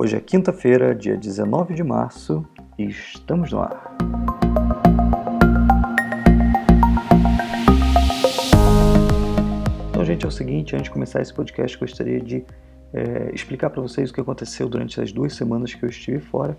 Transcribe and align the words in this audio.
Hoje 0.00 0.14
é 0.14 0.20
quinta-feira, 0.20 0.94
dia 0.94 1.16
19 1.16 1.74
de 1.74 1.82
março, 1.82 2.46
e 2.78 2.84
estamos 2.84 3.50
no 3.50 3.58
ar. 3.58 3.96
Então, 9.90 10.04
gente, 10.04 10.24
é 10.24 10.28
o 10.28 10.30
seguinte: 10.30 10.76
antes 10.76 10.84
de 10.84 10.90
começar 10.92 11.20
esse 11.20 11.34
podcast, 11.34 11.76
gostaria 11.76 12.20
de 12.20 12.44
é, 12.94 13.32
explicar 13.34 13.70
para 13.70 13.82
vocês 13.82 14.10
o 14.10 14.14
que 14.14 14.20
aconteceu 14.20 14.68
durante 14.68 15.00
as 15.00 15.10
duas 15.10 15.34
semanas 15.34 15.74
que 15.74 15.84
eu 15.84 15.88
estive 15.88 16.20
fora. 16.20 16.56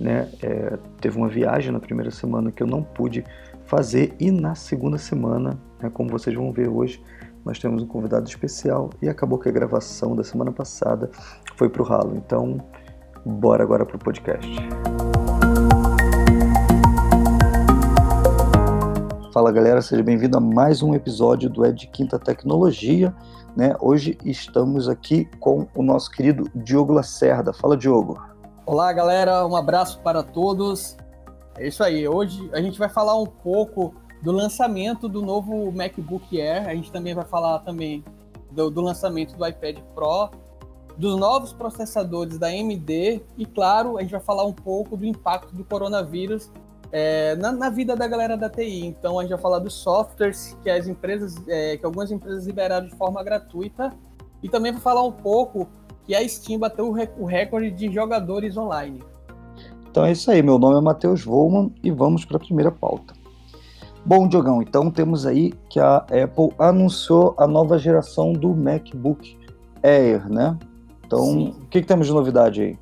Né? 0.00 0.28
É, 0.42 0.76
teve 1.00 1.16
uma 1.16 1.28
viagem 1.28 1.70
na 1.70 1.78
primeira 1.78 2.10
semana 2.10 2.50
que 2.50 2.64
eu 2.64 2.66
não 2.66 2.82
pude 2.82 3.24
fazer, 3.64 4.12
e 4.18 4.32
na 4.32 4.56
segunda 4.56 4.98
semana, 4.98 5.56
né, 5.80 5.88
como 5.88 6.10
vocês 6.10 6.34
vão 6.34 6.50
ver 6.50 6.68
hoje, 6.68 7.00
nós 7.44 7.58
temos 7.58 7.82
um 7.82 7.86
convidado 7.86 8.28
especial 8.28 8.90
e 9.00 9.08
acabou 9.08 9.38
que 9.38 9.48
a 9.48 9.52
gravação 9.52 10.14
da 10.14 10.22
semana 10.22 10.52
passada 10.52 11.10
foi 11.56 11.68
para 11.68 11.82
o 11.82 11.84
ralo. 11.84 12.16
Então, 12.16 12.58
bora 13.24 13.62
agora 13.62 13.84
para 13.84 13.96
o 13.96 13.98
podcast. 13.98 14.48
Fala 19.32 19.50
galera, 19.50 19.80
seja 19.80 20.02
bem-vindo 20.02 20.36
a 20.36 20.40
mais 20.40 20.82
um 20.82 20.94
episódio 20.94 21.48
do 21.48 21.64
Ed 21.64 21.86
Quinta 21.86 22.18
Tecnologia. 22.18 23.14
Né? 23.56 23.74
Hoje 23.80 24.18
estamos 24.24 24.88
aqui 24.88 25.24
com 25.40 25.66
o 25.74 25.82
nosso 25.82 26.10
querido 26.10 26.50
Diogo 26.54 26.92
Lacerda. 26.92 27.52
Fala, 27.52 27.76
Diogo. 27.76 28.22
Olá 28.66 28.92
galera, 28.92 29.46
um 29.46 29.56
abraço 29.56 30.00
para 30.00 30.22
todos. 30.22 30.96
É 31.56 31.66
isso 31.66 31.82
aí, 31.82 32.06
hoje 32.06 32.48
a 32.52 32.60
gente 32.60 32.78
vai 32.78 32.88
falar 32.88 33.18
um 33.18 33.26
pouco 33.26 33.94
do 34.22 34.32
lançamento 34.32 35.08
do 35.08 35.22
novo 35.22 35.72
MacBook 35.72 36.40
Air. 36.40 36.68
A 36.68 36.74
gente 36.74 36.92
também 36.92 37.14
vai 37.14 37.24
falar 37.24 37.58
também 37.60 38.04
do, 38.50 38.70
do 38.70 38.80
lançamento 38.80 39.36
do 39.36 39.46
iPad 39.46 39.78
Pro, 39.94 40.30
dos 40.96 41.18
novos 41.18 41.52
processadores 41.52 42.38
da 42.38 42.48
AMD 42.48 43.22
e, 43.36 43.46
claro, 43.46 43.98
a 43.98 44.02
gente 44.02 44.10
vai 44.10 44.20
falar 44.20 44.44
um 44.44 44.52
pouco 44.52 44.96
do 44.96 45.04
impacto 45.04 45.54
do 45.54 45.64
coronavírus 45.64 46.50
é, 46.90 47.34
na, 47.36 47.50
na, 47.50 47.70
vida 47.70 47.96
da 47.96 48.06
galera 48.06 48.36
da 48.36 48.50
TI. 48.50 48.86
Então, 48.86 49.18
a 49.18 49.22
gente 49.22 49.30
vai 49.30 49.40
falar 49.40 49.58
dos 49.58 49.74
softwares 49.74 50.56
que 50.62 50.68
as 50.68 50.86
empresas, 50.86 51.36
é, 51.48 51.76
que 51.76 51.84
algumas 51.84 52.10
empresas 52.10 52.46
liberaram 52.46 52.86
de 52.86 52.94
forma 52.94 53.22
gratuita 53.22 53.92
e 54.42 54.48
também 54.48 54.72
vai 54.72 54.80
falar 54.80 55.02
um 55.02 55.12
pouco 55.12 55.66
que 56.04 56.14
a 56.14 56.28
Steam 56.28 56.58
bateu 56.58 56.94
o 57.18 57.24
recorde 57.24 57.70
de 57.70 57.92
jogadores 57.92 58.56
online. 58.56 59.02
Então 59.90 60.04
é 60.04 60.12
isso 60.12 60.30
aí, 60.30 60.42
meu 60.42 60.58
nome 60.58 60.78
é 60.78 60.80
Matheus 60.80 61.22
Volman 61.22 61.72
e 61.82 61.90
vamos 61.90 62.24
para 62.24 62.38
a 62.38 62.40
primeira 62.40 62.72
pauta. 62.72 63.14
Bom, 64.04 64.26
Diogão, 64.26 64.60
então 64.60 64.90
temos 64.90 65.24
aí 65.26 65.52
que 65.70 65.78
a 65.78 65.98
Apple 65.98 66.52
anunciou 66.58 67.34
a 67.38 67.46
nova 67.46 67.78
geração 67.78 68.32
do 68.32 68.54
MacBook 68.54 69.38
Air, 69.82 70.28
né? 70.28 70.58
Então, 71.12 71.26
Sim. 71.26 71.54
o 71.62 71.66
que, 71.66 71.82
que 71.82 71.86
temos 71.86 72.06
de 72.06 72.12
novidade 72.12 72.62
aí? 72.62 72.78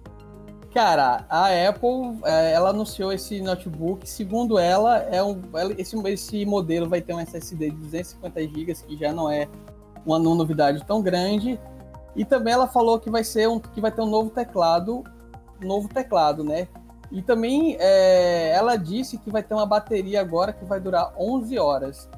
Cara, 0.73 1.27
a 1.29 1.47
Apple, 1.69 2.21
é, 2.25 2.53
ela 2.53 2.71
anunciou 2.71 3.13
esse 3.13 3.43
notebook. 3.43 4.09
Segundo 4.09 4.57
ela, 4.57 4.99
é 4.99 5.21
um, 5.21 5.43
esse, 5.77 5.97
esse 6.07 6.47
modelo 6.47 6.89
vai 6.89 7.01
ter 7.01 7.13
um 7.13 7.19
SSD 7.19 7.71
de 7.71 7.77
250 7.77 8.41
GB, 8.41 8.75
que 8.87 8.97
já 8.97 9.13
não 9.13 9.29
é 9.29 9.49
uma 10.07 10.17
novidade 10.17 10.85
tão 10.87 11.03
grande. 11.03 11.59
E 12.15 12.25
também 12.25 12.55
ela 12.55 12.69
falou 12.69 13.01
que 13.01 13.11
vai 13.11 13.25
ser 13.25 13.49
um, 13.49 13.59
que 13.59 13.81
vai 13.81 13.91
ter 13.91 14.01
um 14.01 14.09
novo 14.09 14.31
teclado, 14.31 15.03
novo 15.61 15.89
teclado, 15.89 16.45
né? 16.45 16.69
E 17.11 17.21
também 17.23 17.77
é, 17.81 18.53
ela 18.55 18.77
disse 18.77 19.19
que 19.19 19.29
vai 19.29 19.43
ter 19.43 19.55
uma 19.55 19.67
bateria 19.67 20.21
agora 20.21 20.53
que 20.53 20.65
vai 20.65 20.79
durar 20.79 21.13
11 21.19 21.59
horas. 21.59 22.09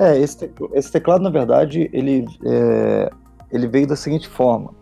É, 0.00 0.18
esse, 0.18 0.38
teclado, 0.38 0.74
esse 0.74 0.90
teclado, 0.90 1.22
na 1.22 1.30
verdade, 1.30 1.90
ele, 1.92 2.24
é, 2.42 3.10
ele 3.52 3.68
veio 3.68 3.86
da 3.86 3.96
seguinte 3.96 4.26
forma. 4.26 4.72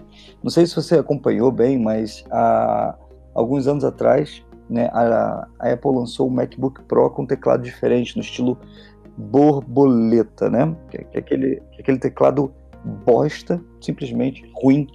Não 0.43 0.51
sei 0.51 0.67
se 0.67 0.75
você 0.75 0.97
acompanhou 0.97 1.53
bem, 1.53 1.79
mas 1.79 2.25
há 2.31 2.97
alguns 3.35 3.67
anos 3.67 3.85
atrás, 3.85 4.45
né, 4.69 4.89
a, 4.93 5.47
a 5.59 5.73
Apple 5.73 5.93
lançou 5.95 6.29
o 6.29 6.31
MacBook 6.31 6.83
Pro 6.85 7.11
com 7.11 7.23
um 7.23 7.27
teclado 7.27 7.63
diferente, 7.63 8.17
no 8.17 8.23
estilo 8.23 8.59
borboleta, 9.17 10.49
né? 10.51 10.75
Que, 10.91 11.07
é 11.13 11.19
aquele, 11.19 11.57
que 11.71 11.79
é 11.79 11.81
aquele 11.81 11.99
teclado 11.99 12.53
bosta, 13.05 13.61
simplesmente 13.81 14.45
ruim, 14.55 14.89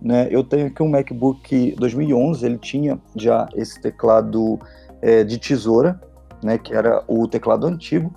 né? 0.00 0.28
Eu 0.30 0.44
tenho 0.44 0.66
aqui 0.66 0.82
um 0.82 0.88
MacBook 0.88 1.74
2011, 1.78 2.44
ele 2.44 2.58
tinha 2.58 3.00
já 3.16 3.48
esse 3.54 3.80
teclado 3.80 4.58
é, 5.00 5.24
de 5.24 5.38
tesoura, 5.38 6.00
né, 6.42 6.58
que 6.58 6.74
era 6.74 7.02
o 7.08 7.26
teclado 7.26 7.66
antigo. 7.66 8.14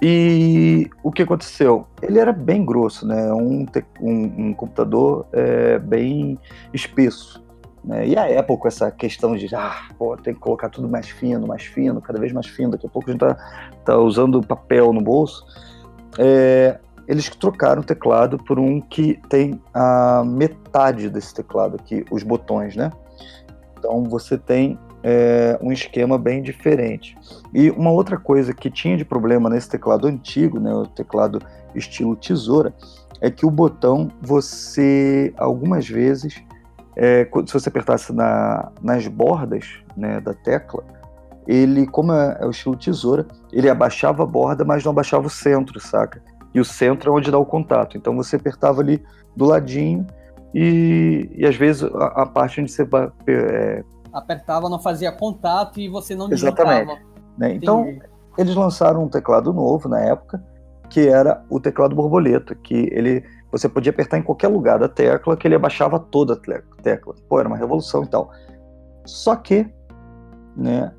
E 0.00 0.88
o 1.02 1.10
que 1.10 1.22
aconteceu? 1.22 1.86
Ele 2.00 2.18
era 2.18 2.32
bem 2.32 2.64
grosso, 2.64 3.06
né? 3.06 3.32
um, 3.32 3.66
um, 4.00 4.48
um 4.48 4.54
computador 4.54 5.26
é, 5.32 5.78
bem 5.78 6.38
espesso. 6.72 7.42
Né? 7.84 8.08
E 8.08 8.16
a 8.16 8.40
Apple 8.40 8.56
com 8.56 8.68
essa 8.68 8.90
questão 8.90 9.36
de 9.36 9.52
ah, 9.54 9.88
pô, 9.98 10.16
tem 10.16 10.34
que 10.34 10.40
colocar 10.40 10.68
tudo 10.68 10.88
mais 10.88 11.08
fino, 11.08 11.46
mais 11.46 11.64
fino, 11.64 12.00
cada 12.00 12.18
vez 12.18 12.32
mais 12.32 12.46
fino, 12.46 12.72
daqui 12.72 12.86
a 12.86 12.90
pouco 12.90 13.08
a 13.08 13.12
gente 13.12 13.20
tá, 13.20 13.34
tá 13.84 13.98
usando 13.98 14.40
papel 14.40 14.92
no 14.92 15.00
bolso. 15.00 15.44
É, 16.18 16.78
eles 17.08 17.28
trocaram 17.30 17.80
o 17.80 17.84
teclado 17.84 18.38
por 18.38 18.58
um 18.58 18.80
que 18.80 19.18
tem 19.28 19.60
a 19.72 20.22
metade 20.24 21.08
desse 21.08 21.34
teclado 21.34 21.76
aqui, 21.76 22.04
os 22.10 22.22
botões, 22.22 22.76
né? 22.76 22.92
Então 23.78 24.04
você 24.04 24.36
tem 24.36 24.78
é, 25.02 25.58
um 25.62 25.72
esquema 25.72 26.18
bem 26.18 26.42
diferente. 26.42 27.16
E 27.52 27.70
uma 27.70 27.90
outra 27.90 28.16
coisa 28.18 28.52
que 28.52 28.70
tinha 28.70 28.96
de 28.96 29.04
problema 29.04 29.48
nesse 29.48 29.68
teclado 29.68 30.06
antigo, 30.06 30.58
né, 30.58 30.72
o 30.72 30.86
teclado 30.86 31.40
estilo 31.74 32.16
tesoura, 32.16 32.74
é 33.20 33.30
que 33.30 33.44
o 33.46 33.50
botão 33.50 34.10
você 34.20 35.32
algumas 35.36 35.88
vezes, 35.88 36.42
é, 36.96 37.28
se 37.46 37.52
você 37.52 37.68
apertasse 37.68 38.12
na, 38.12 38.70
nas 38.82 39.06
bordas 39.06 39.66
né, 39.96 40.20
da 40.20 40.34
tecla, 40.34 40.84
ele, 41.46 41.86
como 41.86 42.12
é, 42.12 42.38
é 42.40 42.46
o 42.46 42.50
estilo 42.50 42.76
tesoura, 42.76 43.26
ele 43.52 43.68
abaixava 43.70 44.22
a 44.22 44.26
borda, 44.26 44.64
mas 44.64 44.84
não 44.84 44.92
abaixava 44.92 45.26
o 45.26 45.30
centro, 45.30 45.80
saca? 45.80 46.22
e 46.54 46.60
o 46.60 46.64
centro 46.64 47.10
é 47.10 47.14
onde 47.14 47.30
dá 47.30 47.38
o 47.38 47.46
contato. 47.46 47.96
Então 47.96 48.14
você 48.16 48.36
apertava 48.36 48.80
ali 48.80 49.02
do 49.36 49.44
ladinho 49.44 50.06
e, 50.54 51.30
e 51.36 51.46
às 51.46 51.56
vezes 51.56 51.84
a, 51.84 52.22
a 52.22 52.26
parte 52.26 52.60
onde 52.60 52.70
você 52.70 52.86
é... 53.26 53.84
apertava 54.18 54.68
não 54.68 54.78
fazia 54.78 55.12
contato 55.12 55.80
e 55.80 55.88
você 55.88 56.14
não 56.14 56.30
Exatamente. 56.30 57.00
Né? 57.36 57.54
Então 57.54 57.86
eles 58.36 58.54
lançaram 58.54 59.04
um 59.04 59.08
teclado 59.08 59.52
novo 59.52 59.88
na 59.88 60.00
época 60.00 60.42
que 60.90 61.06
era 61.06 61.44
o 61.50 61.60
teclado 61.60 61.94
borboleta, 61.94 62.54
que 62.54 62.88
ele 62.92 63.22
você 63.50 63.68
podia 63.68 63.90
apertar 63.90 64.18
em 64.18 64.22
qualquer 64.22 64.48
lugar 64.48 64.78
da 64.78 64.88
tecla 64.88 65.36
que 65.36 65.48
ele 65.48 65.54
abaixava 65.54 65.98
toda 65.98 66.34
a 66.34 66.82
tecla. 66.82 67.14
Pô, 67.28 67.40
era 67.40 67.48
uma 67.48 67.56
revolução 67.56 68.04
e 68.04 68.06
tal. 68.06 68.30
Só 69.06 69.34
que, 69.36 69.66
né, 70.54 70.92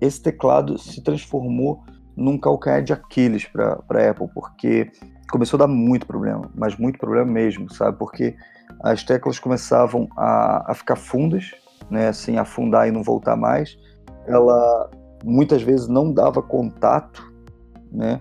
esse 0.00 0.20
teclado 0.20 0.76
se 0.76 1.00
transformou 1.02 1.80
num 2.16 2.36
calcanhar 2.36 2.82
de 2.82 2.92
Aquiles 2.92 3.44
para 3.46 3.78
a 3.90 4.10
Apple, 4.10 4.28
porque 4.34 4.90
começou 5.30 5.56
a 5.56 5.66
dar 5.66 5.68
muito 5.68 6.04
problema, 6.04 6.50
mas 6.52 6.76
muito 6.76 6.98
problema 6.98 7.30
mesmo, 7.30 7.72
sabe? 7.72 7.96
Porque 7.96 8.34
as 8.82 9.04
teclas 9.04 9.38
começavam 9.38 10.08
a, 10.16 10.72
a 10.72 10.74
ficar 10.74 10.96
fundas, 10.96 11.52
né? 11.90 12.08
Assim, 12.08 12.36
afundar 12.36 12.88
e 12.88 12.90
não 12.90 13.02
voltar 13.02 13.36
mais. 13.36 13.78
Ela 14.26 14.90
muitas 15.24 15.62
vezes 15.62 15.88
não 15.88 16.12
dava 16.12 16.42
contato, 16.42 17.32
né? 17.90 18.20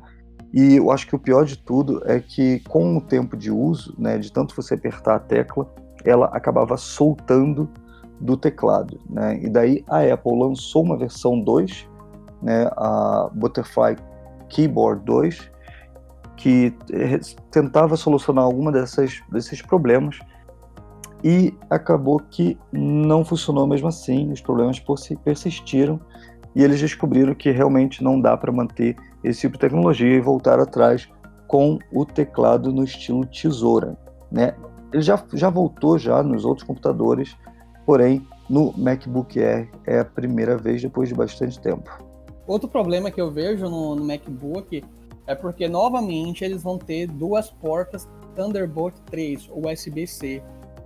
E 0.54 0.78
eu 0.78 0.92
acho 0.92 1.06
que 1.06 1.16
o 1.16 1.20
pior 1.20 1.46
de 1.46 1.58
tudo 1.58 2.02
é 2.06 2.20
que 2.20 2.62
com 2.62 2.98
o 2.98 3.02
tempo 3.02 3.36
de 3.36 3.52
uso, 3.52 3.94
né, 3.98 4.18
de 4.18 4.32
tanto 4.32 4.56
você 4.56 4.76
apertar 4.76 5.16
a 5.16 5.20
tecla, 5.20 5.70
ela 6.06 6.28
acabava 6.28 6.78
soltando 6.78 7.70
do 8.20 8.38
teclado, 8.38 9.00
né? 9.10 9.40
E 9.44 9.50
daí 9.50 9.84
a 9.88 10.02
Apple 10.02 10.40
lançou 10.40 10.84
uma 10.84 10.98
versão 10.98 11.40
2 11.40 11.88
né, 12.42 12.70
a 12.76 13.30
Butterfly 13.34 13.98
Keyboard 14.50 15.04
2, 15.06 15.52
que 16.36 16.74
tentava 17.52 17.98
solucionar 17.98 18.44
alguma 18.44 18.72
dessas, 18.72 19.22
desses 19.32 19.62
problemas 19.62 20.20
e 21.28 21.54
acabou 21.70 22.22
que 22.22 22.58
não 22.72 23.26
funcionou 23.26 23.68
mesmo 23.68 23.90
assim, 23.90 24.32
os 24.32 24.40
problemas 24.40 24.82
persistiram 25.26 26.00
e 26.56 26.64
eles 26.64 26.80
descobriram 26.80 27.36
que 27.36 27.52
realmente 27.52 28.02
não 28.02 28.22
dá 28.22 28.38
para 28.38 28.50
manter 28.50 28.96
esse 29.22 29.42
tipo 29.42 29.56
de 29.56 29.60
tecnologia 29.60 30.16
e 30.16 30.22
voltar 30.22 30.58
atrás 30.58 31.10
com 31.46 31.80
o 31.92 32.06
teclado 32.06 32.72
no 32.72 32.82
estilo 32.82 33.26
tesoura, 33.26 33.98
né? 34.32 34.56
Ele 34.94 35.02
já, 35.02 35.22
já 35.34 35.50
voltou 35.50 36.00
já 36.00 36.24
nos 36.24 36.46
outros 36.46 36.66
computadores, 36.66 37.36
porém 37.86 38.26
no 38.50 38.74
MacBook 38.78 39.38
Air 39.38 39.70
é 39.86 40.00
a 40.00 40.06
primeira 40.06 40.58
vez 40.58 40.82
depois 40.82 41.10
de 41.10 41.16
bastante 41.16 41.60
tempo. 41.60 41.92
Outro 42.48 42.70
problema 42.70 43.12
que 43.12 43.20
eu 43.20 43.30
vejo 43.30 43.70
no, 43.70 43.96
no 43.96 44.06
MacBook 44.06 44.82
é 45.26 45.36
porque, 45.36 45.68
novamente, 45.68 46.46
eles 46.46 46.64
vão 46.64 46.78
ter 46.78 47.06
duas 47.06 47.52
portas 47.52 48.08
Thunderbolt 48.34 48.94
3, 49.08 49.50
ou 49.52 49.70
USB-C. 49.70 50.42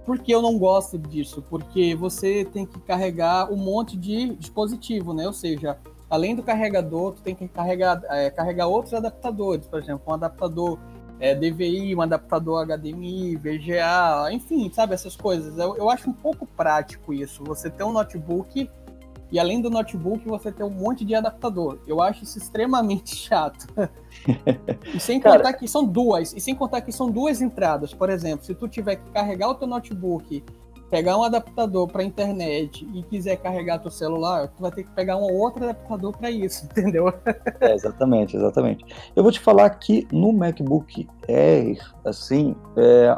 Por 0.05 0.19
que 0.19 0.33
eu 0.33 0.41
não 0.41 0.57
gosto 0.57 0.97
disso? 0.97 1.43
Porque 1.49 1.95
você 1.95 2.43
tem 2.45 2.65
que 2.65 2.79
carregar 2.81 3.51
um 3.51 3.55
monte 3.55 3.95
de 3.95 4.35
dispositivo, 4.35 5.13
né? 5.13 5.27
Ou 5.27 5.33
seja, 5.33 5.77
além 6.09 6.35
do 6.35 6.43
carregador, 6.43 7.13
tu 7.13 7.21
tem 7.21 7.35
que 7.35 7.47
carregar, 7.47 8.01
é, 8.09 8.29
carregar 8.29 8.67
outros 8.67 8.93
adaptadores, 8.93 9.67
por 9.67 9.79
exemplo, 9.79 10.03
um 10.07 10.13
adaptador 10.13 10.77
é, 11.19 11.35
DVI, 11.35 11.95
um 11.95 12.01
adaptador 12.01 12.65
HDMI, 12.65 13.35
VGA, 13.35 14.31
enfim, 14.31 14.71
sabe, 14.73 14.95
essas 14.95 15.15
coisas. 15.15 15.55
Eu, 15.57 15.77
eu 15.77 15.89
acho 15.89 16.09
um 16.09 16.13
pouco 16.13 16.47
prático 16.47 17.13
isso. 17.13 17.43
Você 17.43 17.69
ter 17.69 17.83
um 17.83 17.91
notebook 17.91 18.67
e 19.31 19.39
além 19.39 19.61
do 19.61 19.69
notebook 19.69 20.27
você 20.27 20.51
ter 20.51 20.63
um 20.63 20.69
monte 20.69 21.05
de 21.05 21.15
adaptador. 21.15 21.79
Eu 21.87 22.01
acho 22.01 22.23
isso 22.23 22.37
extremamente 22.37 23.15
chato. 23.15 23.67
e 24.93 24.99
sem 24.99 25.19
Cara... 25.19 25.37
contar 25.37 25.53
que 25.53 25.67
são 25.67 25.85
duas, 25.85 26.33
e 26.33 26.41
sem 26.41 26.53
contar 26.53 26.81
que 26.81 26.91
são 26.91 27.09
duas 27.09 27.41
entradas. 27.41 27.93
Por 27.93 28.09
exemplo, 28.09 28.45
se 28.45 28.53
tu 28.53 28.67
tiver 28.67 28.97
que 28.97 29.09
carregar 29.11 29.49
o 29.49 29.55
teu 29.55 29.67
notebook 29.67 30.43
pegar 30.91 31.17
um 31.17 31.23
adaptador 31.23 31.87
para 31.87 32.03
internet 32.03 32.85
e 32.93 33.01
quiser 33.03 33.37
carregar 33.37 33.79
teu 33.79 33.89
celular, 33.89 34.49
tu 34.49 34.61
vai 34.61 34.71
ter 34.71 34.83
que 34.83 34.91
pegar 34.91 35.15
um 35.15 35.21
outro 35.21 35.63
adaptador 35.63 36.15
para 36.15 36.29
isso, 36.29 36.65
entendeu? 36.69 37.11
É, 37.61 37.73
exatamente, 37.73 38.35
exatamente. 38.35 38.85
Eu 39.15 39.23
vou 39.23 39.31
te 39.31 39.39
falar 39.39 39.69
que 39.69 40.05
no 40.11 40.33
MacBook 40.33 41.07
Air, 41.29 41.79
assim, 42.03 42.53
é... 42.75 43.17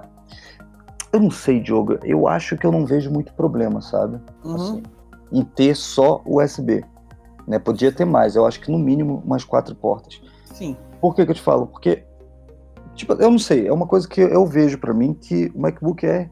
eu 1.12 1.20
não 1.20 1.32
sei, 1.32 1.60
Diogo, 1.60 1.98
eu 2.04 2.28
acho 2.28 2.56
que 2.56 2.66
eu 2.66 2.72
não 2.72 2.86
vejo 2.86 3.10
muito 3.10 3.34
problema, 3.34 3.82
sabe? 3.82 4.20
Uhum. 4.46 4.56
Assim, 4.56 4.84
em 5.34 5.44
ter 5.44 5.76
só 5.76 6.22
USB. 6.26 6.86
Né? 7.48 7.60
Podia 7.60 7.92
ter 7.92 8.06
mais, 8.06 8.36
eu 8.36 8.46
acho 8.46 8.62
que 8.62 8.72
no 8.72 8.80
mínimo 8.80 9.22
umas 9.26 9.44
quatro 9.44 9.76
portas. 9.76 10.22
Sim. 10.54 10.78
Por 11.02 11.16
que, 11.16 11.26
que 11.26 11.32
eu 11.32 11.36
te 11.36 11.42
falo? 11.42 11.68
Porque, 11.68 12.04
tipo, 12.96 13.14
eu 13.14 13.30
não 13.30 13.40
sei, 13.40 13.68
é 13.68 13.74
uma 13.74 13.88
coisa 13.88 14.08
que 14.08 14.22
eu 14.22 14.46
vejo 14.46 14.78
para 14.78 14.94
mim 14.94 15.14
que 15.14 15.52
o 15.54 15.60
MacBook 15.60 16.06
Air 16.06 16.30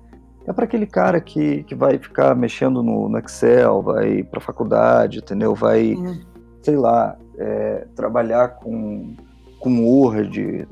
é 0.47 0.53
para 0.53 0.65
aquele 0.65 0.85
cara 0.85 1.19
que, 1.19 1.63
que 1.63 1.75
vai 1.75 1.97
ficar 1.97 2.35
mexendo 2.35 2.81
no, 2.81 3.09
no 3.09 3.17
Excel, 3.17 3.81
vai 3.81 4.23
para 4.23 4.39
faculdade, 4.39 5.19
entendeu? 5.19 5.53
Vai, 5.53 5.93
uhum. 5.93 6.21
sei 6.61 6.77
lá, 6.77 7.17
é, 7.37 7.87
trabalhar 7.95 8.49
com, 8.55 9.15
com 9.59 9.83
Word, 9.83 10.67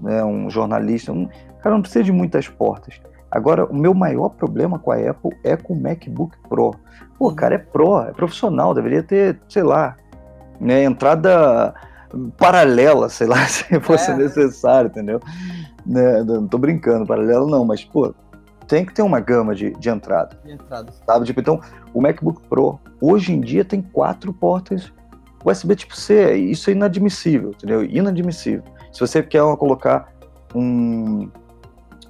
né, 0.00 0.24
um 0.24 0.50
jornalista. 0.50 1.12
Um, 1.12 1.28
cara, 1.62 1.74
não 1.74 1.82
precisa 1.82 2.04
de 2.04 2.12
muitas 2.12 2.48
portas. 2.48 3.00
Agora, 3.30 3.66
o 3.66 3.74
meu 3.74 3.92
maior 3.92 4.30
problema 4.30 4.78
com 4.78 4.90
a 4.90 4.96
Apple 4.96 5.36
é 5.44 5.56
com 5.56 5.74
o 5.74 5.80
MacBook 5.80 6.36
Pro. 6.48 6.74
Pô, 7.18 7.28
uhum. 7.28 7.34
cara, 7.34 7.56
é 7.56 7.58
Pro, 7.58 8.02
é 8.02 8.12
profissional, 8.12 8.74
deveria 8.74 9.02
ter, 9.02 9.38
sei 9.48 9.62
lá, 9.62 9.96
né, 10.60 10.84
entrada 10.84 11.74
paralela, 12.38 13.08
sei 13.08 13.26
lá, 13.26 13.44
se 13.46 13.64
fosse 13.80 14.10
é. 14.10 14.16
necessário, 14.16 14.88
entendeu? 14.88 15.20
Né, 15.84 16.22
não 16.24 16.46
tô 16.46 16.58
brincando, 16.58 17.06
paralelo 17.06 17.46
não, 17.46 17.64
mas, 17.64 17.84
pô, 17.84 18.14
tem 18.66 18.84
que 18.84 18.94
ter 18.94 19.02
uma 19.02 19.20
gama 19.20 19.54
de, 19.54 19.72
de 19.72 19.88
entrada. 19.88 20.38
De 20.44 20.52
entrada. 20.52 20.92
Sabe? 21.06 21.26
Tipo, 21.26 21.40
então, 21.40 21.60
o 21.92 22.00
MacBook 22.00 22.42
Pro, 22.48 22.78
hoje 23.00 23.32
em 23.32 23.40
dia, 23.40 23.64
tem 23.64 23.82
quatro 23.82 24.32
portas 24.32 24.92
USB 25.44 25.76
tipo 25.76 25.96
C. 25.96 26.36
Isso 26.36 26.70
é 26.70 26.72
inadmissível, 26.72 27.50
entendeu? 27.50 27.84
Inadmissível. 27.84 28.64
Se 28.92 29.00
você 29.00 29.22
quer 29.22 29.42
colocar 29.56 30.12
um, 30.54 31.30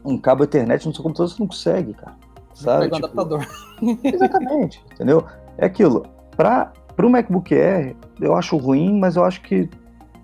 um 0.09 0.19
cabo 0.19 0.45
Ethernet 0.45 0.87
no 0.87 0.95
seu 0.95 1.03
computador, 1.03 1.31
você 1.31 1.41
não 1.41 1.47
consegue, 1.47 1.95
cara. 1.95 2.17
Sabe? 2.55 2.85
Tipo, 2.85 2.97
adaptador. 2.97 3.47
Exatamente, 4.03 4.85
entendeu? 4.93 5.25
É 5.57 5.67
aquilo. 5.67 6.07
Para 6.37 6.73
o 7.01 7.09
MacBook 7.09 7.55
Air, 7.55 7.97
eu 8.21 8.35
acho 8.35 8.57
ruim, 8.57 8.99
mas 8.99 9.17
eu 9.17 9.25
acho 9.25 9.41
que. 9.43 9.69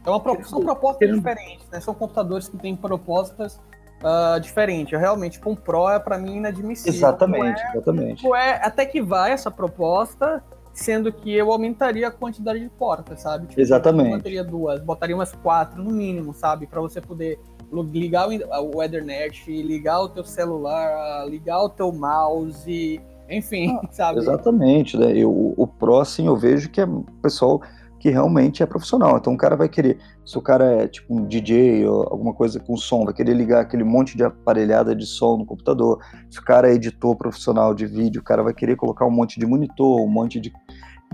É 0.04 0.10
uma, 0.10 0.44
são 0.44 0.60
propostas 0.60 1.14
diferentes, 1.14 1.66
né? 1.70 1.80
São 1.80 1.94
computadores 1.94 2.48
que 2.48 2.56
têm 2.56 2.76
propostas 2.76 3.60
uh, 4.02 4.38
diferente. 4.40 4.96
Realmente, 4.96 5.38
com 5.40 5.52
um 5.52 5.56
Pro 5.56 5.88
é 5.88 5.98
para 5.98 6.18
mim 6.18 6.36
inadmissível. 6.36 6.92
Exatamente, 6.92 7.60
é, 7.60 7.70
exatamente. 7.72 8.26
É, 8.34 8.66
até 8.66 8.84
que 8.84 9.00
vai 9.00 9.32
essa 9.32 9.50
proposta, 9.50 10.42
sendo 10.72 11.12
que 11.12 11.32
eu 11.32 11.52
aumentaria 11.52 12.08
a 12.08 12.10
quantidade 12.10 12.60
de 12.60 12.68
portas, 12.68 13.22
sabe? 13.22 13.46
Tipo, 13.46 13.60
exatamente. 13.60 14.10
Eu 14.10 14.16
botaria 14.16 14.44
duas, 14.44 14.80
botaria 14.80 15.16
umas 15.16 15.32
quatro 15.32 15.82
no 15.82 15.90
mínimo, 15.90 16.34
sabe? 16.34 16.66
Para 16.66 16.80
você 16.80 17.00
poder 17.00 17.38
ligar 17.82 18.28
o 18.28 18.82
Ethernet, 18.82 19.50
ligar 19.62 20.00
o 20.00 20.08
teu 20.08 20.24
celular, 20.24 21.28
ligar 21.28 21.62
o 21.62 21.68
teu 21.68 21.92
mouse, 21.92 23.00
enfim, 23.28 23.78
ah, 23.82 23.86
sabe? 23.92 24.18
Exatamente, 24.18 24.96
né? 24.96 25.12
Eu, 25.16 25.54
o 25.56 25.66
Pro, 25.66 25.98
assim, 25.98 26.26
eu 26.26 26.36
vejo 26.36 26.70
que 26.70 26.80
é 26.80 26.84
o 26.84 27.04
pessoal 27.22 27.60
que 28.04 28.10
realmente 28.10 28.62
é 28.62 28.66
profissional. 28.66 29.16
Então 29.16 29.32
o 29.32 29.36
cara 29.36 29.56
vai 29.56 29.66
querer, 29.66 29.98
se 30.26 30.36
o 30.36 30.42
cara 30.42 30.82
é 30.82 30.86
tipo 30.86 31.14
um 31.16 31.24
DJ 31.24 31.86
ou 31.86 32.02
alguma 32.02 32.34
coisa 32.34 32.60
com 32.60 32.76
som, 32.76 33.02
vai 33.02 33.14
querer 33.14 33.32
ligar 33.32 33.62
aquele 33.62 33.82
monte 33.82 34.14
de 34.14 34.22
aparelhada 34.22 34.94
de 34.94 35.06
som 35.06 35.38
no 35.38 35.46
computador. 35.46 35.98
Se 36.30 36.38
o 36.38 36.44
cara 36.44 36.68
é 36.68 36.74
editor 36.74 37.16
profissional 37.16 37.74
de 37.74 37.86
vídeo, 37.86 38.20
o 38.20 38.24
cara 38.24 38.42
vai 38.42 38.52
querer 38.52 38.76
colocar 38.76 39.06
um 39.06 39.10
monte 39.10 39.40
de 39.40 39.46
monitor, 39.46 40.02
um 40.02 40.06
monte 40.06 40.38
de, 40.38 40.52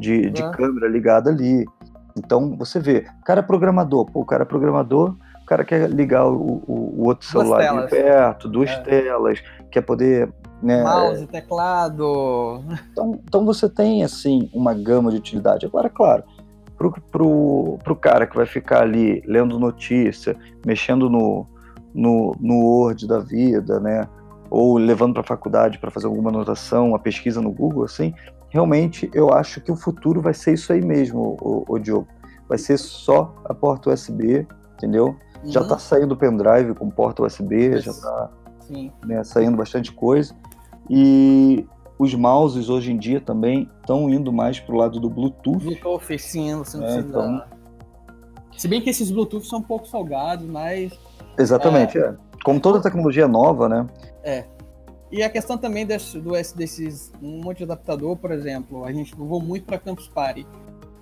de, 0.00 0.30
de 0.30 0.50
câmera 0.50 0.88
ligada 0.88 1.30
ali. 1.30 1.64
Então 2.18 2.56
você 2.56 2.80
vê, 2.80 3.06
o 3.20 3.24
cara 3.24 3.38
é 3.38 3.42
programador, 3.44 4.06
pô, 4.06 4.22
o 4.22 4.26
cara 4.26 4.42
é 4.42 4.46
programador, 4.46 5.14
cara 5.50 5.64
quer 5.64 5.90
ligar 5.90 6.26
o, 6.26 6.62
o, 6.64 6.94
o 6.98 7.08
outro 7.08 7.28
duas 7.32 7.44
celular 7.44 7.78
ali 7.78 7.90
perto, 7.90 8.48
duas 8.48 8.70
é. 8.70 8.80
telas, 8.82 9.42
quer 9.68 9.80
poder 9.80 10.32
né? 10.62 10.80
Mouse, 10.84 11.26
teclado. 11.26 12.62
Então, 12.92 13.18
então 13.24 13.44
você 13.44 13.68
tem 13.68 14.04
assim 14.04 14.48
uma 14.52 14.72
gama 14.72 15.10
de 15.10 15.16
utilidade. 15.16 15.66
Agora, 15.66 15.88
claro, 15.88 16.22
pro, 16.76 16.92
pro, 17.10 17.78
pro 17.82 17.96
cara 17.96 18.28
que 18.28 18.36
vai 18.36 18.46
ficar 18.46 18.82
ali 18.82 19.22
lendo 19.26 19.58
notícia, 19.58 20.36
mexendo 20.64 21.10
no, 21.10 21.44
no, 21.92 22.36
no 22.38 22.54
Word 22.60 23.08
da 23.08 23.18
vida, 23.18 23.80
né? 23.80 24.06
Ou 24.48 24.78
levando 24.78 25.14
para 25.14 25.22
a 25.22 25.26
faculdade 25.26 25.78
para 25.78 25.90
fazer 25.90 26.06
alguma 26.06 26.30
anotação, 26.30 26.90
uma 26.90 26.98
pesquisa 26.98 27.40
no 27.40 27.50
Google, 27.50 27.84
assim, 27.84 28.14
realmente 28.50 29.10
eu 29.14 29.32
acho 29.32 29.60
que 29.60 29.72
o 29.72 29.76
futuro 29.76 30.20
vai 30.20 30.34
ser 30.34 30.54
isso 30.54 30.72
aí 30.72 30.80
mesmo, 30.80 31.36
o, 31.40 31.64
o 31.66 31.78
Diogo. 31.78 32.06
Vai 32.48 32.58
ser 32.58 32.78
só 32.78 33.34
a 33.44 33.54
porta 33.54 33.90
USB, 33.90 34.46
entendeu? 34.74 35.16
Uhum. 35.44 35.50
Já 35.50 35.60
está 35.60 35.78
saindo 35.78 36.12
o 36.12 36.16
pendrive 36.16 36.74
com 36.74 36.90
porta 36.90 37.22
USB, 37.22 37.76
isso. 37.76 37.82
já 37.82 37.90
está 37.92 38.30
né, 39.04 39.24
saindo 39.24 39.56
bastante 39.56 39.92
coisa. 39.92 40.34
E 40.88 41.66
os 41.98 42.14
mouses 42.14 42.68
hoje 42.68 42.92
em 42.92 42.98
dia 42.98 43.20
também 43.20 43.70
estão 43.80 44.08
indo 44.10 44.32
mais 44.32 44.58
para 44.58 44.74
o 44.74 44.78
lado 44.78 44.98
do 44.98 45.08
Bluetooth. 45.08 45.64
Bluetooth, 45.64 46.18
sim, 46.18 46.54
você 46.56 46.76
não 46.76 46.86
é, 46.86 46.94
precisa. 46.94 47.08
Então... 47.08 47.44
Se 48.56 48.68
bem 48.68 48.80
que 48.80 48.90
esses 48.90 49.10
Bluetooth 49.10 49.46
são 49.46 49.60
um 49.60 49.62
pouco 49.62 49.86
salgados, 49.86 50.46
mas. 50.46 50.92
Exatamente, 51.38 51.98
é. 51.98 52.02
é. 52.02 52.14
Como 52.44 52.60
toda 52.60 52.80
tecnologia 52.80 53.28
nova, 53.28 53.68
né? 53.68 53.86
É. 54.22 54.44
E 55.10 55.22
a 55.22 55.30
questão 55.30 55.58
também 55.58 55.84
desse, 55.84 56.18
do, 56.20 56.32
desses 56.32 57.12
um 57.20 57.42
monte 57.42 57.58
de 57.58 57.64
adaptador, 57.64 58.16
por 58.16 58.30
exemplo, 58.30 58.84
a 58.84 58.92
gente 58.92 59.14
vou 59.14 59.40
muito 59.40 59.66
para 59.66 59.78
Campus 59.78 60.08
Party. 60.08 60.46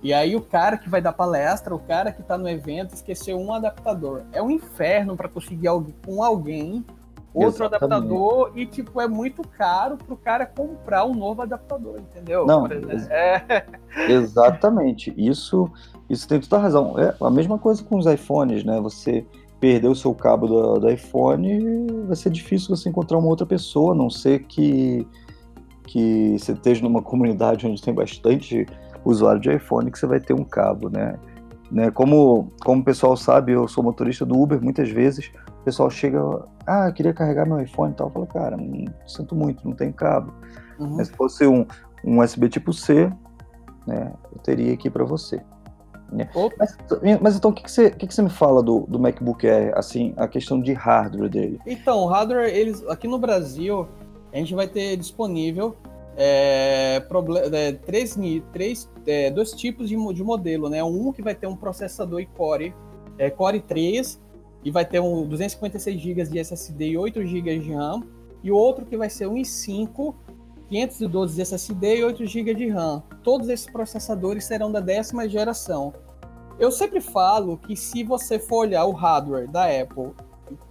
E 0.01 0.13
aí 0.13 0.35
o 0.35 0.41
cara 0.41 0.77
que 0.77 0.89
vai 0.89 1.01
dar 1.01 1.11
palestra, 1.11 1.75
o 1.75 1.79
cara 1.79 2.11
que 2.11 2.21
está 2.21 2.37
no 2.37 2.47
evento, 2.47 2.93
esqueceu 2.93 3.37
um 3.37 3.53
adaptador. 3.53 4.21
É 4.31 4.41
um 4.41 4.49
inferno 4.49 5.15
para 5.15 5.27
conseguir 5.27 5.67
com 6.05 6.23
alguém 6.23 6.85
outro 7.33 7.65
Exatamente. 7.65 7.83
adaptador 7.83 8.51
e, 8.55 8.65
tipo, 8.65 8.99
é 8.99 9.07
muito 9.07 9.41
caro 9.57 9.97
pro 9.97 10.15
cara 10.15 10.45
comprar 10.45 11.05
um 11.05 11.13
novo 11.13 11.41
adaptador, 11.41 11.99
entendeu? 11.99 12.45
Não, 12.45 12.65
é... 12.67 13.65
exatamente. 14.09 15.13
Isso, 15.17 15.69
isso 16.09 16.27
tem 16.27 16.39
toda 16.39 16.57
a 16.57 16.59
razão. 16.59 16.95
É 16.97 17.15
a 17.19 17.29
mesma 17.29 17.57
coisa 17.57 17.83
com 17.83 17.97
os 17.97 18.05
iPhones, 18.05 18.63
né? 18.63 18.79
Você 18.81 19.25
perder 19.59 19.89
o 19.89 19.95
seu 19.95 20.13
cabo 20.13 20.47
do, 20.47 20.79
do 20.79 20.89
iPhone, 20.89 21.87
vai 22.07 22.15
ser 22.15 22.29
difícil 22.29 22.75
você 22.75 22.89
encontrar 22.89 23.17
uma 23.17 23.27
outra 23.27 23.45
pessoa, 23.45 23.91
a 23.93 23.95
não 23.95 24.09
ser 24.09 24.45
que, 24.45 25.05
que 25.85 26.37
você 26.39 26.53
esteja 26.53 26.81
numa 26.81 27.01
comunidade 27.03 27.67
onde 27.67 27.81
tem 27.81 27.93
bastante 27.93 28.65
usuário 29.03 29.41
de 29.41 29.53
iPhone 29.53 29.91
que 29.91 29.97
você 29.97 30.05
vai 30.05 30.19
ter 30.19 30.33
um 30.33 30.43
cabo, 30.43 30.89
né? 30.89 31.17
né? 31.71 31.91
Como, 31.91 32.51
como 32.63 32.81
o 32.81 32.85
pessoal 32.85 33.15
sabe, 33.15 33.51
eu 33.51 33.67
sou 33.67 33.83
motorista 33.83 34.25
do 34.25 34.39
Uber, 34.39 34.61
muitas 34.61 34.89
vezes 34.89 35.31
o 35.61 35.63
pessoal 35.63 35.89
chega, 35.89 36.19
ah, 36.65 36.87
eu 36.87 36.93
queria 36.93 37.13
carregar 37.13 37.45
meu 37.45 37.59
iPhone 37.59 37.91
e 37.91 37.95
tal. 37.95 38.07
Eu 38.07 38.13
falo, 38.13 38.27
cara, 38.27 38.57
não, 38.57 38.85
sinto 39.05 39.35
muito, 39.35 39.67
não 39.67 39.75
tem 39.75 39.91
cabo. 39.91 40.33
Uhum. 40.79 40.95
Mas 40.97 41.07
se 41.07 41.13
fosse 41.13 41.45
um, 41.45 41.65
um 42.03 42.19
USB 42.19 42.49
tipo 42.49 42.73
C, 42.73 43.11
né, 43.85 44.13
eu 44.31 44.39
teria 44.39 44.73
aqui 44.73 44.89
para 44.89 45.03
você. 45.03 45.41
Né? 46.11 46.27
Mas, 46.57 46.77
mas, 47.21 47.35
então, 47.35 47.51
o 47.51 47.53
que, 47.53 47.63
que, 47.63 47.71
você, 47.71 47.91
que, 47.91 48.07
que 48.07 48.13
você 48.13 48.21
me 48.21 48.29
fala 48.29 48.63
do, 48.63 48.85
do 48.87 48.99
MacBook 48.99 49.47
Air, 49.47 49.77
assim, 49.77 50.13
a 50.17 50.27
questão 50.27 50.59
de 50.59 50.73
hardware 50.73 51.29
dele? 51.29 51.59
Então, 51.67 51.99
o 51.99 52.07
hardware, 52.07 52.49
eles, 52.49 52.83
aqui 52.87 53.07
no 53.07 53.19
Brasil, 53.19 53.87
a 54.33 54.37
gente 54.37 54.55
vai 54.55 54.67
ter 54.67 54.97
disponível 54.97 55.75
é, 56.21 57.01
é, 57.53 57.71
três, 57.71 58.19
três, 58.51 58.89
é, 59.07 59.31
dois 59.31 59.53
tipos 59.53 59.87
de, 59.87 59.95
de 60.13 60.21
modelo, 60.21 60.69
né? 60.69 60.83
Um 60.83 61.13
que 61.13 61.21
vai 61.21 61.33
ter 61.33 61.47
um 61.47 61.55
processador 61.55 62.25
Core, 62.35 62.75
é, 63.17 63.29
Core 63.29 63.61
3 63.61 64.19
e 64.61 64.69
vai 64.69 64.83
ter 64.83 64.99
um 64.99 65.25
256 65.25 65.97
GB 65.97 66.23
de 66.25 66.39
SSD 66.39 66.89
e 66.89 66.97
8 66.97 67.25
GB 67.25 67.59
de 67.59 67.71
RAM, 67.71 68.03
e 68.43 68.51
o 68.51 68.57
outro 68.57 68.85
que 68.85 68.97
vai 68.97 69.09
ser 69.09 69.27
um 69.27 69.35
i5 69.35 70.13
512 70.67 71.35
de 71.35 71.41
SSD 71.41 71.97
e 71.97 72.03
8 72.03 72.25
GB 72.25 72.53
de 72.53 72.67
RAM. 72.67 73.01
Todos 73.23 73.47
esses 73.47 73.69
processadores 73.69 74.43
serão 74.43 74.69
da 74.69 74.81
décima 74.81 75.27
geração. 75.27 75.93
Eu 76.59 76.69
sempre 76.69 76.99
falo 76.99 77.57
que 77.57 77.77
se 77.77 78.03
você 78.03 78.37
for 78.37 78.67
olhar 78.67 78.83
o 78.85 78.91
hardware 78.91 79.49
da 79.49 79.65
Apple 79.65 80.11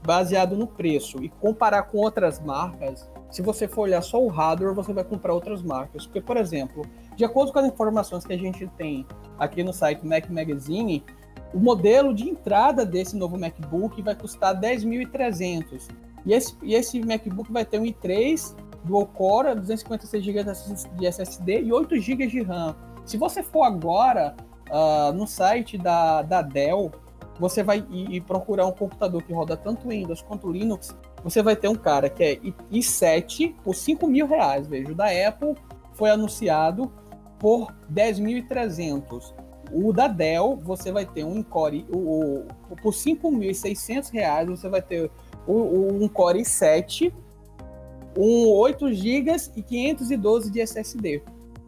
baseado 0.04 0.54
no 0.56 0.66
preço 0.66 1.22
e 1.22 1.30
comparar 1.30 1.84
com 1.84 1.98
outras 1.98 2.38
marcas, 2.38 3.08
se 3.30 3.42
você 3.42 3.68
for 3.68 3.82
olhar 3.82 4.02
só 4.02 4.22
o 4.22 4.28
hardware, 4.28 4.74
você 4.74 4.92
vai 4.92 5.04
comprar 5.04 5.34
outras 5.34 5.62
marcas. 5.62 6.06
Porque, 6.06 6.20
por 6.20 6.36
exemplo, 6.36 6.84
de 7.16 7.24
acordo 7.24 7.52
com 7.52 7.58
as 7.58 7.66
informações 7.66 8.24
que 8.24 8.32
a 8.32 8.38
gente 8.38 8.66
tem 8.78 9.06
aqui 9.38 9.62
no 9.62 9.72
site 9.72 10.06
Mac 10.06 10.28
Magazine, 10.30 11.04
o 11.52 11.58
modelo 11.58 12.14
de 12.14 12.28
entrada 12.28 12.84
desse 12.84 13.16
novo 13.16 13.38
MacBook 13.38 14.00
vai 14.02 14.14
custar 14.14 14.58
10.300. 14.58 15.88
E 16.24 16.32
esse, 16.32 16.56
e 16.62 16.74
esse 16.74 17.00
MacBook 17.00 17.52
vai 17.52 17.64
ter 17.64 17.78
um 17.78 17.84
i3 17.84 18.56
dual 18.84 19.06
core, 19.06 19.54
256 19.54 20.24
GB 20.24 20.44
de 20.96 21.06
SSD 21.06 21.62
e 21.62 21.72
8 21.72 21.98
GB 22.00 22.26
de 22.26 22.42
RAM. 22.42 22.74
Se 23.04 23.16
você 23.16 23.42
for 23.42 23.64
agora 23.64 24.34
uh, 24.70 25.12
no 25.12 25.26
site 25.26 25.76
da, 25.76 26.22
da 26.22 26.42
Dell, 26.42 26.90
você 27.38 27.62
vai 27.62 27.84
procurar 28.26 28.66
um 28.66 28.72
computador 28.72 29.22
que 29.22 29.32
roda 29.32 29.56
tanto 29.56 29.88
Windows 29.88 30.22
quanto 30.22 30.50
Linux, 30.50 30.96
você 31.28 31.42
vai 31.42 31.54
ter 31.54 31.68
um 31.68 31.74
cara 31.74 32.08
que 32.08 32.22
é 32.22 32.36
i7 32.72 33.54
por 33.62 33.74
5 33.74 34.06
mil 34.06 34.26
reais. 34.26 34.66
Veja, 34.66 34.92
o 34.92 34.94
da 34.94 35.06
Apple 35.06 35.54
foi 35.94 36.10
anunciado 36.10 36.90
por 37.38 37.72
10.300. 37.92 39.34
O 39.70 39.92
da 39.92 40.08
Dell, 40.08 40.56
você 40.62 40.90
vai 40.90 41.04
ter 41.04 41.24
um 41.24 41.42
Core, 41.42 41.84
o, 41.92 42.44
o, 42.70 42.76
por 42.82 42.94
5.600 42.94 44.10
reais, 44.10 44.48
você 44.48 44.68
vai 44.68 44.80
ter 44.80 45.10
o, 45.46 45.52
o, 45.52 46.02
um 46.02 46.08
Core 46.08 46.40
i7, 46.40 47.12
um 48.16 48.48
8 48.48 48.94
GB 48.94 49.36
e 49.56 49.62
512 49.62 50.50
de 50.50 50.60
SSD. 50.60 51.22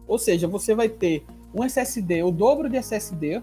Ou 0.09 0.19
seja, 0.19 0.49
você 0.49 0.75
vai 0.75 0.89
ter 0.89 1.25
um 1.55 1.63
SSD, 1.63 2.23
o 2.23 2.31
dobro 2.31 2.69
de 2.71 2.77
SSD, 2.79 3.43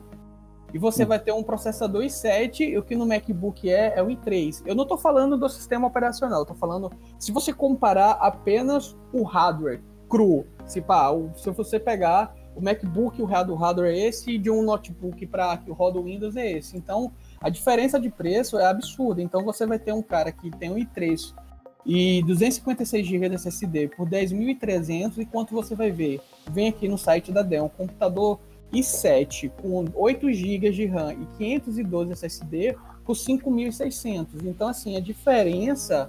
e 0.74 0.78
você 0.78 1.04
hum. 1.04 1.08
vai 1.08 1.20
ter 1.20 1.32
um 1.32 1.44
processador 1.44 2.04
i7, 2.04 2.62
e 2.62 2.78
o 2.78 2.84
que 2.84 2.96
no 2.96 3.06
MacBook 3.06 3.70
é, 3.70 3.94
é 3.96 4.04
o 4.04 4.08
i3. 4.08 4.64
Eu 4.66 4.76
não 4.76 4.84
estou 4.84 4.98
falando 4.98 5.38
do 5.38 5.50
sistema 5.50 5.88
operacional, 5.88 6.42
estou 6.42 6.58
falando. 6.58 6.92
Se 7.20 7.32
você 7.32 7.54
comparar 7.54 8.12
apenas 8.14 8.96
o 9.14 9.24
hardware 9.24 9.82
cru, 10.10 10.46
se, 10.66 10.82
pá, 10.82 11.10
se 11.36 11.50
você 11.52 11.80
pegar 11.80 12.34
o 12.56 12.62
MacBook, 12.62 13.22
o 13.22 13.26
hardware 13.26 13.94
é 13.94 14.08
esse, 14.08 14.32
e 14.32 14.38
de 14.38 14.50
um 14.50 14.64
notebook 14.64 15.26
para 15.28 15.58
que 15.58 15.72
roda 15.72 16.00
o 16.00 16.04
Windows 16.04 16.36
é 16.36 16.52
esse. 16.52 16.76
Então, 16.76 17.12
a 17.40 17.50
diferença 17.50 18.00
de 18.00 18.10
preço 18.10 18.58
é 18.58 18.66
absurda. 18.66 19.22
Então, 19.22 19.44
você 19.44 19.66
vai 19.66 19.78
ter 19.78 19.94
um 19.94 20.02
cara 20.02 20.32
que 20.32 20.50
tem 20.52 20.72
um 20.72 20.76
i3 20.76 21.34
e 21.86 22.22
256 22.24 23.08
GB 23.08 23.30
de 23.30 23.36
SSD 23.36 23.88
por 23.96 24.10
10.300, 24.10 25.20
enquanto 25.20 25.52
você 25.52 25.74
vai 25.74 25.90
ver, 25.90 26.20
vem 26.52 26.68
aqui 26.68 26.86
no 26.90 26.98
site 26.98 27.32
da 27.32 27.42
Dell, 27.42 27.66
um 27.66 27.70
computador 27.70 28.40
i7 28.74 29.52
com 29.62 29.86
8 29.94 30.32
GB 30.34 30.72
de 30.72 30.86
RAM 30.86 31.14
e 31.14 31.26
512 31.38 32.12
SSD 32.14 32.76
por 33.06 33.16
5.600. 33.16 34.28
Então, 34.44 34.68
assim, 34.68 34.98
a 34.98 35.00
diferença 35.00 36.08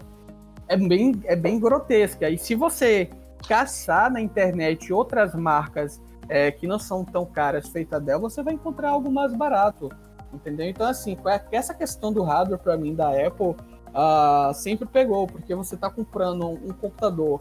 é 0.66 0.76
bem, 0.76 1.20
é 1.24 1.36
bem 1.36 1.58
grotesca. 1.58 2.28
E 2.28 2.36
se 2.36 2.54
você 2.54 3.10
caçar 3.46 4.12
na 4.12 4.20
internet 4.20 4.92
outras 4.92 5.34
marcas 5.34 6.00
é, 6.28 6.50
que 6.50 6.66
não 6.66 6.78
são 6.78 7.04
tão 7.04 7.24
caras 7.24 7.68
feitas 7.68 8.02
Dell, 8.02 8.20
você 8.20 8.42
vai 8.42 8.54
encontrar 8.54 8.90
algo 8.90 9.10
mais 9.10 9.32
barato. 9.34 9.90
Entendeu? 10.32 10.66
Então, 10.66 10.86
assim, 10.86 11.16
essa 11.50 11.72
questão 11.72 12.12
do 12.12 12.22
hardware, 12.22 12.58
para 12.58 12.76
mim, 12.76 12.94
da 12.94 13.08
Apple, 13.10 13.56
uh, 13.88 14.52
sempre 14.52 14.86
pegou, 14.86 15.26
porque 15.26 15.54
você 15.54 15.74
está 15.74 15.88
comprando 15.88 16.46
um 16.48 16.68
computador 16.68 17.40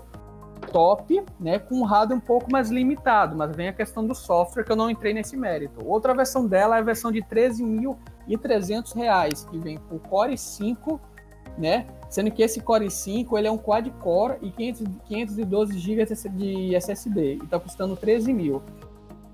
top, 0.72 1.24
né, 1.40 1.60
com 1.60 1.76
um 1.76 1.84
hardware 1.84 2.18
um 2.18 2.22
pouco 2.22 2.52
mais 2.52 2.70
limitado, 2.70 3.36
mas 3.36 3.56
vem 3.56 3.70
a 3.70 3.74
questão 3.74 4.06
do 4.06 4.14
software 4.14 4.64
que 4.64 4.72
eu 4.72 4.76
não 4.76 4.90
entrei 4.90 5.14
nesse 5.14 5.36
mérito. 5.36 5.86
Outra 5.86 6.14
versão 6.14 6.48
dela 6.48 6.78
é 6.78 6.80
a 6.80 6.84
versão 6.84 7.12
de 7.12 7.22
13.300 7.22 8.96
reais, 8.96 9.46
que 9.46 9.58
vem 9.58 9.78
com 9.78 9.98
Core 9.98 10.38
5, 10.38 11.00
né, 11.58 11.88
sendo 12.10 12.32
que 12.32 12.42
esse 12.42 12.62
Core 12.62 12.90
5 12.90 13.38
ele 13.38 13.48
é 13.48 13.52
um 13.52 13.58
quad 13.58 13.90
core 14.00 14.38
e 14.42 14.52
500, 14.52 14.88
512 15.06 15.80
GB 15.80 16.06
de 16.32 16.76
SSD 16.76 17.34
e 17.36 17.44
está 17.44 17.60
custando 17.60 17.96
13 17.96 18.34
mil. 18.34 18.62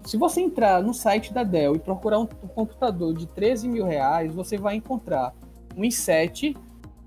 Se 0.06 0.18
você 0.18 0.42
entrar 0.42 0.82
no 0.82 0.94
site 0.94 1.34
da 1.34 1.44
Dell 1.44 1.76
e 1.76 1.80
procurar 1.80 2.20
um, 2.20 2.28
um 2.44 2.48
computador 2.48 3.14
de 3.14 3.26
13 3.26 3.68
mil 3.70 3.86
reais, 3.86 4.34
você 4.36 4.58
vai 4.58 4.76
encontrar 4.76 5.34
um 5.78 5.82
i7 5.82 6.56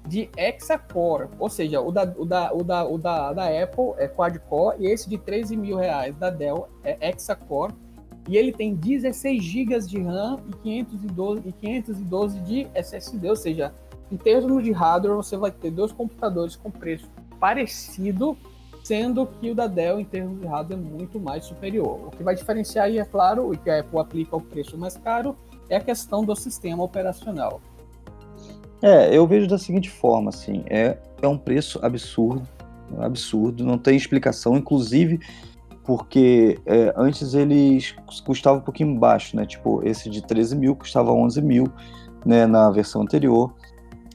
de 0.06 0.30
hexa-core, 0.36 1.28
ou 1.38 1.48
seja, 1.48 1.80
o 1.80 1.90
da, 1.90 2.04
o 2.16 2.24
da, 2.24 2.52
o 2.52 2.62
da, 2.62 2.84
o 2.86 2.98
da, 2.98 3.32
da 3.32 3.62
Apple 3.62 3.92
é 3.98 4.06
quad-core 4.06 4.76
e 4.78 4.86
esse 4.86 5.08
de 5.08 5.18
13 5.18 5.56
mil 5.56 5.76
reais 5.76 6.14
da 6.16 6.30
Dell 6.30 6.68
é 6.84 6.96
hexa-core 7.08 7.74
e 8.28 8.36
ele 8.36 8.52
tem 8.52 8.74
16 8.74 9.42
GB 9.42 9.78
de 9.80 10.00
RAM 10.00 10.40
e 10.48 10.52
512, 10.56 11.42
e 11.46 11.52
512 11.52 12.40
de 12.40 12.66
SSD, 12.74 13.28
ou 13.28 13.36
seja, 13.36 13.72
em 14.10 14.16
termos 14.16 14.62
de 14.62 14.72
hardware 14.72 15.16
você 15.16 15.36
vai 15.36 15.50
ter 15.50 15.70
dois 15.70 15.92
computadores 15.92 16.56
com 16.56 16.70
preço 16.70 17.08
parecido, 17.40 18.36
sendo 18.82 19.26
que 19.26 19.50
o 19.50 19.54
da 19.54 19.66
Dell 19.66 19.98
em 19.98 20.04
termos 20.04 20.40
de 20.40 20.46
hardware 20.46 20.78
é 20.78 20.82
muito 20.82 21.18
mais 21.18 21.44
superior. 21.44 22.06
O 22.06 22.10
que 22.10 22.22
vai 22.22 22.34
diferenciar 22.34 22.86
aí, 22.86 22.98
é 22.98 23.04
claro, 23.04 23.50
o 23.50 23.58
que 23.58 23.68
a 23.68 23.80
Apple 23.80 23.98
aplica 23.98 24.36
o 24.36 24.40
preço 24.40 24.78
mais 24.78 24.96
caro 24.96 25.36
é 25.68 25.76
a 25.76 25.80
questão 25.80 26.24
do 26.24 26.34
sistema 26.36 26.82
operacional. 26.82 27.60
É, 28.82 29.16
eu 29.16 29.26
vejo 29.26 29.48
da 29.48 29.58
seguinte 29.58 29.90
forma, 29.90 30.28
assim, 30.28 30.62
é, 30.68 30.98
é 31.22 31.28
um 31.28 31.38
preço 31.38 31.78
absurdo, 31.82 32.46
absurdo, 32.98 33.64
não 33.64 33.78
tem 33.78 33.96
explicação, 33.96 34.56
inclusive 34.56 35.20
porque 35.86 36.60
é, 36.66 36.92
antes 36.96 37.32
eles 37.32 37.94
custavam 38.24 38.58
um 38.58 38.62
pouquinho 38.62 38.98
baixo, 38.98 39.36
né? 39.36 39.46
Tipo, 39.46 39.86
esse 39.86 40.10
de 40.10 40.20
13 40.20 40.56
mil 40.56 40.74
custava 40.74 41.12
11 41.12 41.40
mil, 41.40 41.68
né, 42.24 42.44
na 42.44 42.68
versão 42.70 43.02
anterior. 43.02 43.54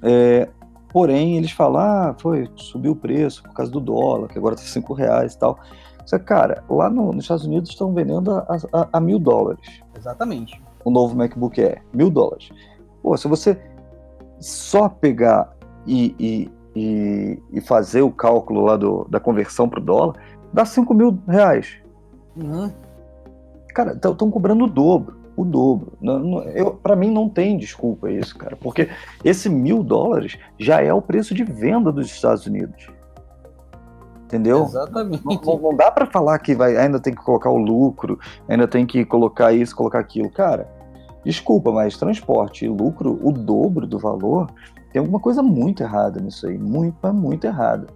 É, 0.03 0.50
porém, 0.89 1.38
eles 1.38 1.51
falam, 1.51 1.82
ah, 1.82 2.15
foi, 2.20 2.50
subiu 2.58 2.91
o 2.91 2.96
preço 2.96 3.41
por 3.44 3.53
causa 3.53 3.72
do 3.72 3.80
dólar, 3.80 4.27
que 4.27 4.38
agora 4.38 4.56
tá 4.56 4.62
5 4.68 4.94
reais 4.94 5.34
e 5.34 5.39
tal. 5.39 5.58
Só 6.06 6.20
que, 6.20 6.25
cara, 6.25 6.62
lá 6.70 6.89
no, 6.89 7.13
nos 7.13 7.24
Estados 7.24 7.46
Unidos 7.46 7.70
estão 7.70 7.94
vendendo 7.94 8.34
a, 8.34 8.58
a, 8.74 8.89
a, 8.94 9.00
mil 9.00 9.18
dólares. 9.18 9.82
Exatamente. 9.96 10.62
O 10.84 10.91
novo 10.91 11.15
MacBook 11.15 11.62
Air, 11.62 11.82
mil 11.94 12.10
dólares. 12.10 12.50
Pô, 13.01 13.15
se 13.15 13.30
você 13.30 13.58
só 14.42 14.90
pegar 14.90 15.56
e, 15.86 16.16
e, 16.20 16.52
e, 16.76 17.40
e 17.54 17.98
e 17.98 18.02
o 18.02 18.12
cálculo 18.12 18.62
lá 18.62 18.76
do, 18.76 19.06
da 19.10 19.20
conversão 19.20 19.70
para 19.70 19.80
o 19.80 19.84
dólar, 19.84 20.16
dá 20.52 20.66
5 20.66 20.94
mil 20.94 21.18
reais. 21.28 21.78
Uhum. 22.36 22.72
Cara, 23.74 23.94
estão 23.94 24.30
cobrando 24.30 24.66
o 24.66 24.68
dobro. 24.68 25.22
O 25.36 25.46
dobro. 25.46 25.98
Para 26.84 26.96
mim 26.96 27.10
não 27.10 27.30
tem 27.30 27.58
desculpa 27.58 28.12
isso, 28.12 28.38
cara. 28.38 28.56
Porque 28.58 28.90
esse 29.24 29.50
mil 29.50 29.82
dólares 29.82 30.38
já 30.60 30.82
é 30.82 30.94
o 30.94 31.02
preço 31.02 31.34
de 31.34 31.44
venda 31.44 31.92
dos 31.92 32.08
Estados 32.08 32.46
Unidos. 32.46 32.90
Entendeu? 34.26 34.64
Exatamente. 34.64 35.26
Não, 35.26 35.60
não 35.60 35.76
dá 35.76 35.92
para 35.92 36.06
falar 36.06 36.40
que 36.40 36.56
vai, 36.56 36.78
ainda 36.78 37.00
tem 37.00 37.14
que 37.14 37.24
colocar 37.24 37.50
o 37.50 37.58
lucro, 37.58 38.20
ainda 38.48 38.68
tem 38.68 38.86
que 38.86 39.04
colocar 39.04 39.52
isso, 39.52 39.76
colocar 39.76 40.00
aquilo. 40.00 40.30
Cara, 40.30 40.70
Desculpa, 41.24 41.72
mas 41.72 41.98
transporte 41.98 42.66
e 42.66 42.70
lucro, 42.70 43.20
o 43.22 43.32
dobro 43.32 43.86
do 43.86 44.00
valor, 44.00 44.50
tem 44.92 45.00
alguma 45.00 45.20
coisa 45.20 45.42
muito 45.42 45.84
errada 45.84 46.20
nisso 46.20 46.48
aí. 46.48 46.58
Muito, 46.58 47.13
muito 47.13 47.46
errada. 47.46 47.88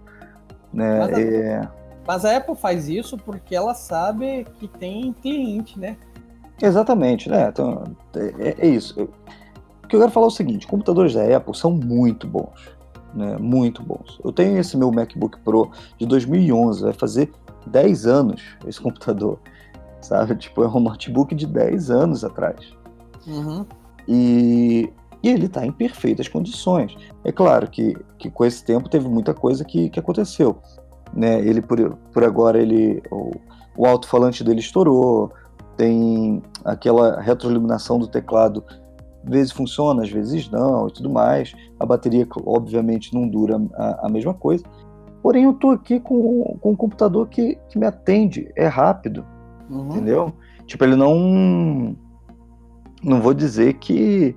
Né? 0.72 0.98
Mas, 0.98 1.12
a, 1.12 1.20
é... 1.20 1.68
mas 2.06 2.24
a 2.24 2.36
Apple 2.36 2.56
faz 2.56 2.88
isso 2.88 3.18
porque 3.18 3.54
ela 3.54 3.74
sabe 3.74 4.46
que 4.58 4.68
tem 4.68 5.12
cliente, 5.12 5.78
né? 5.78 5.96
Exatamente, 6.60 7.28
né? 7.28 7.48
Então, 7.48 7.84
é, 8.14 8.54
é 8.58 8.66
isso. 8.66 9.08
O 9.84 9.88
que 9.88 9.94
eu 9.94 10.00
quero 10.00 10.12
falar 10.12 10.26
é 10.26 10.28
o 10.28 10.30
seguinte: 10.32 10.66
computadores 10.66 11.14
da 11.14 11.36
Apple 11.36 11.54
são 11.54 11.70
muito 11.70 12.26
bons. 12.26 12.74
Né? 13.14 13.36
Muito 13.38 13.82
bons. 13.82 14.18
Eu 14.24 14.32
tenho 14.32 14.58
esse 14.58 14.76
meu 14.76 14.90
MacBook 14.90 15.38
Pro 15.40 15.70
de 15.98 16.06
2011, 16.06 16.82
vai 16.82 16.92
fazer 16.92 17.32
10 17.66 18.06
anos 18.06 18.42
esse 18.66 18.80
computador. 18.80 19.38
Sabe? 20.00 20.36
Tipo, 20.36 20.62
é 20.62 20.68
um 20.68 20.80
notebook 20.80 21.34
de 21.34 21.46
10 21.46 21.90
anos 21.90 22.24
atrás. 22.24 22.76
Uhum. 23.26 23.66
E, 24.08 24.92
e, 25.22 25.28
ele 25.28 25.46
está 25.46 25.66
em 25.66 25.72
perfeitas 25.72 26.28
condições. 26.28 26.96
É 27.24 27.32
claro 27.32 27.68
que, 27.68 27.96
que 28.18 28.30
com 28.30 28.44
esse 28.44 28.64
tempo 28.64 28.88
teve 28.88 29.08
muita 29.08 29.34
coisa 29.34 29.64
que, 29.64 29.90
que 29.90 29.98
aconteceu. 29.98 30.58
Né? 31.12 31.40
Ele, 31.40 31.60
por, 31.60 31.96
por 32.12 32.24
agora, 32.24 32.60
ele 32.60 33.02
o, 33.10 33.32
o 33.76 33.86
alto-falante 33.86 34.44
dele 34.44 34.60
estourou, 34.60 35.32
tem 35.76 36.42
aquela 36.64 37.20
retroiluminação 37.20 37.98
do 37.98 38.08
teclado, 38.08 38.64
às 39.24 39.30
vezes 39.30 39.52
funciona, 39.52 40.02
às 40.02 40.10
vezes 40.10 40.48
não, 40.50 40.88
e 40.88 40.92
tudo 40.92 41.10
mais. 41.10 41.52
A 41.78 41.84
bateria, 41.84 42.26
obviamente, 42.44 43.12
não 43.14 43.28
dura 43.28 43.60
a, 43.74 44.06
a 44.06 44.08
mesma 44.08 44.32
coisa. 44.32 44.64
Porém, 45.22 45.44
eu 45.44 45.50
estou 45.50 45.72
aqui 45.72 45.98
com, 45.98 46.56
com 46.60 46.70
um 46.70 46.76
computador 46.76 47.28
que, 47.28 47.58
que 47.68 47.78
me 47.78 47.86
atende, 47.86 48.50
é 48.54 48.66
rápido, 48.68 49.24
uhum. 49.68 49.88
entendeu? 49.88 50.32
Tipo, 50.66 50.84
ele 50.84 50.96
não 50.96 51.96
não 53.02 53.20
vou 53.20 53.34
dizer 53.34 53.74
que, 53.74 54.34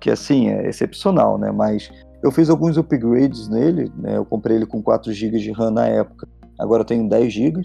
que 0.00 0.10
assim, 0.10 0.48
é 0.48 0.68
excepcional, 0.68 1.38
né? 1.38 1.50
Mas 1.50 1.90
eu 2.22 2.30
fiz 2.30 2.48
alguns 2.48 2.76
upgrades 2.76 3.48
nele, 3.48 3.92
né? 3.96 4.16
Eu 4.16 4.24
comprei 4.24 4.56
ele 4.56 4.66
com 4.66 4.82
4 4.82 5.12
GB 5.12 5.38
de 5.38 5.52
RAM 5.52 5.70
na 5.70 5.86
época, 5.86 6.28
agora 6.58 6.82
eu 6.82 6.86
tenho 6.86 7.08
10 7.08 7.32
GB. 7.32 7.62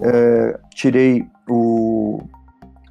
É, 0.00 0.60
tirei 0.74 1.26
o, 1.48 2.20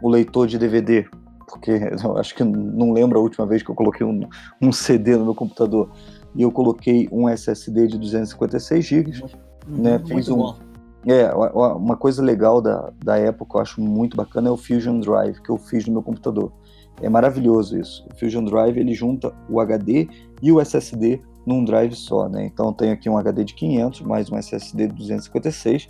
o 0.02 0.10
leitor 0.10 0.48
de 0.48 0.58
DVD, 0.58 1.06
porque 1.48 1.72
eu 2.04 2.18
acho 2.18 2.36
que 2.36 2.44
não 2.44 2.92
lembro 2.92 3.20
a 3.20 3.22
última 3.22 3.46
vez 3.46 3.64
que 3.64 3.70
eu 3.70 3.76
coloquei 3.76 4.06
um, 4.06 4.28
um 4.62 4.72
CD 4.72 5.16
no 5.16 5.26
meu 5.26 5.36
computador. 5.36 5.92
E 6.36 6.42
eu 6.42 6.52
coloquei 6.52 7.08
um 7.12 7.28
SSD 7.28 7.88
de 7.88 7.98
256 7.98 8.86
GB, 8.86 9.12
uhum, 9.22 9.82
né? 9.82 10.02
Fiz 10.06 10.30
um, 10.30 10.38
bom. 10.38 10.56
É, 11.06 11.34
uma 11.34 11.96
coisa 11.96 12.22
legal 12.22 12.62
da, 12.62 12.92
da 13.04 13.18
época, 13.18 13.58
eu 13.58 13.62
acho 13.62 13.80
muito 13.80 14.18
bacana, 14.18 14.50
é 14.50 14.52
o 14.52 14.58
Fusion 14.58 15.00
Drive, 15.00 15.42
que 15.42 15.50
eu 15.50 15.58
fiz 15.58 15.86
no 15.86 15.94
meu 15.94 16.04
computador 16.04 16.52
É 17.02 17.10
maravilhoso 17.10 17.80
isso. 17.80 18.06
O 18.12 18.18
Fusion 18.18 18.44
Drive 18.44 18.78
ele 18.78 18.94
junta 18.94 19.34
o 19.50 19.60
HD 19.60 20.08
e 20.42 20.52
o 20.52 20.60
SSD 20.60 21.22
num 21.46 21.64
drive 21.64 21.96
só, 21.96 22.28
né? 22.28 22.46
Então 22.46 22.74
tem 22.74 22.92
aqui 22.92 23.10
um 23.10 23.18
HD 23.18 23.46
de 23.46 23.54
500 23.54 24.02
mais 24.02 24.30
um 24.30 24.38
SSD 24.38 24.88
de 24.88 24.94
256 24.96 25.88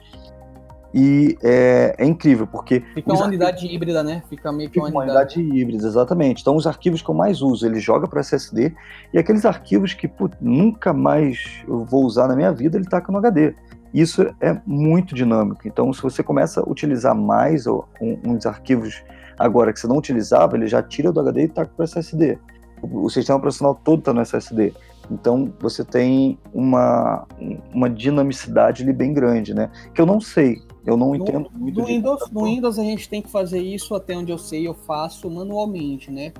e 0.93 1.37
é, 1.43 1.95
é 1.97 2.05
incrível 2.05 2.45
porque 2.45 2.83
fica 2.93 3.11
uma 3.11 3.25
unidade 3.25 3.57
arquivos... 3.57 3.75
híbrida, 3.75 4.03
né? 4.03 4.23
Fica 4.29 4.51
meio 4.51 4.69
que 4.69 4.79
uma, 4.79 4.89
uma 4.89 5.01
unidade... 5.01 5.39
unidade 5.39 5.59
híbrida, 5.59 5.87
exatamente. 5.87 6.41
Então 6.41 6.55
os 6.55 6.67
arquivos 6.67 7.01
que 7.01 7.09
eu 7.09 7.15
mais 7.15 7.41
uso 7.41 7.65
ele 7.65 7.79
joga 7.79 8.07
para 8.07 8.19
SSD 8.19 8.73
e 9.13 9.17
aqueles 9.17 9.45
arquivos 9.45 9.93
que 9.93 10.07
putz, 10.07 10.37
nunca 10.39 10.93
mais 10.93 11.63
eu 11.67 11.83
vou 11.83 12.05
usar 12.05 12.27
na 12.27 12.35
minha 12.35 12.51
vida 12.51 12.77
ele 12.77 12.85
taca 12.85 13.11
no 13.11 13.17
HD. 13.17 13.55
Isso 13.93 14.23
é 14.39 14.61
muito 14.65 15.15
dinâmico. 15.15 15.67
Então 15.67 15.91
se 15.91 16.01
você 16.03 16.21
começa 16.21 16.61
a 16.61 16.69
utilizar 16.69 17.15
mais 17.15 17.65
uns 17.99 18.45
arquivos 18.45 19.01
agora 19.37 19.71
que 19.71 19.79
você 19.79 19.87
não 19.87 19.97
utilizava, 19.97 20.55
ele 20.55 20.67
já 20.67 20.81
tira 20.81 21.11
do 21.11 21.19
HD 21.19 21.43
e 21.43 21.47
taca 21.47 21.71
para 21.75 21.85
SSD. 21.85 22.37
O 22.81 23.09
sistema 23.09 23.37
operacional 23.37 23.75
todo 23.75 23.99
está 23.99 24.13
no 24.13 24.21
SSD. 24.21 24.73
Então 25.09 25.53
você 25.59 25.83
tem 25.83 26.37
uma, 26.53 27.25
uma 27.73 27.89
dinamicidade 27.89 28.83
ali 28.83 28.93
bem 28.93 29.13
grande, 29.13 29.53
né? 29.53 29.71
Que 29.93 30.01
eu 30.01 30.05
não 30.05 30.19
sei, 30.19 30.61
eu 30.85 30.97
não 30.97 31.09
no, 31.09 31.15
entendo 31.15 31.49
muito. 31.53 31.79
No 31.79 31.85
Windows, 31.85 32.29
no 32.31 32.43
Windows 32.43 32.77
a 32.77 32.83
gente 32.83 33.09
tem 33.09 33.21
que 33.21 33.29
fazer 33.29 33.59
isso 33.59 33.95
até 33.95 34.15
onde 34.15 34.31
eu 34.31 34.37
sei, 34.37 34.67
eu 34.67 34.73
faço 34.73 35.29
manualmente, 35.29 36.11
né? 36.11 36.33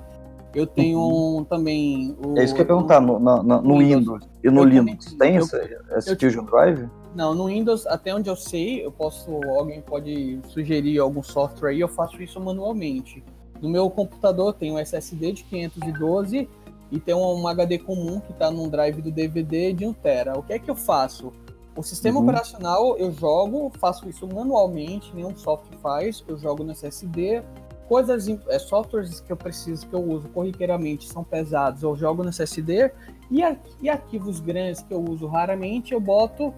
Eu 0.54 0.66
tenho 0.66 0.98
uhum. 0.98 1.44
também. 1.44 2.16
O, 2.24 2.38
é 2.38 2.44
isso 2.44 2.54
que 2.54 2.60
eu 2.60 2.64
ia 2.64 2.68
perguntar, 2.68 3.00
no, 3.00 3.18
no, 3.18 3.42
no, 3.42 3.78
Windows, 3.78 4.04
Windows, 4.04 4.28
e 4.42 4.50
no 4.50 4.64
Linux, 4.64 5.12
também, 5.12 5.18
tem 5.18 5.36
eu, 5.36 5.44
esse, 5.44 5.78
esse 5.96 6.10
eu, 6.10 6.18
Fusion 6.18 6.44
Drive? 6.44 6.88
Não, 7.14 7.34
no 7.34 7.46
Windows, 7.46 7.86
até 7.86 8.14
onde 8.14 8.28
eu 8.28 8.36
sei, 8.36 8.84
eu 8.84 8.92
posso. 8.92 9.40
Alguém 9.48 9.80
pode 9.80 10.40
sugerir 10.48 10.98
algum 10.98 11.22
software 11.22 11.70
aí, 11.70 11.80
eu 11.80 11.88
faço 11.88 12.22
isso 12.22 12.40
manualmente. 12.40 13.24
No 13.60 13.68
meu 13.68 13.90
computador 13.90 14.54
tem 14.54 14.72
um 14.72 14.78
SSD 14.78 15.32
de 15.32 15.44
512 15.44 16.48
e 16.90 16.98
tem 16.98 17.14
um, 17.14 17.46
HD 17.46 17.78
comum 17.78 18.20
que 18.20 18.32
está 18.32 18.50
num 18.50 18.68
drive 18.68 19.02
do 19.02 19.10
DVD 19.10 19.72
de 19.72 19.86
1 19.86 19.92
tera. 19.94 20.38
O 20.38 20.42
que 20.42 20.52
é 20.52 20.58
que 20.58 20.70
eu 20.70 20.76
faço? 20.76 21.32
O 21.76 21.82
sistema 21.82 22.18
uhum. 22.18 22.24
operacional 22.24 22.96
eu 22.98 23.12
jogo, 23.12 23.70
faço 23.78 24.08
isso 24.08 24.26
manualmente, 24.26 25.14
nenhum 25.14 25.36
software 25.36 25.78
faz, 25.78 26.24
eu 26.26 26.36
jogo 26.36 26.64
no 26.64 26.72
SSD. 26.72 27.42
Coisas, 27.88 28.28
é, 28.48 28.58
softwares 28.58 29.20
que 29.20 29.32
eu 29.32 29.36
preciso, 29.36 29.86
que 29.86 29.94
eu 29.94 30.02
uso 30.02 30.28
corriqueiramente, 30.28 31.08
são 31.08 31.24
pesados, 31.24 31.82
eu 31.82 31.96
jogo 31.96 32.22
no 32.22 32.30
SSD. 32.30 32.92
E, 33.30 33.40
e 33.80 33.88
arquivos 33.88 34.40
grandes 34.40 34.82
que 34.82 34.92
eu 34.92 35.02
uso 35.02 35.26
raramente, 35.26 35.92
eu 35.92 36.00
boto 36.00 36.52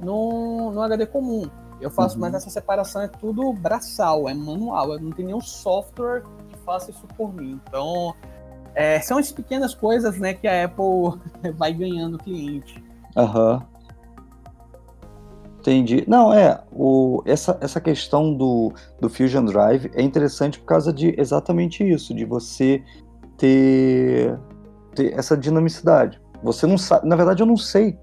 no, 0.00 0.70
no 0.70 0.82
HD 0.82 1.06
comum. 1.06 1.48
Eu 1.80 1.90
faço, 1.90 2.14
uhum. 2.14 2.22
mas 2.22 2.34
essa 2.34 2.48
separação 2.48 3.02
é 3.02 3.08
tudo 3.08 3.52
braçal, 3.52 4.28
é 4.28 4.34
manual, 4.34 4.94
eu 4.94 5.00
não 5.00 5.10
tem 5.10 5.26
nenhum 5.26 5.40
software 5.40 6.22
que 6.48 6.58
faça 6.64 6.90
isso 6.90 7.06
por 7.16 7.34
mim. 7.34 7.60
Então, 7.68 8.14
é, 8.74 9.00
são 9.00 9.18
as 9.18 9.30
pequenas 9.30 9.74
coisas 9.74 10.18
né, 10.18 10.32
que 10.34 10.48
a 10.48 10.64
Apple 10.64 11.20
vai 11.56 11.72
ganhando 11.72 12.18
cliente. 12.18 12.82
Aham. 13.16 13.54
Uhum. 13.54 13.76
Entendi. 15.66 16.04
Não, 16.06 16.32
é, 16.32 16.62
o, 16.70 17.22
essa, 17.26 17.58
essa 17.60 17.80
questão 17.80 18.32
do, 18.32 18.72
do 19.00 19.10
Fusion 19.10 19.44
Drive 19.44 19.90
é 19.94 20.00
interessante 20.00 20.60
por 20.60 20.66
causa 20.66 20.92
de 20.92 21.12
exatamente 21.18 21.82
isso, 21.82 22.14
de 22.14 22.24
você 22.24 22.80
ter, 23.36 24.38
ter 24.94 25.12
essa 25.18 25.36
dinamicidade. 25.36 26.20
Você 26.40 26.68
não 26.68 26.78
sabe, 26.78 27.08
na 27.08 27.16
verdade 27.16 27.42
eu 27.42 27.46
não 27.46 27.56
sei 27.56 27.98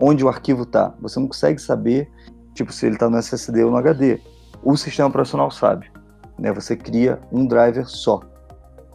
onde 0.00 0.24
o 0.24 0.28
arquivo 0.28 0.62
está. 0.62 0.94
Você 1.00 1.18
não 1.18 1.26
consegue 1.26 1.60
saber, 1.60 2.10
tipo, 2.54 2.72
se 2.72 2.86
ele 2.86 2.96
está 2.96 3.08
no 3.08 3.18
SSD 3.18 3.64
ou 3.64 3.70
no 3.70 3.76
HD. 3.76 4.20
O 4.62 4.76
sistema 4.76 5.08
operacional 5.08 5.50
sabe. 5.50 5.90
Né? 6.38 6.52
Você 6.52 6.76
cria 6.76 7.20
um 7.32 7.46
driver 7.46 7.86
só. 7.86 8.20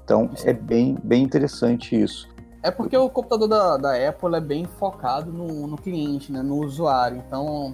Então 0.03 0.29
é 0.43 0.53
bem, 0.53 0.97
bem 1.03 1.23
interessante 1.23 1.99
isso. 1.99 2.29
É 2.63 2.69
porque 2.69 2.95
o 2.95 3.09
computador 3.09 3.47
da, 3.47 3.77
da 3.77 4.09
Apple 4.09 4.35
é 4.35 4.41
bem 4.41 4.65
focado 4.65 5.31
no, 5.31 5.67
no 5.67 5.77
cliente, 5.77 6.31
né, 6.31 6.41
no 6.41 6.63
usuário. 6.63 7.23
Então 7.25 7.73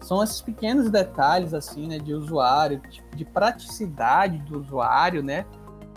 são 0.00 0.22
esses 0.22 0.40
pequenos 0.40 0.88
detalhes 0.88 1.52
assim, 1.52 1.88
né, 1.88 1.98
de 1.98 2.14
usuário, 2.14 2.80
de, 2.88 3.02
de 3.16 3.24
praticidade 3.24 4.38
do 4.38 4.60
usuário, 4.60 5.22
né, 5.22 5.44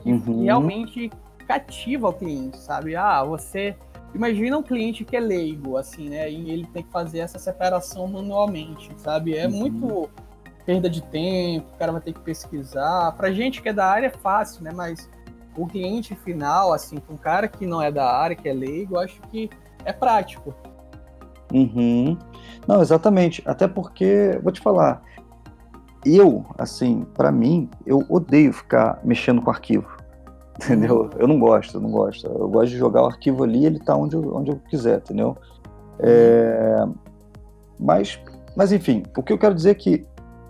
que 0.01 0.11
uhum. 0.11 0.43
realmente 0.43 1.11
cativa 1.47 2.09
o 2.09 2.13
cliente, 2.13 2.57
sabe? 2.57 2.95
Ah, 2.95 3.23
você 3.23 3.75
imagina 4.13 4.57
um 4.57 4.63
cliente 4.63 5.03
que 5.03 5.15
é 5.15 5.19
leigo, 5.19 5.77
assim, 5.77 6.09
né, 6.09 6.29
e 6.29 6.49
ele 6.49 6.67
tem 6.67 6.83
que 6.83 6.91
fazer 6.91 7.19
essa 7.19 7.39
separação 7.39 8.07
manualmente, 8.07 8.91
sabe? 8.97 9.35
É 9.35 9.47
uhum. 9.47 9.53
muito 9.53 10.09
perda 10.65 10.89
de 10.89 11.01
tempo, 11.01 11.67
o 11.73 11.77
cara 11.77 11.91
vai 11.91 12.01
ter 12.01 12.13
que 12.13 12.21
pesquisar. 12.21 13.11
Pra 13.17 13.31
gente 13.31 13.61
que 13.61 13.69
é 13.69 13.73
da 13.73 13.85
área 13.85 14.07
é 14.07 14.09
fácil, 14.09 14.63
né, 14.63 14.71
mas 14.73 15.09
o 15.55 15.67
cliente 15.67 16.15
final, 16.15 16.73
assim, 16.73 16.97
com 16.97 17.13
um 17.13 17.17
cara 17.17 17.47
que 17.47 17.65
não 17.65 17.81
é 17.81 17.91
da 17.91 18.11
área, 18.11 18.35
que 18.35 18.47
é 18.47 18.53
leigo, 18.53 18.97
acho 18.97 19.21
que 19.31 19.49
é 19.85 19.93
prático. 19.93 20.53
Uhum. 21.51 22.17
Não, 22.67 22.81
exatamente. 22.81 23.43
Até 23.45 23.67
porque, 23.67 24.39
vou 24.41 24.51
te 24.51 24.59
falar, 24.59 25.03
eu, 26.05 26.45
assim, 26.57 27.05
para 27.13 27.31
mim, 27.31 27.69
eu 27.85 28.03
odeio 28.09 28.51
ficar 28.51 28.99
mexendo 29.03 29.41
com 29.41 29.51
arquivo. 29.51 29.87
Entendeu? 30.55 31.01
Uhum. 31.01 31.09
Eu 31.17 31.27
não 31.27 31.39
gosto, 31.39 31.77
eu 31.77 31.81
não 31.81 31.91
gosto. 31.91 32.27
Eu 32.27 32.47
gosto 32.47 32.69
de 32.69 32.77
jogar 32.77 33.03
o 33.03 33.05
arquivo 33.07 33.43
ali 33.43 33.59
e 33.59 33.65
ele 33.65 33.79
tá 33.79 33.95
onde 33.95 34.15
eu, 34.15 34.35
onde 34.35 34.51
eu 34.51 34.59
quiser, 34.69 34.97
entendeu? 34.97 35.37
É... 35.99 36.85
Mas, 37.79 38.19
mas, 38.55 38.71
enfim, 38.71 39.03
o 39.17 39.23
que 39.23 39.33
eu 39.33 39.37
quero 39.37 39.55
dizer 39.55 39.71
é 39.71 39.75
que 39.75 40.05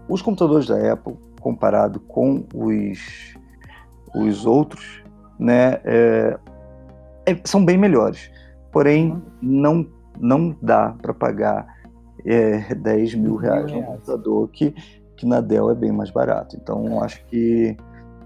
os 0.10 0.22
computadores 0.22 0.68
da 0.68 0.94
Apple, 0.94 1.16
comparado 1.40 2.00
com 2.02 2.46
os 2.54 3.34
os 4.14 4.46
outros, 4.46 5.04
né, 5.40 5.80
é, 5.84 6.38
é, 7.26 7.38
são 7.44 7.66
bem 7.66 7.78
melhores. 7.78 8.32
Porém, 8.72 9.12
uhum. 9.12 9.22
não, 9.42 9.88
não 10.20 10.56
dá 10.62 10.96
para 11.02 11.14
pagar 11.14 11.68
é, 12.26 12.74
10 12.76 13.16
mil 13.16 13.36
reais 13.36 13.72
no 13.72 13.84
computador, 13.84 14.50
que, 14.50 14.72
que 15.18 15.26
na 15.26 15.42
Dell 15.42 15.72
é 15.72 15.76
bem 15.76 15.92
mais 15.92 16.12
barato. 16.12 16.56
Então, 16.56 17.00
é. 17.02 17.06
acho 17.06 17.26
que 17.26 17.76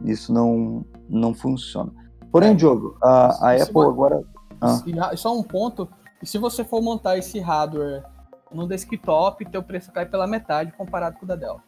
isso 0.04 0.34
não, 0.34 0.86
não 1.10 1.34
funciona. 1.34 1.92
Porém, 2.32 2.52
é. 2.52 2.54
Diogo, 2.54 2.98
a, 3.02 3.50
a 3.50 3.54
Apple 3.54 3.74
você... 3.74 3.88
agora. 3.88 4.24
Ah. 4.60 5.16
Só 5.16 5.38
um 5.38 5.44
ponto: 5.44 5.88
se 6.24 6.38
você 6.38 6.64
for 6.64 6.82
montar 6.82 7.18
esse 7.18 7.40
hardware 7.40 8.04
no 8.52 8.68
desktop, 8.68 9.46
teu 9.46 9.64
preço 9.64 9.92
cai 9.92 10.06
pela 10.06 10.28
metade 10.28 10.72
comparado 10.72 11.18
com 11.18 11.26
o 11.26 11.28
da 11.28 11.36
Dell 11.36 11.62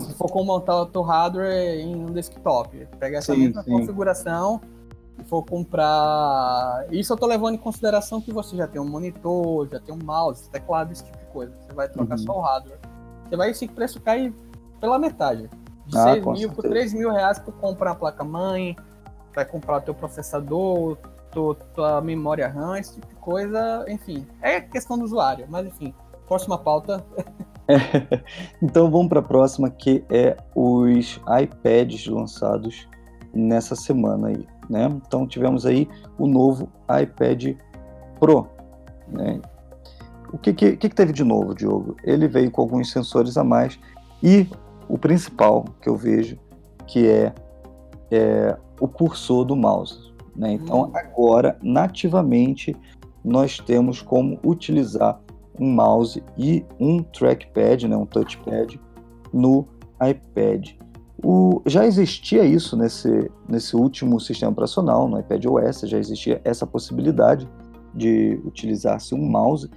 se 0.00 0.14
for 0.14 0.30
como 0.30 0.44
montar 0.46 0.76
o 0.82 0.86
teu 0.86 1.02
hardware 1.02 1.80
em 1.80 1.94
um 1.94 2.06
desktop. 2.06 2.86
Pega 2.98 3.18
essa 3.18 3.34
sim, 3.34 3.40
mesma 3.40 3.62
sim. 3.62 3.70
configuração 3.70 4.60
e 5.18 5.24
for 5.24 5.44
comprar. 5.44 6.86
Isso 6.90 7.12
eu 7.12 7.16
tô 7.16 7.26
levando 7.26 7.54
em 7.54 7.58
consideração 7.58 8.20
que 8.20 8.32
você 8.32 8.56
já 8.56 8.66
tem 8.66 8.80
um 8.80 8.88
monitor, 8.88 9.68
já 9.68 9.80
tem 9.80 9.94
um 9.94 9.98
mouse, 10.02 10.48
teclado, 10.50 10.92
esse 10.92 11.04
tipo 11.04 11.18
de 11.18 11.26
coisa. 11.26 11.52
Você 11.60 11.74
vai 11.74 11.88
trocar 11.88 12.18
uhum. 12.18 12.24
só 12.24 12.38
o 12.38 12.40
hardware. 12.40 12.78
Você 13.28 13.36
vai 13.36 13.50
esse 13.50 13.66
preço 13.68 14.00
cair 14.00 14.34
pela 14.80 14.98
metade. 14.98 15.50
De 15.88 15.98
ah, 15.98 16.14
6 16.14 16.24
mil 16.26 16.52
por 16.52 16.62
3 16.62 16.92
mil 16.92 17.10
reais 17.10 17.38
tu 17.38 17.50
compra 17.50 17.92
a 17.92 17.94
placa-mãe, 17.94 18.76
vai 19.34 19.44
comprar 19.44 19.78
o 19.78 19.80
teu 19.80 19.94
processador, 19.94 20.98
tua, 21.30 21.54
tua 21.74 22.00
memória 22.00 22.48
RAM, 22.48 22.78
esse 22.78 22.94
tipo 22.94 23.06
de 23.06 23.14
coisa, 23.16 23.84
enfim. 23.88 24.26
É 24.42 24.60
questão 24.60 24.98
do 24.98 25.04
usuário, 25.04 25.46
mas 25.48 25.66
enfim. 25.66 25.94
Próxima 26.26 26.58
pauta. 26.58 27.04
então 28.62 28.90
vamos 28.90 29.08
para 29.08 29.20
a 29.20 29.22
próxima, 29.22 29.70
que 29.70 30.04
é 30.10 30.36
os 30.54 31.20
iPads 31.42 32.06
lançados 32.06 32.88
nessa 33.32 33.74
semana 33.74 34.28
aí, 34.28 34.46
né? 34.68 34.86
Então 35.06 35.26
tivemos 35.26 35.64
aí 35.64 35.88
o 36.18 36.26
novo 36.26 36.70
iPad 37.02 37.56
Pro, 38.20 38.46
né? 39.08 39.40
O 40.32 40.36
que, 40.36 40.52
que, 40.52 40.76
que 40.76 40.88
teve 40.90 41.12
de 41.12 41.24
novo, 41.24 41.54
Diogo? 41.54 41.96
Ele 42.04 42.28
veio 42.28 42.50
com 42.50 42.60
alguns 42.60 42.90
sensores 42.90 43.38
a 43.38 43.44
mais 43.44 43.78
e 44.22 44.46
o 44.88 44.98
principal 44.98 45.64
que 45.80 45.88
eu 45.88 45.96
vejo, 45.96 46.38
que 46.86 47.06
é, 47.06 47.32
é 48.10 48.56
o 48.80 48.88
cursor 48.88 49.44
do 49.44 49.54
mouse. 49.54 50.12
Né? 50.34 50.52
Então 50.52 50.84
hum. 50.84 50.90
agora, 50.94 51.58
nativamente, 51.62 52.74
nós 53.24 53.58
temos 53.58 54.00
como 54.00 54.38
utilizar 54.44 55.20
um 55.60 55.72
mouse 55.72 56.22
e 56.36 56.64
um 56.78 57.02
trackpad, 57.02 57.88
né, 57.88 57.96
um 57.96 58.06
touchpad, 58.06 58.80
no 59.32 59.66
iPad. 60.00 60.70
O, 61.22 61.60
já 61.66 61.84
existia 61.84 62.44
isso 62.44 62.76
nesse, 62.76 63.28
nesse 63.48 63.74
último 63.74 64.20
sistema 64.20 64.52
operacional, 64.52 65.08
no 65.08 65.18
iPad 65.18 65.44
OS, 65.46 65.80
já 65.80 65.98
existia 65.98 66.40
essa 66.44 66.64
possibilidade 66.64 67.48
de 67.92 68.40
utilizar-se 68.44 69.14
um 69.14 69.18
mouse, 69.18 69.68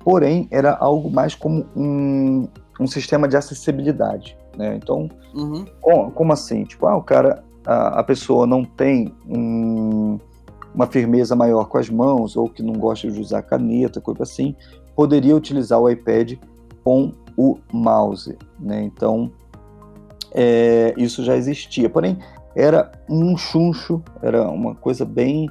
porém 0.00 0.48
era 0.50 0.76
algo 0.76 1.08
mais 1.08 1.34
como 1.34 1.64
um, 1.76 2.48
um 2.80 2.86
sistema 2.88 3.28
de 3.28 3.36
acessibilidade. 3.36 4.36
Né? 4.60 4.76
Então, 4.76 5.08
uhum. 5.34 5.64
como, 5.80 6.10
como, 6.10 6.32
assim? 6.34 6.64
Tipo, 6.64 6.86
ah, 6.86 6.94
o 6.94 7.02
cara, 7.02 7.42
a, 7.66 8.00
a 8.00 8.04
pessoa 8.04 8.46
não 8.46 8.62
tem 8.62 9.14
um, 9.26 10.18
uma 10.74 10.86
firmeza 10.86 11.34
maior 11.34 11.64
com 11.64 11.78
as 11.78 11.88
mãos, 11.88 12.36
ou 12.36 12.46
que 12.46 12.62
não 12.62 12.74
gosta 12.74 13.10
de 13.10 13.18
usar 13.18 13.40
caneta, 13.40 14.02
coisa 14.02 14.22
assim, 14.22 14.54
poderia 14.94 15.34
utilizar 15.34 15.80
o 15.80 15.88
iPad 15.88 16.34
com 16.84 17.10
o 17.38 17.58
mouse, 17.72 18.36
né? 18.58 18.82
Então, 18.82 19.32
é, 20.34 20.92
isso 20.98 21.24
já 21.24 21.34
existia. 21.34 21.88
Porém, 21.88 22.18
era 22.54 22.92
um 23.08 23.38
chuncho, 23.38 24.02
era 24.20 24.46
uma 24.50 24.74
coisa 24.74 25.06
bem 25.06 25.48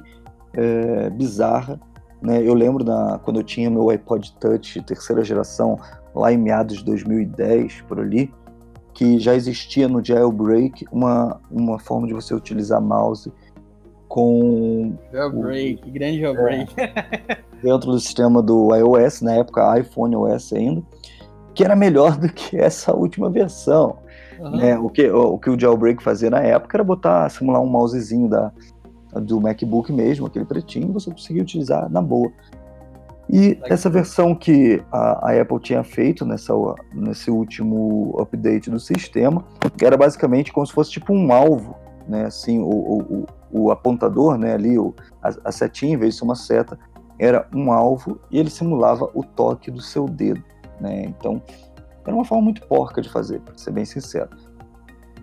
é, 0.52 1.10
bizarra. 1.10 1.80
Né? 2.22 2.46
Eu 2.46 2.54
lembro 2.54 2.84
na, 2.84 3.18
quando 3.18 3.40
eu 3.40 3.44
tinha 3.44 3.68
meu 3.68 3.90
iPod 3.90 4.32
Touch 4.38 4.80
terceira 4.82 5.24
geração, 5.24 5.76
lá 6.14 6.32
em 6.32 6.38
meados 6.38 6.78
de 6.78 6.84
2010, 6.84 7.80
por 7.88 7.98
ali, 7.98 8.32
que 8.94 9.18
já 9.18 9.34
existia 9.34 9.88
no 9.88 10.04
jailbreak 10.04 10.84
uma, 10.90 11.40
uma 11.50 11.78
forma 11.78 12.06
de 12.06 12.14
você 12.14 12.34
utilizar 12.34 12.80
mouse 12.80 13.32
com. 14.08 14.94
Jailbreak, 15.12 15.88
o, 15.88 15.92
grande 15.92 16.20
jailbreak. 16.20 16.74
É, 16.76 17.38
dentro 17.62 17.92
do 17.92 18.00
sistema 18.00 18.42
do 18.42 18.74
iOS, 18.74 19.22
na 19.22 19.34
época 19.34 19.78
iPhone 19.78 20.16
OS 20.16 20.52
ainda, 20.52 20.82
que 21.54 21.64
era 21.64 21.76
melhor 21.76 22.16
do 22.16 22.28
que 22.28 22.56
essa 22.58 22.94
última 22.94 23.30
versão. 23.30 23.96
Uhum. 24.38 24.56
Né? 24.56 24.78
O, 24.78 24.88
que, 24.88 25.08
o, 25.10 25.34
o 25.34 25.38
que 25.38 25.50
o 25.50 25.58
jailbreak 25.58 26.02
fazia 26.02 26.30
na 26.30 26.40
época 26.40 26.76
era 26.76 26.84
botar, 26.84 27.28
simular 27.30 27.62
um 27.62 27.66
mousezinho 27.66 28.28
da, 28.28 28.50
do 29.14 29.40
MacBook 29.40 29.92
mesmo, 29.92 30.26
aquele 30.26 30.44
pretinho, 30.44 30.92
você 30.92 31.10
conseguia 31.10 31.42
utilizar 31.42 31.90
na 31.90 32.00
boa. 32.02 32.30
E 33.32 33.60
essa 33.64 33.88
versão 33.88 34.34
que 34.34 34.82
a, 34.90 35.30
a, 35.30 35.40
Apple 35.40 35.60
tinha 35.60 35.84
feito 35.84 36.26
nessa, 36.26 36.52
nesse 36.92 37.30
último 37.30 38.16
update 38.18 38.68
do 38.68 38.80
sistema 38.80 39.44
era 39.80 39.96
basicamente 39.96 40.52
como 40.52 40.66
se 40.66 40.72
fosse 40.72 40.90
tipo 40.90 41.12
um 41.12 41.32
alvo, 41.32 41.76
né? 42.08 42.24
Assim, 42.24 42.58
o, 42.58 42.66
o, 42.68 43.26
o 43.52 43.70
apontador, 43.70 44.36
né? 44.36 44.54
Ali, 44.54 44.76
o, 44.76 44.92
a, 45.22 45.30
a 45.44 45.52
setinha, 45.52 45.94
em 45.94 45.96
vez 45.96 46.14
de 46.14 46.18
ser 46.18 46.24
uma 46.24 46.34
seta, 46.34 46.76
era 47.20 47.46
um 47.54 47.70
alvo 47.70 48.18
e 48.32 48.38
ele 48.38 48.50
simulava 48.50 49.08
o 49.14 49.22
toque 49.22 49.70
do 49.70 49.80
seu 49.80 50.06
dedo, 50.06 50.42
né? 50.80 51.04
Então, 51.04 51.40
era 52.04 52.14
uma 52.14 52.24
forma 52.24 52.42
muito 52.42 52.66
porca 52.66 53.00
de 53.00 53.08
fazer, 53.08 53.40
para 53.40 53.56
ser 53.56 53.70
bem 53.70 53.84
sincero. 53.84 54.30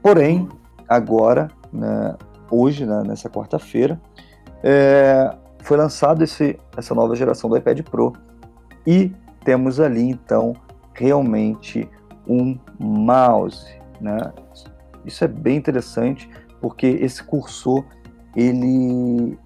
Porém, 0.01 0.47
agora, 0.87 1.49
né, 1.73 2.15
hoje, 2.49 2.85
né, 2.85 3.03
nessa 3.05 3.29
quarta-feira, 3.29 3.99
é, 4.63 5.35
foi 5.67 5.75
lançado 5.75 6.23
esse, 6.23 6.57
essa 6.77 6.95
nova 6.95 7.13
geração 7.13 7.49
do 7.49 7.57
iPad 7.57 7.81
Pro 7.81 8.13
e 8.85 9.11
temos 9.43 9.81
ali 9.81 10.09
então 10.09 10.53
realmente 10.93 11.89
um 12.25 12.57
mouse, 12.79 13.67
né? 13.99 14.31
Isso 15.03 15.25
é 15.25 15.27
bem 15.27 15.57
interessante 15.57 16.29
porque 16.61 16.87
esse 16.87 17.21
cursor 17.21 17.83
ele 18.33 19.37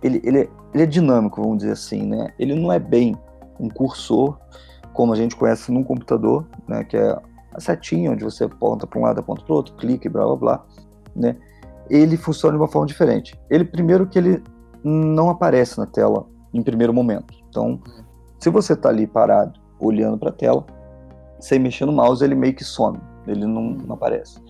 ele, 0.00 0.20
ele, 0.22 0.42
é, 0.42 0.48
ele 0.72 0.82
é 0.84 0.86
dinâmico, 0.86 1.42
vamos 1.42 1.58
dizer 1.58 1.72
assim, 1.72 2.06
né? 2.06 2.32
Ele 2.38 2.54
não 2.54 2.70
é 2.70 2.78
bem 2.78 3.16
um 3.58 3.68
cursor 3.68 4.38
como 4.92 5.12
a 5.12 5.16
gente 5.16 5.34
conhece 5.34 5.72
num 5.72 5.82
computador, 5.82 6.46
né? 6.68 6.84
Que 6.84 6.96
é 6.96 7.18
a 7.52 7.60
setinha 7.60 8.12
onde 8.12 8.22
você 8.22 8.44
aponta 8.44 8.86
para 8.86 9.00
um 9.00 9.02
lado, 9.02 9.18
aponta 9.18 9.42
para 9.42 9.52
o 9.52 9.56
outro, 9.56 9.74
clica 9.74 10.06
e 10.06 10.10
blá 10.10 10.24
blá 10.26 10.36
blá, 10.36 10.64
né? 11.14 11.36
Ele 11.90 12.16
funciona 12.16 12.56
de 12.56 12.62
uma 12.62 12.68
forma 12.68 12.86
diferente. 12.86 13.36
Ele 13.50 13.64
primeiro 13.64 14.06
que 14.06 14.16
ele 14.16 14.44
não 14.86 15.28
aparece 15.30 15.78
na 15.78 15.86
tela 15.86 16.26
em 16.54 16.62
primeiro 16.62 16.94
momento. 16.94 17.34
Então, 17.48 17.80
se 18.38 18.48
você 18.48 18.74
está 18.74 18.88
ali 18.88 19.06
parado, 19.06 19.58
olhando 19.80 20.16
para 20.16 20.30
a 20.30 20.32
tela, 20.32 20.64
sem 21.40 21.58
mexer 21.58 21.84
no 21.86 21.92
mouse, 21.92 22.24
ele 22.24 22.34
meio 22.34 22.54
que 22.54 22.64
some, 22.64 22.98
ele 23.26 23.44
não, 23.44 23.70
não 23.70 23.94
aparece. 23.94 24.40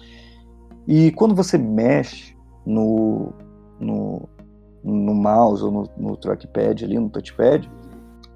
E 0.87 1.11
quando 1.13 1.35
você 1.35 1.57
mexe 1.57 2.37
no, 2.67 3.33
no, 3.81 4.29
no 4.85 5.15
mouse 5.15 5.65
ou 5.65 5.71
no, 5.71 5.91
no 5.97 6.17
trackpad 6.17 6.85
ali, 6.85 6.99
no 6.99 7.09
touchpad, 7.09 7.69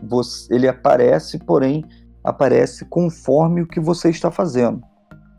você, 0.03 0.53
ele 0.55 0.67
aparece, 0.67 1.39
porém 1.39 1.85
aparece 2.25 2.87
conforme 2.87 3.61
o 3.61 3.67
que 3.67 3.79
você 3.79 4.09
está 4.09 4.31
fazendo. 4.31 4.83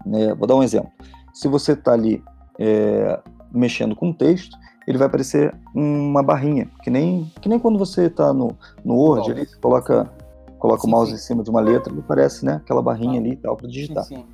Né? 0.05 0.33
Vou 0.35 0.47
dar 0.47 0.55
um 0.55 0.63
exemplo. 0.63 0.91
Se 1.33 1.47
você 1.47 1.73
está 1.73 1.93
ali 1.93 2.23
é, 2.59 3.19
mexendo 3.51 3.95
com 3.95 4.13
texto, 4.13 4.55
ele 4.87 4.97
vai 4.97 5.07
aparecer 5.07 5.53
uma 5.73 6.23
barrinha, 6.23 6.69
que 6.83 6.89
nem, 6.89 7.31
que 7.39 7.47
nem 7.47 7.59
quando 7.59 7.77
você 7.77 8.05
está 8.05 8.33
no, 8.33 8.55
no 8.83 8.95
Word, 8.95 9.31
ali, 9.31 9.45
você 9.45 9.55
coloca, 9.57 10.11
coloca 10.57 10.81
sim, 10.81 10.87
o 10.87 10.91
mouse 10.91 11.11
sim. 11.11 11.15
em 11.15 11.19
cima 11.19 11.43
de 11.43 11.49
uma 11.49 11.61
letra, 11.61 11.93
ele 11.93 12.01
aparece 12.01 12.43
né, 12.45 12.55
aquela 12.55 12.81
barrinha 12.81 13.19
ah. 13.19 13.23
ali 13.23 13.31
e 13.31 13.35
tal 13.35 13.55
para 13.55 13.67
digitar. 13.67 14.03
Sim, 14.03 14.25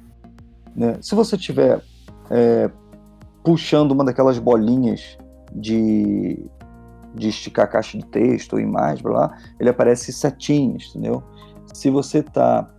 né? 0.76 0.98
Se 1.02 1.16
você 1.16 1.36
estiver 1.36 1.82
é, 2.30 2.70
puxando 3.44 3.92
uma 3.92 4.06
daquelas 4.06 4.40
bolinhas 4.40 5.18
de, 5.52 6.40
de 7.14 7.30
esticar 7.30 7.66
a 7.66 7.68
caixa 7.68 7.98
de 7.98 8.06
texto 8.06 8.54
ou 8.54 8.60
imagem, 8.60 9.04
blá, 9.04 9.36
ele 9.60 9.70
aparece 9.70 10.14
setinhas, 10.14 10.90
entendeu? 10.90 11.24
Se 11.74 11.90
você 11.90 12.20
está 12.20 12.70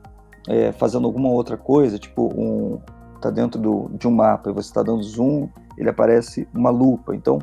é, 0.49 0.73
fazendo 0.73 1.07
alguma 1.07 1.29
outra 1.29 1.57
coisa, 1.57 1.99
tipo 1.99 2.33
um 2.35 2.81
está 3.17 3.31
dentro 3.31 3.61
do, 3.61 3.91
de 3.95 4.07
um 4.07 4.13
mapa 4.13 4.49
e 4.49 4.53
você 4.53 4.69
está 4.69 4.81
dando 4.83 5.03
zoom, 5.03 5.49
ele 5.79 5.89
aparece 5.89 6.47
uma 6.53 6.71
lupa. 6.71 7.15
Então, 7.15 7.39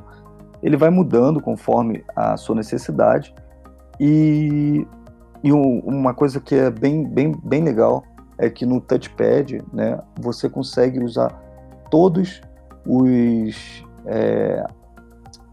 ele 0.61 0.77
vai 0.77 0.89
mudando 0.89 1.41
conforme 1.41 2.03
a 2.15 2.37
sua 2.37 2.55
necessidade. 2.55 3.33
E, 3.99 4.85
e 5.43 5.51
uma 5.51 6.13
coisa 6.13 6.39
que 6.39 6.55
é 6.55 6.69
bem, 6.69 7.07
bem, 7.07 7.31
bem 7.43 7.63
legal 7.63 8.03
é 8.37 8.49
que 8.49 8.65
no 8.65 8.81
touchpad 8.81 9.63
né, 9.71 9.99
você 10.19 10.49
consegue 10.49 11.03
usar 11.03 11.29
todos 11.89 12.41
os, 12.85 13.85
é, 14.05 14.65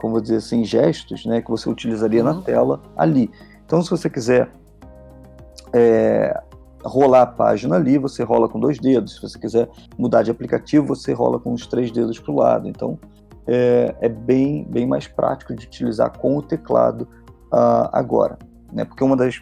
como 0.01 0.15
vou 0.15 0.21
dizer 0.21 0.37
assim, 0.37 0.65
gestos 0.65 1.25
né, 1.25 1.41
que 1.41 1.51
você 1.51 1.69
utilizaria 1.69 2.25
uhum. 2.25 2.35
na 2.35 2.43
tela 2.43 2.83
ali. 2.97 3.31
Então, 3.65 3.83
se 3.83 3.91
você 3.91 4.11
quiser 4.11 4.51
é, 5.73 6.39
rolar 6.85 7.23
a 7.23 7.27
página 7.27 7.77
ali, 7.77 7.99
você 7.99 8.23
rola 8.23 8.49
com 8.49 8.59
dois 8.59 8.79
dedos. 8.79 9.17
Se 9.17 9.23
você 9.23 9.39
quiser 9.39 9.69
mudar 9.99 10.23
de 10.23 10.31
aplicativo, 10.31 10.87
você 10.87 11.13
rola 11.13 11.39
com 11.39 11.53
os 11.53 11.67
três 11.67 11.91
dedos 11.91 12.19
para 12.19 12.33
o 12.33 12.37
lado. 12.37 12.69
Então, 12.69 12.99
é, 13.47 13.95
é, 14.01 14.09
bem, 14.09 14.65
bem 14.65 14.87
mais 14.87 15.07
prático 15.07 15.55
de 15.55 15.67
utilizar 15.67 16.17
com 16.19 16.37
o 16.37 16.43
teclado 16.43 17.03
uh, 17.53 17.89
agora. 17.93 18.39
Né? 18.73 18.85
Porque 18.85 19.03
uma 19.03 19.17
das, 19.17 19.41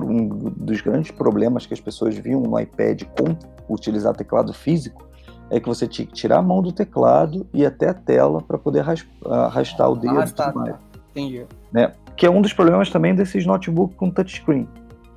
um 0.00 0.28
dos 0.28 0.80
grandes 0.80 1.10
problemas 1.10 1.66
que 1.66 1.74
as 1.74 1.80
pessoas 1.80 2.16
viam 2.16 2.40
no 2.40 2.58
iPad 2.58 3.02
com 3.18 3.36
utilizar 3.72 4.14
teclado 4.14 4.52
físico 4.52 5.08
é 5.50 5.58
que 5.58 5.68
você 5.68 5.86
tinha 5.86 6.06
que 6.06 6.12
tirar 6.12 6.38
a 6.38 6.42
mão 6.42 6.62
do 6.62 6.72
teclado 6.72 7.46
e 7.52 7.66
até 7.66 7.88
a 7.88 7.94
tela 7.94 8.40
para 8.40 8.56
poder 8.56 8.84
arrastar 9.24 9.90
o 9.90 9.96
dedo. 9.96 10.16
Arrastar, 10.16 10.54
mais, 10.54 10.76
entendi. 11.10 11.44
Né? 11.72 11.92
Que 12.16 12.24
é 12.24 12.30
um 12.30 12.40
dos 12.40 12.52
problemas 12.52 12.88
também 12.88 13.14
desses 13.14 13.44
notebooks 13.44 13.96
com 13.96 14.10
touchscreen. 14.10 14.68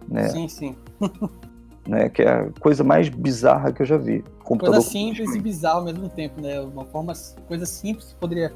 Né? 0.07 0.29
Sim, 0.29 0.47
sim. 0.47 0.75
né? 1.87 2.09
Que 2.09 2.21
é 2.23 2.29
a 2.29 2.49
coisa 2.59 2.83
mais 2.83 3.09
bizarra 3.09 3.71
que 3.71 3.81
eu 3.81 3.85
já 3.85 3.97
vi. 3.97 4.23
Computador 4.43 4.75
coisa 4.75 4.89
simples 4.89 5.35
e 5.35 5.39
bizarra 5.39 5.79
ao 5.79 5.85
mesmo 5.85 6.09
tempo, 6.09 6.41
né? 6.41 6.59
Uma 6.61 6.85
forma, 6.85 7.13
coisa 7.47 7.65
simples 7.65 8.15
poderia 8.19 8.53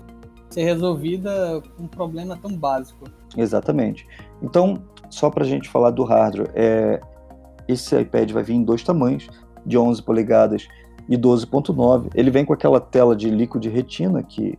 ser 0.50 0.64
resolvida 0.64 1.62
com 1.76 1.84
um 1.84 1.88
problema 1.88 2.38
tão 2.38 2.56
básico. 2.56 3.06
Exatamente. 3.36 4.08
Então, 4.42 4.82
só 5.10 5.30
para 5.30 5.44
a 5.44 5.48
gente 5.48 5.70
falar 5.70 5.92
do 5.92 6.04
hardware, 6.04 6.50
é, 6.56 7.02
esse 7.68 8.00
iPad 8.00 8.32
vai 8.32 8.44
vir 8.44 8.54
em 8.54 8.64
dois 8.64 8.84
tamanhos, 8.84 9.28
de 9.66 9.78
11 9.78 10.02
polegadas 10.04 10.68
e 11.10 11.18
12.9. 11.18 12.10
Ele 12.16 12.32
vem 12.32 12.46
com 12.46 12.54
aquela 12.54 12.80
tela 12.80 13.16
de 13.16 13.30
líquido 13.30 13.60
de 13.60 13.70
retina 13.70 14.24
que 14.24 14.58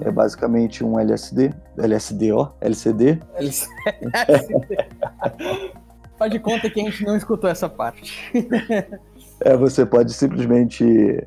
é 0.00 0.10
basicamente 0.10 0.84
um 0.84 0.98
LSD, 0.98 1.52
LSD, 1.76 2.32
ó, 2.32 2.50
LCD. 2.60 3.20
LCD. 3.36 3.74
Faz 6.24 6.32
de 6.32 6.38
conta 6.38 6.70
que 6.70 6.80
a 6.80 6.84
gente 6.84 7.04
não 7.04 7.16
escutou 7.16 7.50
essa 7.50 7.68
parte. 7.68 8.32
é, 9.44 9.54
você 9.58 9.84
pode 9.84 10.14
simplesmente 10.14 11.22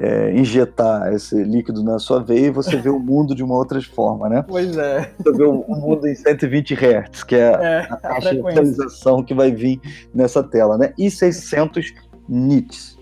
é, 0.00 0.32
injetar 0.32 1.12
esse 1.12 1.40
líquido 1.44 1.84
na 1.84 2.00
sua 2.00 2.20
veia 2.20 2.46
e 2.46 2.50
você 2.50 2.76
vê 2.76 2.88
o 2.88 2.98
mundo 2.98 3.32
de 3.32 3.44
uma 3.44 3.54
outra 3.54 3.80
forma, 3.80 4.28
né? 4.28 4.44
Pois 4.48 4.76
é. 4.76 5.08
Você 5.18 5.32
vê 5.36 5.44
o 5.44 5.64
mundo 5.68 6.04
em 6.04 6.16
120 6.16 6.74
Hz, 6.74 7.22
que 7.22 7.36
é, 7.36 7.52
é 7.52 7.86
a 7.88 7.96
taxa 7.96 8.32
de 8.32 8.40
atualização 8.40 9.22
que 9.22 9.32
vai 9.32 9.52
vir 9.52 9.80
nessa 10.12 10.42
tela, 10.42 10.76
né? 10.76 10.92
E 10.98 11.08
600 11.08 11.94
nits. 12.28 12.98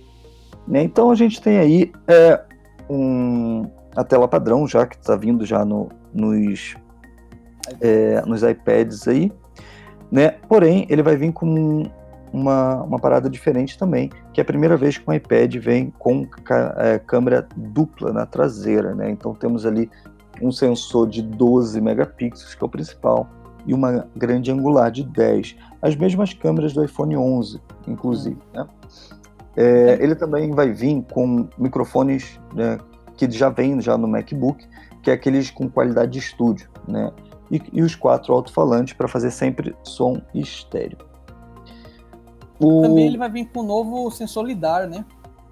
Né? 0.66 0.82
Então 0.82 1.10
a 1.10 1.14
gente 1.14 1.40
tem 1.40 1.56
aí 1.56 1.92
é, 2.06 2.42
um, 2.90 3.66
a 3.96 4.04
tela 4.04 4.28
padrão 4.28 4.68
já 4.68 4.86
que 4.86 4.96
está 4.96 5.16
vindo 5.16 5.46
já 5.46 5.64
no, 5.64 5.88
nos, 6.12 6.76
é, 7.80 8.20
nos 8.26 8.42
iPads 8.42 9.08
aí. 9.08 9.32
Né? 10.10 10.30
Porém, 10.48 10.86
ele 10.88 11.02
vai 11.02 11.16
vir 11.16 11.32
com 11.32 11.90
uma, 12.32 12.82
uma 12.82 12.98
parada 12.98 13.28
diferente 13.28 13.78
também, 13.78 14.10
que 14.32 14.40
é 14.40 14.42
a 14.42 14.44
primeira 14.44 14.76
vez 14.76 14.98
que 14.98 15.08
o 15.08 15.12
iPad 15.12 15.56
vem 15.56 15.92
com 15.98 16.26
é, 16.76 16.98
câmera 16.98 17.46
dupla 17.56 18.12
na 18.12 18.26
traseira. 18.26 18.94
Né? 18.94 19.10
Então 19.10 19.34
temos 19.34 19.66
ali 19.66 19.90
um 20.40 20.52
sensor 20.52 21.08
de 21.08 21.22
12 21.22 21.80
megapixels, 21.80 22.54
que 22.54 22.62
é 22.62 22.66
o 22.66 22.68
principal, 22.68 23.28
e 23.66 23.74
uma 23.74 24.06
grande 24.16 24.50
angular 24.50 24.90
de 24.90 25.04
10. 25.04 25.56
As 25.82 25.96
mesmas 25.96 26.32
câmeras 26.32 26.72
do 26.72 26.84
iPhone 26.84 27.16
11, 27.16 27.60
inclusive. 27.86 28.38
Né? 28.54 28.66
É, 29.56 29.98
ele 30.00 30.14
também 30.14 30.52
vai 30.52 30.72
vir 30.72 31.04
com 31.12 31.48
microfones 31.58 32.40
né, 32.54 32.78
que 33.16 33.28
já 33.30 33.48
vem 33.48 33.80
já 33.80 33.98
no 33.98 34.06
MacBook, 34.06 34.64
que 35.02 35.10
é 35.10 35.14
aqueles 35.14 35.50
com 35.50 35.68
qualidade 35.68 36.12
de 36.12 36.18
estúdio. 36.18 36.68
Né? 36.86 37.10
E, 37.50 37.62
e 37.72 37.82
os 37.82 37.94
quatro 37.94 38.32
alto-falantes 38.32 38.94
para 38.94 39.08
fazer 39.08 39.30
sempre 39.30 39.74
som 39.82 40.20
estéreo. 40.34 40.98
O... 42.60 42.82
Também 42.82 43.06
ele 43.06 43.18
vai 43.18 43.30
vir 43.30 43.46
com 43.46 43.60
o 43.60 43.62
novo 43.62 44.10
sensor 44.10 44.44
lidar, 44.44 44.88
né? 44.88 45.04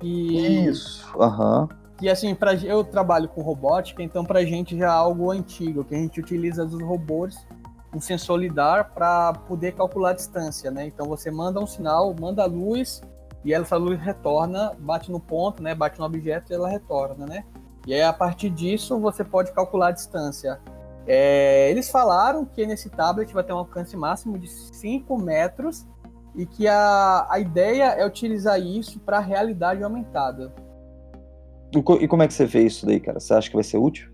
E... 0.02 0.66
Isso, 0.66 1.06
aham. 1.18 1.62
Uhum. 1.62 1.68
que 1.98 2.08
assim, 2.08 2.34
pra, 2.34 2.54
eu 2.54 2.84
trabalho 2.84 3.28
com 3.28 3.42
robótica, 3.42 4.02
então 4.02 4.24
pra 4.24 4.44
gente 4.44 4.76
já 4.76 4.86
é 4.86 4.88
algo 4.88 5.30
antigo, 5.30 5.84
que 5.84 5.94
a 5.94 5.98
gente 5.98 6.20
utiliza 6.20 6.64
os 6.64 6.82
robôs, 6.82 7.46
um 7.94 8.00
sensor 8.00 8.38
lidar 8.38 8.92
para 8.92 9.32
poder 9.32 9.72
calcular 9.72 10.10
a 10.10 10.14
distância, 10.14 10.70
né? 10.70 10.86
Então 10.86 11.06
você 11.06 11.30
manda 11.30 11.60
um 11.60 11.66
sinal, 11.66 12.14
manda 12.18 12.42
a 12.42 12.46
luz 12.46 13.02
e 13.44 13.54
essa 13.54 13.76
luz 13.76 13.98
retorna, 14.00 14.72
bate 14.78 15.10
no 15.10 15.20
ponto, 15.20 15.62
né? 15.62 15.74
Bate 15.74 15.98
no 15.98 16.04
objeto 16.04 16.52
e 16.52 16.54
ela 16.54 16.68
retorna, 16.68 17.24
né? 17.26 17.44
E 17.86 17.94
aí 17.94 18.02
a 18.02 18.12
partir 18.12 18.50
disso 18.50 18.98
você 18.98 19.24
pode 19.24 19.52
calcular 19.52 19.88
a 19.88 19.92
distância. 19.92 20.60
É, 21.06 21.70
eles 21.70 21.88
falaram 21.88 22.44
que 22.44 22.66
nesse 22.66 22.90
tablet 22.90 23.32
vai 23.32 23.44
ter 23.44 23.52
um 23.52 23.58
alcance 23.58 23.96
máximo 23.96 24.38
de 24.38 24.48
5 24.48 25.16
metros 25.16 25.86
e 26.34 26.44
que 26.44 26.66
a, 26.66 27.26
a 27.30 27.38
ideia 27.38 27.84
é 27.92 28.04
utilizar 28.04 28.60
isso 28.60 28.98
para 29.00 29.20
realidade 29.20 29.82
aumentada. 29.82 30.52
E 32.00 32.08
como 32.08 32.22
é 32.22 32.28
que 32.28 32.34
você 32.34 32.44
vê 32.44 32.62
isso 32.62 32.86
daí, 32.86 33.00
cara? 33.00 33.20
Você 33.20 33.34
acha 33.34 33.48
que 33.48 33.54
vai 33.54 33.64
ser 33.64 33.78
útil? 33.78 34.10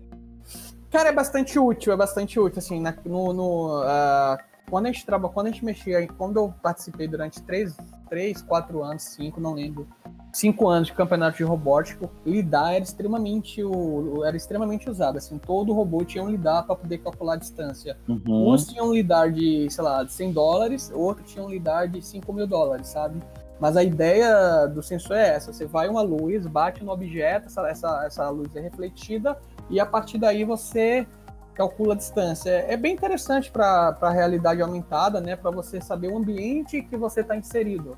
Cara, 0.89 1.09
é 1.09 1.11
bastante 1.11 1.57
útil, 1.57 1.91
é 1.91 1.95
bastante 1.95 2.39
útil. 2.39 2.59
Assim, 2.59 2.79
na, 2.79 2.93
no, 3.05 3.33
no 3.33 3.81
uh, 3.81 4.37
quando 4.69 4.85
a 4.85 4.91
gente 4.91 5.05
trabalha, 5.05 5.33
quando 5.33 5.47
a 5.47 5.49
gente 5.49 5.65
mexia, 5.65 6.07
quando 6.17 6.37
eu 6.37 6.53
participei 6.61 7.07
durante 7.07 7.41
três, 7.41 7.75
três, 8.09 8.41
quatro 8.41 8.83
anos, 8.83 9.03
cinco, 9.03 9.41
não 9.41 9.53
lembro, 9.53 9.87
cinco 10.33 10.67
anos 10.67 10.87
de 10.87 10.93
campeonato 10.93 11.37
de 11.37 11.43
robótico, 11.43 12.09
lidar 12.25 12.73
era 12.73 12.83
extremamente, 12.83 13.63
o, 13.63 14.25
era 14.25 14.35
extremamente 14.35 14.89
usado. 14.89 15.17
Assim, 15.17 15.37
todo 15.37 15.71
robô 15.71 16.03
tinha 16.03 16.23
um 16.23 16.29
lidar 16.29 16.63
para 16.63 16.75
poder 16.75 16.97
calcular 16.97 17.35
a 17.35 17.37
distância. 17.37 17.95
Uhum. 18.07 18.51
Uns 18.51 18.65
tinham 18.65 18.87
um 18.87 18.93
lidar 18.93 19.31
de, 19.31 19.67
sei 19.69 19.83
lá, 19.83 20.03
de 20.03 20.11
100 20.11 20.31
dólares, 20.33 20.91
outro 20.93 21.23
tinha 21.23 21.45
um 21.45 21.49
lidar 21.49 21.87
de 21.87 22.01
5 22.01 22.33
mil 22.33 22.47
dólares, 22.47 22.87
sabe? 22.87 23.21
Mas 23.59 23.77
a 23.77 23.83
ideia 23.83 24.65
do 24.65 24.81
sensor 24.81 25.15
é 25.15 25.35
essa: 25.35 25.53
você 25.53 25.65
vai 25.65 25.87
uma 25.87 26.01
luz, 26.01 26.47
bate 26.47 26.83
no 26.83 26.91
objeto, 26.91 27.45
essa, 27.45 27.69
essa, 27.69 28.03
essa 28.05 28.29
luz 28.29 28.53
é 28.55 28.59
refletida, 28.59 29.37
e 29.69 29.79
a 29.79 29.85
partir 29.85 30.17
daí 30.17 30.43
você 30.43 31.07
calcula 31.53 31.93
a 31.93 31.97
distância. 31.97 32.49
É, 32.49 32.73
é 32.73 32.77
bem 32.77 32.93
interessante 32.93 33.51
para 33.51 33.95
a 34.01 34.09
realidade 34.09 34.61
aumentada, 34.61 35.21
né? 35.21 35.35
Para 35.35 35.51
você 35.51 35.79
saber 35.79 36.07
o 36.07 36.17
ambiente 36.17 36.81
que 36.81 36.97
você 36.97 37.21
está 37.21 37.37
inserido. 37.37 37.95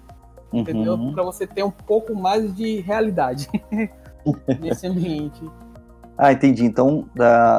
Uhum. 0.55 0.61
Entendeu? 0.61 1.11
Para 1.13 1.23
você 1.23 1.45
ter 1.45 1.63
um 1.63 1.71
pouco 1.71 2.15
mais 2.15 2.55
de 2.55 2.79
realidade 2.79 3.49
nesse 4.61 4.87
ambiente. 4.87 5.43
Ah, 6.17 6.31
entendi. 6.31 6.63
Então, 6.63 7.09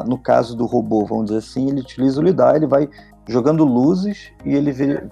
no 0.07 0.17
caso 0.17 0.57
do 0.57 0.65
robô, 0.65 1.05
vamos 1.05 1.25
dizer 1.25 1.37
assim, 1.37 1.69
ele 1.69 1.81
utiliza 1.81 2.19
o 2.19 2.23
lidar, 2.23 2.55
ele 2.55 2.65
vai 2.65 2.89
jogando 3.27 3.63
luzes 3.63 4.31
e 4.43 4.55
ele 4.55 4.71
vê 4.71 5.07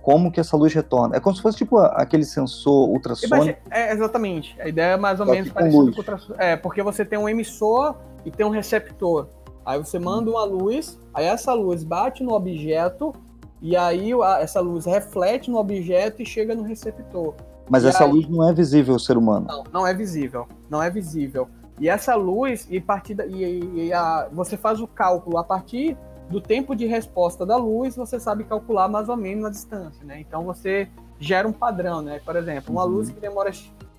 como 0.00 0.32
que 0.32 0.40
essa 0.40 0.56
luz 0.56 0.72
retorna. 0.72 1.16
É 1.16 1.20
como 1.20 1.36
se 1.36 1.42
fosse 1.42 1.58
tipo 1.58 1.76
aquele 1.78 2.24
sensor 2.24 2.88
ultrassônico. 2.88 3.60
É, 3.70 3.92
exatamente. 3.92 4.58
A 4.58 4.66
ideia 4.66 4.94
é 4.94 4.96
mais 4.96 5.20
ou 5.20 5.26
menos 5.26 5.50
parecida 5.50 5.92
com 5.92 5.98
ultrassônico. 5.98 6.42
É, 6.42 6.56
porque 6.56 6.82
você 6.82 7.04
tem 7.04 7.18
um 7.18 7.28
emissor 7.28 7.94
e 8.24 8.30
tem 8.30 8.46
um 8.46 8.50
receptor. 8.50 9.28
Aí 9.66 9.78
você 9.78 9.98
manda 9.98 10.30
uma 10.30 10.44
luz, 10.44 10.98
aí 11.12 11.26
essa 11.26 11.52
luz 11.52 11.84
bate 11.84 12.24
no 12.24 12.32
objeto 12.32 13.12
e 13.60 13.76
aí 13.76 14.12
essa 14.40 14.60
luz 14.60 14.86
reflete 14.86 15.50
no 15.50 15.58
objeto 15.58 16.22
e 16.22 16.26
chega 16.26 16.54
no 16.54 16.62
receptor. 16.62 17.34
Mas 17.68 17.84
e 17.84 17.88
essa 17.88 18.04
aí... 18.04 18.10
luz 18.10 18.28
não 18.28 18.48
é 18.48 18.52
visível 18.52 18.94
ao 18.94 19.00
ser 19.00 19.16
humano. 19.16 19.46
Não, 19.46 19.64
não 19.72 19.86
é 19.86 19.92
visível. 19.92 20.46
Não 20.70 20.82
é 20.82 20.90
visível. 20.90 21.48
E 21.80 21.88
essa 21.88 22.14
luz, 22.14 22.66
e, 22.70 22.80
partida, 22.80 23.24
e, 23.26 23.86
e 23.86 23.92
a, 23.92 24.28
você 24.32 24.56
faz 24.56 24.80
o 24.80 24.86
cálculo 24.86 25.38
a 25.38 25.44
partir 25.44 25.96
do 26.28 26.40
tempo 26.40 26.74
de 26.74 26.86
resposta 26.86 27.46
da 27.46 27.56
luz, 27.56 27.96
você 27.96 28.18
sabe 28.18 28.44
calcular 28.44 28.88
mais 28.88 29.08
ou 29.08 29.16
menos 29.16 29.44
a 29.44 29.50
distância, 29.50 30.04
né? 30.04 30.20
Então 30.20 30.44
você 30.44 30.88
gera 31.18 31.46
um 31.48 31.52
padrão, 31.52 32.02
né? 32.02 32.20
Por 32.24 32.36
exemplo, 32.36 32.72
uma 32.72 32.84
uhum. 32.84 32.90
luz 32.90 33.10
que 33.10 33.20
demora 33.20 33.50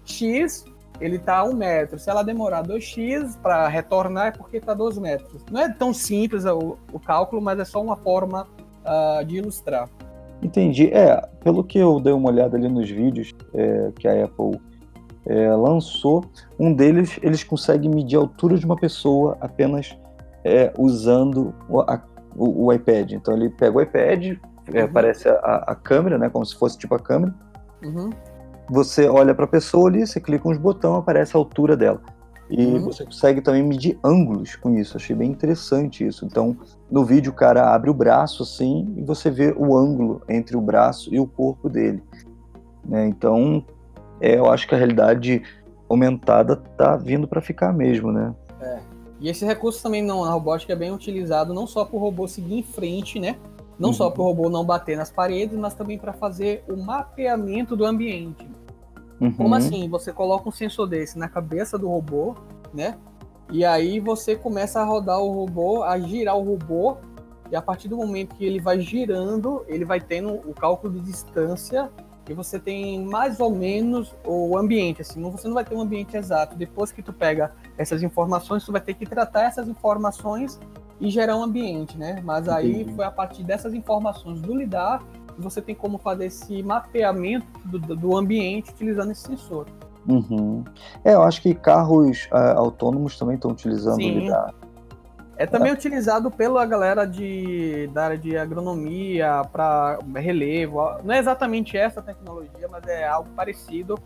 X, 0.05 0.65
ele 0.99 1.15
está 1.15 1.37
a 1.37 1.43
um 1.43 1.53
metro. 1.53 1.97
Se 1.97 2.09
ela 2.09 2.23
demorar 2.23 2.63
2x 2.63 3.37
para 3.41 3.67
retornar, 3.67 4.27
é 4.27 4.31
porque 4.31 4.57
está 4.57 4.73
2 4.73 4.97
metros. 4.97 5.43
Não 5.49 5.61
é 5.61 5.69
tão 5.69 5.93
simples 5.93 6.45
o, 6.45 6.77
o, 6.91 6.99
cálculo, 6.99 7.41
mas 7.41 7.59
é 7.59 7.65
só 7.65 7.81
uma 7.81 7.95
forma 7.95 8.47
uh, 8.85 9.23
de 9.25 9.37
ilustrar. 9.37 9.89
Entendi. 10.41 10.87
É, 10.93 11.21
pelo 11.43 11.63
que 11.63 11.77
eu 11.77 11.99
dei 11.99 12.13
uma 12.13 12.29
olhada 12.29 12.57
ali 12.57 12.69
nos 12.69 12.89
vídeos 12.89 13.33
é, 13.53 13.91
que 13.97 14.07
a 14.07 14.25
Apple 14.25 14.59
é, 15.25 15.53
lançou, 15.53 16.25
um 16.57 16.73
deles 16.73 17.19
eles 17.21 17.43
conseguem 17.43 17.89
medir 17.89 18.17
a 18.17 18.19
altura 18.19 18.57
de 18.57 18.65
uma 18.65 18.75
pessoa 18.75 19.37
apenas 19.41 19.97
é, 20.43 20.71
usando 20.77 21.53
a, 21.87 22.01
o, 22.35 22.65
o, 22.65 22.73
iPad. 22.73 23.11
Então 23.11 23.35
ele 23.35 23.49
pega 23.49 23.77
o 23.77 23.81
iPad, 23.81 24.37
é, 24.73 24.79
uhum. 24.79 24.85
aparece 24.85 25.27
a, 25.27 25.63
a, 25.67 25.75
câmera, 25.75 26.17
né, 26.17 26.29
como 26.29 26.45
se 26.45 26.55
fosse 26.55 26.77
tipo 26.77 26.95
a 26.95 26.99
câmera. 26.99 27.33
Uhum. 27.83 28.09
Você 28.69 29.07
olha 29.07 29.33
para 29.33 29.45
a 29.45 29.47
pessoa 29.47 29.89
ali, 29.89 30.05
você 30.05 30.19
clica 30.19 30.47
uns 30.47 30.57
botões, 30.57 30.99
aparece 30.99 31.35
a 31.35 31.39
altura 31.39 31.75
dela. 31.75 32.01
E 32.49 32.65
uhum. 32.65 32.85
você 32.85 33.05
consegue 33.05 33.41
também 33.41 33.63
medir 33.63 33.99
ângulos 34.03 34.55
com 34.55 34.75
isso. 34.75 34.97
Achei 34.97 35.15
bem 35.15 35.29
interessante 35.29 36.05
isso. 36.05 36.25
Então, 36.25 36.57
no 36.91 37.05
vídeo, 37.05 37.31
o 37.31 37.35
cara 37.35 37.73
abre 37.73 37.89
o 37.89 37.93
braço 37.93 38.43
assim 38.43 38.93
e 38.97 39.01
você 39.03 39.29
vê 39.29 39.53
o 39.55 39.77
ângulo 39.77 40.21
entre 40.27 40.57
o 40.57 40.61
braço 40.61 41.13
e 41.13 41.19
o 41.19 41.27
corpo 41.27 41.69
dele. 41.69 42.01
Né? 42.83 43.07
Então, 43.07 43.63
é, 44.19 44.37
eu 44.37 44.49
acho 44.51 44.67
que 44.67 44.73
a 44.73 44.77
realidade 44.77 45.43
aumentada 45.87 46.55
tá 46.55 46.95
vindo 46.95 47.27
para 47.27 47.41
ficar 47.41 47.73
mesmo, 47.73 48.11
né? 48.11 48.33
É. 48.61 48.79
E 49.19 49.29
esse 49.29 49.45
recurso 49.45 49.83
também 49.83 50.01
não, 50.01 50.23
na 50.23 50.31
robótica 50.31 50.73
é 50.73 50.75
bem 50.75 50.91
utilizado 50.91 51.53
não 51.53 51.67
só 51.67 51.83
para 51.83 51.95
o 51.95 51.99
robô 51.99 52.27
seguir 52.27 52.57
em 52.59 52.63
frente, 52.63 53.19
né? 53.19 53.37
Não 53.77 53.89
uhum. 53.89 53.93
só 53.93 54.09
para 54.09 54.21
o 54.21 54.25
robô 54.25 54.49
não 54.49 54.65
bater 54.65 54.97
nas 54.97 55.11
paredes, 55.11 55.57
mas 55.57 55.73
também 55.73 55.97
para 55.97 56.13
fazer 56.13 56.63
o 56.67 56.75
mapeamento 56.75 57.75
do 57.75 57.85
ambiente. 57.85 58.47
Uhum. 59.19 59.31
Como 59.33 59.55
assim? 59.55 59.89
Você 59.89 60.13
coloca 60.13 60.47
um 60.47 60.51
sensor 60.51 60.87
desse 60.87 61.17
na 61.17 61.27
cabeça 61.27 61.77
do 61.77 61.89
robô, 61.89 62.35
né? 62.73 62.97
E 63.51 63.65
aí 63.65 63.99
você 63.99 64.35
começa 64.35 64.79
a 64.79 64.83
rodar 64.83 65.19
o 65.19 65.31
robô, 65.31 65.83
a 65.83 65.97
girar 65.99 66.37
o 66.37 66.43
robô, 66.43 66.97
e 67.51 67.55
a 67.55 67.61
partir 67.61 67.87
do 67.87 67.97
momento 67.97 68.35
que 68.35 68.45
ele 68.45 68.59
vai 68.59 68.79
girando, 68.79 69.65
ele 69.67 69.83
vai 69.83 69.99
tendo 69.99 70.33
o 70.33 70.53
cálculo 70.53 70.93
de 70.93 70.99
distância 71.01 71.89
e 72.29 72.33
você 72.33 72.59
tem 72.59 73.03
mais 73.03 73.39
ou 73.39 73.49
menos 73.49 74.15
o 74.23 74.55
ambiente, 74.55 75.01
assim, 75.01 75.19
você 75.31 75.47
não 75.47 75.55
vai 75.55 75.65
ter 75.65 75.73
um 75.73 75.81
ambiente 75.81 76.15
exato. 76.15 76.55
Depois 76.55 76.91
que 76.91 77.01
tu 77.01 77.11
pega 77.11 77.51
essas 77.75 78.03
informações, 78.03 78.63
tu 78.63 78.71
vai 78.71 78.81
ter 78.81 78.93
que 78.93 79.03
tratar 79.03 79.45
essas 79.45 79.67
informações 79.67 80.59
e 81.01 81.09
gerar 81.09 81.35
um 81.37 81.43
ambiente, 81.43 81.97
né? 81.97 82.21
Mas 82.23 82.47
aí 82.47 82.81
Entendi. 82.81 82.93
foi 82.93 83.05
a 83.05 83.09
partir 83.09 83.43
dessas 83.43 83.73
informações 83.73 84.39
do 84.41 84.55
lidar 84.55 85.01
que 85.33 85.41
você 85.41 85.59
tem 85.59 85.73
como 85.73 85.97
fazer 85.97 86.27
esse 86.27 86.61
mapeamento 86.61 87.47
do, 87.65 87.79
do 87.79 88.15
ambiente 88.15 88.69
utilizando 88.69 89.11
esse 89.11 89.23
sensor. 89.23 89.65
Uhum. 90.09 90.63
É, 91.03 91.13
eu 91.13 91.21
acho 91.21 91.41
que 91.41 91.53
carros 91.53 92.27
uh, 92.31 92.57
autônomos 92.57 93.17
também 93.17 93.35
estão 93.35 93.51
utilizando 93.51 93.97
Sim. 93.97 94.21
lidar. 94.21 94.53
É 95.37 95.45
também 95.45 95.71
utilizado 95.71 96.29
pela 96.29 96.65
galera 96.65 97.05
de, 97.05 97.87
da 97.93 98.05
área 98.05 98.17
de 98.17 98.35
agronomia 98.35 99.41
para 99.53 99.97
relevo. 100.15 100.81
Não 101.01 101.13
é 101.13 101.19
exatamente 101.19 101.77
essa 101.77 102.01
tecnologia, 102.01 102.67
mas 102.69 102.85
é 102.87 103.07
algo 103.07 103.29
parecido 103.35 103.97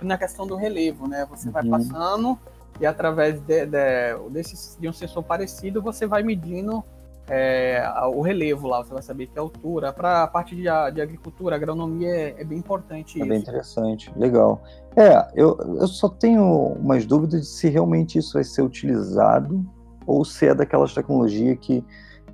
na 0.00 0.16
questão 0.16 0.46
do 0.46 0.54
relevo, 0.54 1.08
né? 1.08 1.26
Você 1.30 1.48
uhum. 1.48 1.52
vai 1.52 1.64
passando 1.64 2.38
e 2.80 2.86
através 2.86 3.40
de, 3.40 3.66
de, 3.66 4.30
desse, 4.30 4.78
de 4.78 4.88
um 4.88 4.92
sensor 4.92 5.24
parecido 5.24 5.82
você 5.82 6.06
vai 6.06 6.22
medindo 6.22 6.84
é, 7.30 7.82
o 8.14 8.22
relevo 8.22 8.66
lá, 8.66 8.82
você 8.82 8.92
vai 8.92 9.02
saber 9.02 9.26
que 9.26 9.38
é 9.38 9.40
altura. 9.40 9.92
Para 9.92 10.22
a 10.22 10.26
parte 10.26 10.56
de, 10.56 10.62
de, 10.62 11.00
agricultura, 11.00 11.56
agronomia 11.56 12.08
é, 12.08 12.34
é, 12.38 12.44
bem 12.44 12.58
importante. 12.58 13.18
É 13.18 13.20
isso. 13.20 13.28
bem 13.28 13.38
interessante, 13.38 14.10
legal. 14.16 14.62
É, 14.98 15.28
eu, 15.32 15.56
eu 15.78 15.86
só 15.86 16.08
tenho 16.08 16.42
umas 16.72 17.06
dúvidas 17.06 17.42
de 17.42 17.46
se 17.46 17.68
realmente 17.68 18.18
isso 18.18 18.32
vai 18.32 18.42
ser 18.42 18.62
utilizado 18.62 19.64
ou 20.04 20.24
se 20.24 20.48
é 20.48 20.54
daquelas 20.54 20.92
tecnologias 20.92 21.56
que, 21.60 21.84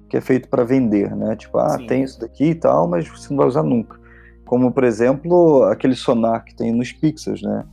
que 0.08 0.16
é 0.16 0.20
feito 0.22 0.48
para 0.48 0.64
vender, 0.64 1.14
né? 1.14 1.36
Tipo, 1.36 1.58
ah, 1.58 1.76
Sim. 1.76 1.86
tem 1.86 2.02
isso 2.02 2.18
daqui 2.18 2.46
e 2.46 2.54
tal, 2.54 2.88
mas 2.88 3.06
você 3.06 3.28
não 3.28 3.36
vai 3.36 3.48
usar 3.48 3.62
nunca. 3.62 4.00
Como, 4.46 4.72
por 4.72 4.82
exemplo, 4.82 5.64
aquele 5.64 5.94
sonar 5.94 6.42
que 6.42 6.54
tem 6.54 6.72
nos 6.72 6.90
Pixels, 6.90 7.42
né? 7.42 7.66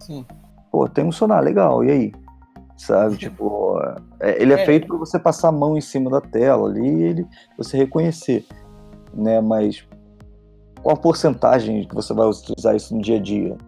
Sim. 0.00 0.24
Pô, 0.72 0.88
tem 0.88 1.04
um 1.04 1.12
sonar 1.12 1.42
legal, 1.42 1.84
e 1.84 1.90
aí? 1.90 2.12
Sabe, 2.74 3.18
tipo, 3.20 3.78
é, 4.18 4.40
ele 4.40 4.54
é, 4.54 4.62
é. 4.62 4.64
feito 4.64 4.86
para 4.86 4.96
você 4.96 5.18
passar 5.18 5.48
a 5.48 5.52
mão 5.52 5.76
em 5.76 5.82
cima 5.82 6.10
da 6.10 6.22
tela 6.22 6.70
ali 6.70 6.88
e 6.88 7.02
ele, 7.02 7.26
você 7.58 7.76
reconhecer, 7.76 8.46
né? 9.12 9.42
Mas 9.42 9.86
qual 10.82 10.96
a 10.96 10.98
porcentagem 10.98 11.86
que 11.86 11.94
você 11.94 12.14
vai 12.14 12.26
utilizar 12.26 12.74
isso 12.74 12.94
no 12.94 13.02
dia 13.02 13.16
a 13.16 13.20
dia? 13.20 13.58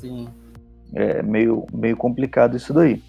Sim. 0.00 0.28
É 0.94 1.22
meio, 1.22 1.66
meio 1.72 1.96
complicado 1.96 2.56
isso 2.56 2.72
daí. 2.72 3.02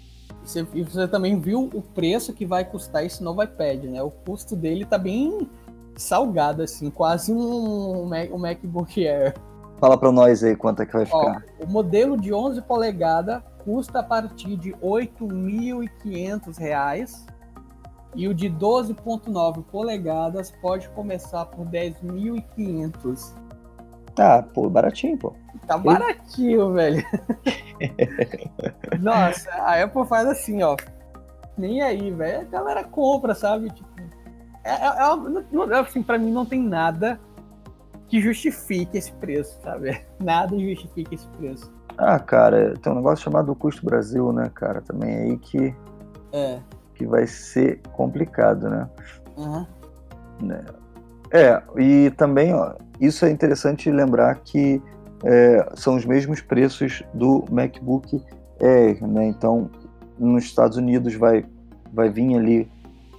Você, 0.44 0.66
e 0.74 0.82
você 0.82 1.06
também 1.06 1.38
viu 1.38 1.70
o 1.72 1.82
preço 1.82 2.32
que 2.32 2.44
vai 2.44 2.64
custar 2.64 3.04
esse 3.04 3.22
novo 3.22 3.40
iPad, 3.42 3.84
né? 3.84 4.02
O 4.02 4.10
custo 4.10 4.56
dele 4.56 4.84
tá 4.84 4.98
bem 4.98 5.48
salgado, 5.96 6.62
assim, 6.62 6.90
quase 6.90 7.32
um, 7.32 8.02
um 8.02 8.38
MacBook 8.38 9.06
Air. 9.06 9.34
Fala 9.78 9.96
para 9.98 10.12
nós 10.12 10.44
aí 10.44 10.56
quanto 10.56 10.82
é 10.82 10.86
que 10.86 10.92
vai 10.92 11.06
ficar. 11.06 11.44
Ó, 11.60 11.64
o 11.64 11.68
modelo 11.68 12.16
de 12.16 12.32
11 12.32 12.62
polegadas 12.62 13.42
custa 13.64 13.98
a 14.00 14.02
partir 14.02 14.56
de 14.56 14.70
R$ 14.70 14.78
8.500 14.80 17.26
e 18.14 18.28
o 18.28 18.34
de 18.34 18.50
12.9 18.50 19.64
polegadas 19.64 20.52
pode 20.62 20.88
começar 20.90 21.46
por 21.46 21.66
10.500. 21.66 23.32
Tá, 24.14 24.42
pô, 24.42 24.68
baratinho, 24.68 25.16
pô. 25.16 25.34
Tá 25.66 25.78
baratinho, 25.78 26.72
velho. 26.72 27.04
Nossa, 29.00 29.50
a 29.52 29.82
Apple 29.82 30.06
faz 30.06 30.26
assim, 30.28 30.62
ó. 30.62 30.76
Nem 31.56 31.82
aí, 31.82 32.10
velho. 32.10 32.40
A 32.42 32.50
galera 32.50 32.84
compra, 32.84 33.34
sabe? 33.34 33.70
Tipo, 33.70 33.88
é, 34.64 34.70
é, 34.70 35.74
é, 35.74 35.78
assim, 35.80 36.02
pra 36.02 36.18
mim 36.18 36.30
não 36.30 36.46
tem 36.46 36.62
nada 36.62 37.18
que 38.08 38.20
justifique 38.20 38.98
esse 38.98 39.12
preço, 39.12 39.58
sabe? 39.62 40.04
Nada 40.20 40.58
justifique 40.58 41.14
esse 41.14 41.26
preço. 41.28 41.72
Ah, 41.96 42.18
cara, 42.18 42.74
tem 42.74 42.92
um 42.92 42.96
negócio 42.96 43.24
chamado 43.24 43.54
custo 43.54 43.84
Brasil, 43.84 44.32
né, 44.32 44.50
cara? 44.54 44.80
Também 44.82 45.14
aí 45.14 45.38
que. 45.38 45.74
É. 46.32 46.60
Que 46.94 47.06
vai 47.06 47.26
ser 47.26 47.80
complicado, 47.92 48.68
né? 48.68 48.88
Uhum. 49.36 49.66
É, 51.32 51.62
e 51.78 52.10
também, 52.10 52.52
ó, 52.52 52.74
isso 53.00 53.24
é 53.24 53.30
interessante 53.30 53.90
lembrar 53.90 54.34
que 54.44 54.82
é, 55.24 55.66
são 55.74 55.96
os 55.96 56.04
mesmos 56.04 56.40
preços 56.40 57.02
do 57.14 57.44
MacBook 57.50 58.22
Air, 58.60 59.06
né? 59.06 59.26
Então, 59.26 59.70
nos 60.18 60.44
Estados 60.44 60.76
Unidos 60.76 61.14
vai, 61.14 61.44
vai 61.92 62.10
vir 62.10 62.36
ali 62.36 62.70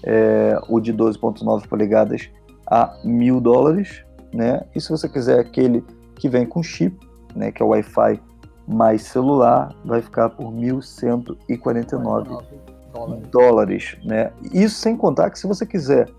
é, 0.04 0.60
o 0.69 0.80
de 0.80 0.93
12.9 0.93 1.67
polegadas 1.67 2.30
a 2.67 2.95
mil 3.04 3.41
dólares, 3.41 4.04
né? 4.34 4.62
E 4.76 4.82
se 4.82 4.89
você 4.89 5.10
quiser 5.10 5.39
aquele 5.39 5.84
que 6.15 6.30
vem 6.30 6.45
com 6.45 6.62
chip, 6.62 6.95
né, 7.36 7.52
que 7.52 7.62
é 7.62 7.65
o 7.65 7.69
Wi-Fi 7.69 8.21
mais 8.67 9.02
celular, 9.04 9.76
vai 9.84 10.02
ficar 10.02 10.30
por 10.30 10.45
1.149 10.45 11.97
dólares. 12.93 13.28
dólares, 13.32 13.97
né? 14.06 14.32
Isso 14.54 14.76
sem 14.76 14.95
contar 14.95 15.30
que 15.32 15.39
se 15.39 15.47
você 15.47 15.65
quiser 15.65 16.10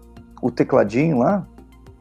o 0.43 0.51
tecladinho 0.51 1.19
lá, 1.19 1.47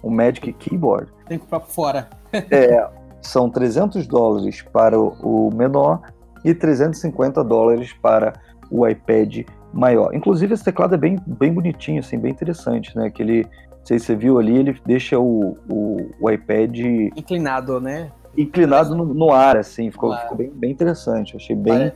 o 0.04 0.12
Magic 0.12 0.52
Keyboard, 0.54 1.12
tem 1.28 1.40
que 1.40 1.48
para 1.48 1.62
fora. 1.62 2.10
é, 2.52 2.88
são 3.22 3.50
300 3.50 4.06
dólares 4.06 4.62
para 4.62 5.00
o 5.00 5.50
menor 5.56 6.02
e 6.44 6.54
350 6.54 7.44
dólares 7.44 7.94
para 7.94 8.34
o 8.70 8.88
iPad 8.88 9.48
maior. 9.74 10.14
Inclusive 10.14 10.54
esse 10.54 10.64
teclado 10.64 10.96
é 10.96 10.98
bem, 10.98 11.18
bem 11.26 11.54
bonitinho, 11.54 12.00
assim, 12.00 12.20
bem 12.20 12.32
interessante, 12.32 12.96
né? 12.96 13.10
Que 13.10 13.24
ele, 13.24 13.44
não 13.44 13.86
sei 13.86 13.98
se 13.98 14.06
você 14.06 14.16
viu 14.16 14.38
ali, 14.38 14.58
ele 14.58 14.80
deixa 14.86 15.18
o, 15.18 15.58
o, 15.70 16.10
o 16.20 16.30
iPad 16.30 16.78
inclinado, 17.16 17.80
né? 17.80 18.12
Inclinado 18.38 18.96
no, 18.96 19.06
no 19.06 19.32
ar, 19.32 19.58
assim, 19.58 19.90
ficou, 19.90 20.16
ficou 20.18 20.38
bem, 20.38 20.52
bem 20.54 20.72
interessante. 20.72 21.36
achei 21.36 21.56
bem, 21.56 21.92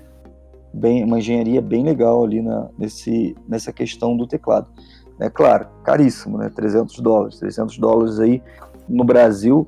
bem 0.74 1.04
uma 1.04 1.20
engenharia 1.20 1.62
bem 1.62 1.84
legal 1.84 2.24
ali 2.24 2.42
na, 2.42 2.70
nesse, 2.78 3.36
nessa 3.48 3.74
questão 3.74 4.16
do 4.16 4.26
teclado. 4.26 4.68
É 5.20 5.30
claro, 5.30 5.68
caríssimo, 5.84 6.38
né? 6.38 6.50
300 6.50 7.00
dólares, 7.00 7.40
300 7.40 7.78
dólares 7.78 8.20
aí 8.20 8.42
no 8.88 9.04
Brasil, 9.04 9.68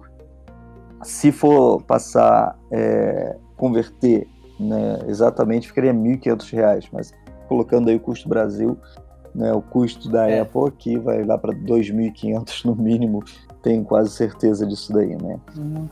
se 1.04 1.32
for 1.32 1.82
passar, 1.84 2.58
é, 2.72 3.36
converter 3.58 4.28
né, 4.60 5.00
exatamente, 5.08 5.68
ficaria 5.68 5.92
R$ 5.92 5.98
1.500, 5.98 6.90
mas 6.92 7.14
colocando 7.48 7.90
aí 7.90 7.96
o 7.96 8.00
custo 8.00 8.28
Brasil, 8.28 8.78
né, 9.34 9.54
o 9.54 9.62
custo 9.62 10.10
da 10.10 10.30
é. 10.30 10.42
Apple 10.42 10.68
aqui 10.68 10.98
vai 10.98 11.24
lá 11.24 11.38
para 11.38 11.54
2.500 11.54 12.66
no 12.66 12.76
mínimo, 12.76 13.24
tenho 13.62 13.84
quase 13.84 14.12
certeza 14.12 14.66
disso 14.66 14.92
daí, 14.94 15.16
né? 15.16 15.40
Uhum. 15.58 15.88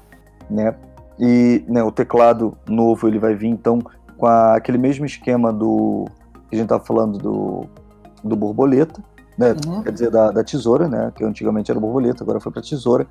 né? 0.49 0.75
E 1.19 1.63
né, 1.67 1.83
o 1.83 1.91
teclado 1.91 2.55
novo 2.67 3.07
ele 3.07 3.17
vai 3.17 3.33
vir 3.33 3.47
então 3.47 3.79
com 4.17 4.25
a, 4.25 4.55
aquele 4.55 4.77
mesmo 4.77 5.05
esquema 5.05 5.51
do 5.51 6.05
que 6.49 6.55
a 6.55 6.57
gente 6.57 6.65
estava 6.65 6.83
falando 6.83 7.17
do, 7.17 7.65
do 8.23 8.35
borboleta, 8.35 9.03
né? 9.37 9.55
Uhum. 9.65 9.83
Quer 9.83 9.91
dizer, 9.91 10.11
da, 10.11 10.31
da, 10.31 10.43
tesoura, 10.43 10.87
né? 10.87 11.11
Que 11.15 11.23
antigamente 11.23 11.69
era 11.69 11.79
borboleta, 11.79 12.23
agora 12.23 12.39
foi 12.39 12.51
para 12.51 12.61
tesoura. 12.61 13.05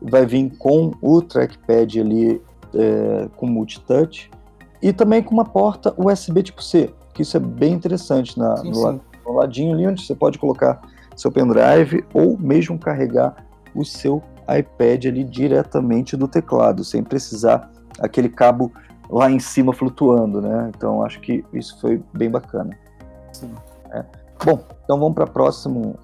Vai 0.00 0.24
vir 0.24 0.56
com 0.58 0.92
o 1.00 1.20
trackpad 1.20 2.00
ali 2.00 2.40
é, 2.74 3.28
com 3.36 3.46
multitouch 3.46 4.30
e 4.82 4.92
também 4.92 5.22
com 5.22 5.32
uma 5.32 5.44
porta 5.44 5.94
USB 5.96 6.42
tipo 6.42 6.62
C, 6.62 6.92
que 7.14 7.22
isso 7.22 7.36
é 7.36 7.40
bem 7.40 7.72
interessante 7.72 8.38
na, 8.38 8.56
sim, 8.58 8.70
no, 8.70 8.74
sim. 8.74 9.00
no 9.26 9.32
ladinho 9.32 9.72
ali, 9.74 9.86
onde 9.86 10.04
você 10.04 10.14
pode 10.14 10.38
colocar 10.38 10.82
seu 11.16 11.30
pendrive 11.30 12.04
ou 12.12 12.36
mesmo 12.38 12.78
carregar 12.78 13.34
o 13.74 13.84
seu 13.84 14.22
iPad 14.42 15.06
ali 15.06 15.24
diretamente 15.24 16.16
do 16.16 16.28
teclado, 16.28 16.84
sem 16.84 17.02
precisar 17.02 17.70
aquele 17.98 18.28
cabo 18.28 18.72
lá 19.08 19.30
em 19.30 19.38
cima 19.38 19.72
flutuando, 19.72 20.40
né? 20.40 20.70
Então 20.76 21.02
acho 21.02 21.20
que 21.20 21.44
isso 21.52 21.80
foi 21.80 22.02
bem 22.12 22.30
bacana. 22.30 22.76
Sim. 23.32 23.52
É. 23.90 24.04
Bom, 24.42 24.64
então 24.84 24.98
vamos 24.98 25.14
para 25.14 25.26
próximo, 25.26 25.98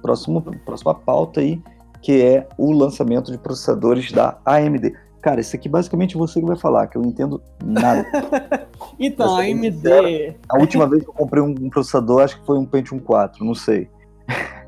próximo, 0.00 0.42
próxima 0.64 0.94
pauta 0.94 1.40
aí, 1.40 1.62
que 2.00 2.20
é 2.20 2.48
o 2.58 2.72
lançamento 2.72 3.30
de 3.30 3.38
processadores 3.38 4.10
da 4.10 4.38
AMD. 4.44 4.92
Cara, 5.22 5.40
isso 5.40 5.54
aqui 5.54 5.68
basicamente 5.68 6.16
você 6.16 6.40
que 6.40 6.46
vai 6.46 6.56
falar, 6.56 6.88
que 6.88 6.96
eu 6.96 7.02
não 7.02 7.10
entendo 7.10 7.40
nada. 7.64 8.04
então, 8.98 9.36
a 9.36 9.42
AMD. 9.42 9.70
Sincero, 9.70 10.34
a 10.48 10.58
última 10.58 10.88
vez 10.88 11.04
que 11.04 11.08
eu 11.08 11.14
comprei 11.14 11.42
um, 11.42 11.70
processador, 11.70 12.22
acho 12.22 12.40
que 12.40 12.44
foi 12.44 12.58
um 12.58 12.66
Pentium 12.66 12.98
4, 12.98 13.44
não 13.44 13.54
sei. 13.54 13.88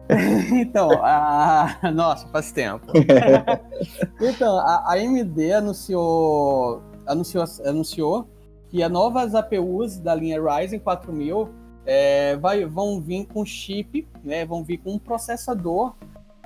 então, 0.55 0.91
a... 1.03 1.91
nossa, 1.93 2.29
faz 2.29 2.53
tempo. 2.53 2.87
então, 4.23 4.57
a 4.59 4.93
AMD 4.93 5.53
anunciou, 5.53 6.81
anunciou, 7.05 7.45
anunciou 7.67 8.29
que 8.69 8.81
as 8.81 8.91
novas 8.91 9.35
APUs 9.35 9.99
da 9.99 10.15
linha 10.15 10.41
Ryzen 10.41 10.79
4000 10.79 11.64
é, 11.87 12.37
vai, 12.37 12.65
vão 12.65 13.01
vir 13.01 13.27
com 13.27 13.45
chip, 13.45 14.07
né, 14.23 14.45
vão 14.45 14.65
vir 14.65 14.79
com 14.79 14.93
um 14.93 14.99
processador 14.99 15.95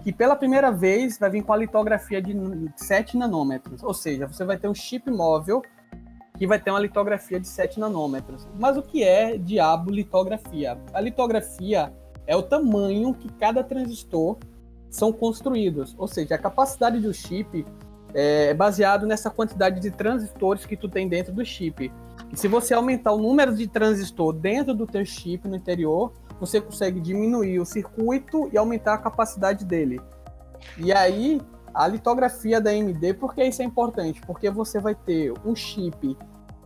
que 0.03 0.13
pela 0.13 0.37
primeira 0.37 0.71
vez 0.71 1.19
vai 1.19 1.31
vir 1.31 1.43
com 1.43 1.53
a 1.53 1.57
litografia 1.57 2.23
de 2.23 2.35
7 2.77 3.17
nanômetros. 3.17 3.83
Ou 3.83 3.93
seja, 3.93 4.27
você 4.27 4.45
vai 4.45 4.57
ter 4.57 4.69
um 4.69 4.75
chip 4.75 5.11
móvel 5.11 5.63
que 6.37 6.47
vai 6.47 6.59
ter 6.59 6.71
uma 6.71 6.79
litografia 6.79 7.41
de 7.41 7.49
7 7.49 7.81
nanômetros. 7.81 8.47
Mas 8.59 8.77
o 8.77 8.83
que 8.83 9.03
é 9.03 9.37
diabo 9.37 9.91
litografia? 9.91 10.79
A 10.93 11.01
litografia 11.01 11.93
é 12.27 12.37
o 12.37 12.43
tamanho 12.43 13.13
que 13.13 13.29
cada 13.33 13.63
transistor 13.65 14.39
são 14.89 15.13
construídos. 15.13 15.95
Ou 15.99 16.07
seja, 16.07 16.37
a 16.37 16.39
capacidade 16.39 17.01
do 17.01 17.13
chip 17.13 17.67
é 18.15 18.55
baseado 18.55 19.07
nessa 19.07 19.31
quantidade 19.31 19.81
de 19.81 19.91
transistores 19.91 20.65
que 20.65 20.77
tu 20.77 20.89
tem 20.89 21.09
dentro 21.09 21.33
do 21.33 21.45
chip. 21.45 21.93
Se 22.35 22.47
você 22.47 22.75
aumentar 22.75 23.13
o 23.13 23.19
número 23.19 23.55
de 23.55 23.67
transistor 23.67 24.33
dentro 24.33 24.75
do 24.75 24.87
teu 24.87 25.05
chip 25.05 25.49
no 25.49 25.57
interior, 25.57 26.13
você 26.39 26.61
consegue 26.61 27.01
diminuir 27.01 27.59
o 27.59 27.65
circuito 27.65 28.49
e 28.53 28.59
aumentar 28.59 28.95
a 28.95 28.99
capacidade 28.99 29.65
dele. 29.65 30.01
E 30.77 30.93
aí, 30.93 31.41
a 31.73 31.87
litografia 31.87 32.61
da 32.61 32.71
AMD, 32.71 33.15
por 33.15 33.35
que 33.35 33.45
isso 33.45 33.63
é 33.63 33.65
importante? 33.65 34.21
Porque 34.27 34.51
você 34.51 34.79
vai 34.79 34.95
ter 34.95 35.33
um 35.45 35.55
chip 35.55 36.17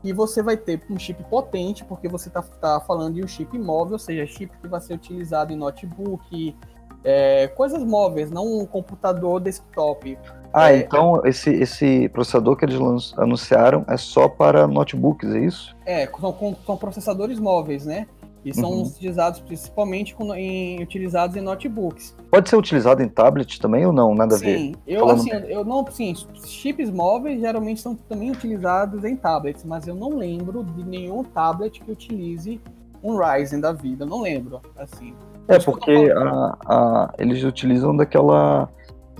e 0.04 0.12
você 0.12 0.42
vai 0.42 0.56
ter 0.56 0.82
um 0.90 0.98
chip 0.98 1.22
potente, 1.24 1.84
porque 1.84 2.08
você 2.08 2.28
está 2.28 2.42
tá 2.42 2.80
falando 2.80 3.14
de 3.14 3.24
um 3.24 3.28
chip 3.28 3.56
móvel, 3.58 3.94
ou 3.94 3.98
seja, 3.98 4.26
chip 4.26 4.56
que 4.58 4.66
vai 4.66 4.80
ser 4.80 4.94
utilizado 4.94 5.52
em 5.52 5.56
notebook, 5.56 6.56
é, 7.04 7.46
coisas 7.48 7.82
móveis, 7.84 8.30
não 8.30 8.58
um 8.58 8.66
computador 8.66 9.40
desktop. 9.40 10.18
Ah, 10.52 10.72
é, 10.72 10.78
então 10.78 11.24
esse, 11.24 11.50
esse 11.50 12.08
processador 12.10 12.56
que 12.56 12.64
eles 12.64 13.14
anunciaram 13.16 13.84
é 13.88 13.96
só 13.96 14.28
para 14.28 14.66
notebooks, 14.66 15.30
é 15.30 15.40
isso? 15.40 15.76
É, 15.86 16.06
são, 16.06 16.56
são 16.66 16.76
processadores 16.76 17.38
móveis, 17.38 17.86
né? 17.86 18.06
E 18.44 18.52
são 18.52 18.70
uhum. 18.70 18.82
utilizados 18.82 19.38
principalmente 19.40 20.16
em, 20.34 20.82
utilizados 20.82 21.36
em 21.36 21.40
notebooks. 21.40 22.16
Pode 22.28 22.48
ser 22.48 22.56
utilizado 22.56 23.00
em 23.00 23.08
tablet 23.08 23.60
também 23.60 23.86
ou 23.86 23.92
não? 23.92 24.14
Nada 24.16 24.36
sim, 24.36 24.44
a 24.44 24.48
ver? 24.48 24.58
Sim, 24.58 24.74
eu 24.86 25.00
Falando... 25.00 25.20
assim, 25.20 25.30
eu 25.30 25.64
não, 25.64 25.86
sim, 25.90 26.12
chips 26.44 26.90
móveis 26.90 27.40
geralmente 27.40 27.80
são 27.80 27.94
também 27.94 28.32
utilizados 28.32 29.04
em 29.04 29.14
tablets, 29.14 29.64
mas 29.64 29.86
eu 29.86 29.94
não 29.94 30.16
lembro 30.16 30.64
de 30.64 30.82
nenhum 30.82 31.22
tablet 31.22 31.80
que 31.80 31.90
utilize 31.90 32.60
um 33.02 33.16
Ryzen 33.16 33.60
da 33.60 33.72
vida, 33.72 34.04
eu 34.04 34.08
não 34.08 34.20
lembro, 34.20 34.60
assim. 34.76 35.14
É, 35.48 35.58
porque 35.58 36.12
a, 36.16 36.56
a, 36.66 37.14
eles 37.18 37.42
utilizam 37.42 37.96
daquela 37.96 38.68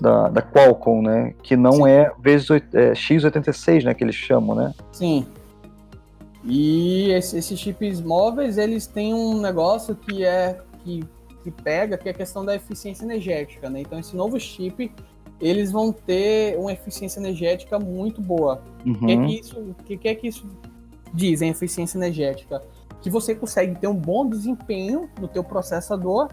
da, 0.03 0.27
da 0.27 0.41
Qualcomm, 0.41 1.01
né? 1.01 1.33
Que 1.41 1.55
não 1.55 1.71
Sim. 1.71 1.87
é 1.87 2.11
vezes 2.19 2.49
é, 2.51 2.91
x86, 2.91 3.85
né? 3.85 3.93
Que 3.93 4.03
eles 4.03 4.15
chamam, 4.15 4.53
né? 4.53 4.73
Sim. 4.91 5.25
E 6.43 7.09
esses 7.11 7.57
chips 7.57 8.01
móveis, 8.01 8.57
eles 8.57 8.85
têm 8.85 9.13
um 9.13 9.39
negócio 9.39 9.95
que 9.95 10.25
é 10.25 10.59
que, 10.83 11.05
que 11.41 11.49
pega, 11.49 11.97
que 11.97 12.09
é 12.09 12.11
a 12.11 12.13
questão 12.13 12.43
da 12.43 12.53
eficiência 12.53 13.05
energética, 13.05 13.69
né? 13.69 13.79
Então 13.79 13.97
esse 13.97 14.13
novo 14.13 14.37
chip, 14.37 14.91
eles 15.39 15.71
vão 15.71 15.93
ter 15.93 16.59
uma 16.59 16.73
eficiência 16.73 17.21
energética 17.21 17.79
muito 17.79 18.21
boa. 18.21 18.61
Uhum. 18.85 18.91
O 18.91 19.05
que 19.05 19.11
é 19.13 19.25
que 19.25 19.39
isso, 19.39 19.75
que, 19.85 19.97
que 19.97 20.07
é 20.09 20.15
que 20.15 20.27
isso 20.27 20.45
diz 21.13 21.41
em 21.41 21.49
eficiência 21.49 21.97
energética? 21.97 22.61
Que 23.01 23.09
você 23.09 23.33
consegue 23.33 23.79
ter 23.79 23.87
um 23.87 23.95
bom 23.95 24.27
desempenho 24.27 25.09
no 25.21 25.29
teu 25.29 25.45
processador 25.45 26.27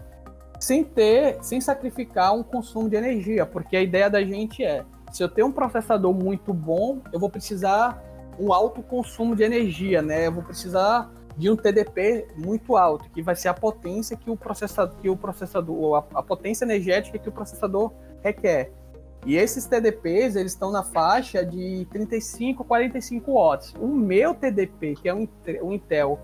sem 0.61 0.83
ter, 0.83 1.39
sem 1.41 1.59
sacrificar 1.59 2.35
um 2.35 2.43
consumo 2.43 2.87
de 2.87 2.95
energia, 2.95 3.45
porque 3.47 3.75
a 3.75 3.81
ideia 3.81 4.09
da 4.09 4.23
gente 4.23 4.63
é, 4.63 4.85
se 5.11 5.23
eu 5.23 5.27
tenho 5.27 5.47
um 5.47 5.51
processador 5.51 6.13
muito 6.13 6.53
bom, 6.53 7.01
eu 7.11 7.19
vou 7.19 7.29
precisar 7.29 8.01
um 8.39 8.53
alto 8.53 8.81
consumo 8.83 9.35
de 9.35 9.43
energia, 9.43 10.01
né? 10.01 10.27
Eu 10.27 10.31
vou 10.31 10.43
precisar 10.43 11.11
de 11.35 11.49
um 11.49 11.55
TDP 11.55 12.27
muito 12.37 12.77
alto, 12.77 13.09
que 13.09 13.23
vai 13.23 13.35
ser 13.35 13.47
a 13.47 13.53
potência 13.53 14.15
que 14.15 14.29
o 14.29 14.37
processador, 14.37 14.95
que 14.97 15.09
o 15.09 15.17
processador 15.17 15.95
a, 15.95 16.19
a 16.19 16.23
potência 16.23 16.63
energética 16.63 17.17
que 17.17 17.27
o 17.27 17.31
processador 17.31 17.91
requer. 18.23 18.71
E 19.25 19.35
esses 19.35 19.65
TDPs, 19.65 20.35
eles 20.35 20.51
estão 20.51 20.71
na 20.71 20.83
faixa 20.83 21.43
de 21.43 21.87
35 21.91 22.61
a 22.61 22.65
45 22.65 23.33
watts. 23.33 23.73
O 23.79 23.87
meu 23.87 24.35
TDP, 24.35 24.95
que 24.95 25.09
é 25.09 25.13
um, 25.13 25.27
um 25.63 25.73
Intel 25.73 26.19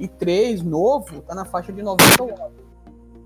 i3 0.00 0.62
novo, 0.62 1.18
está 1.18 1.34
na 1.34 1.44
faixa 1.44 1.72
de 1.72 1.82
90 1.82 2.24
watts. 2.24 2.67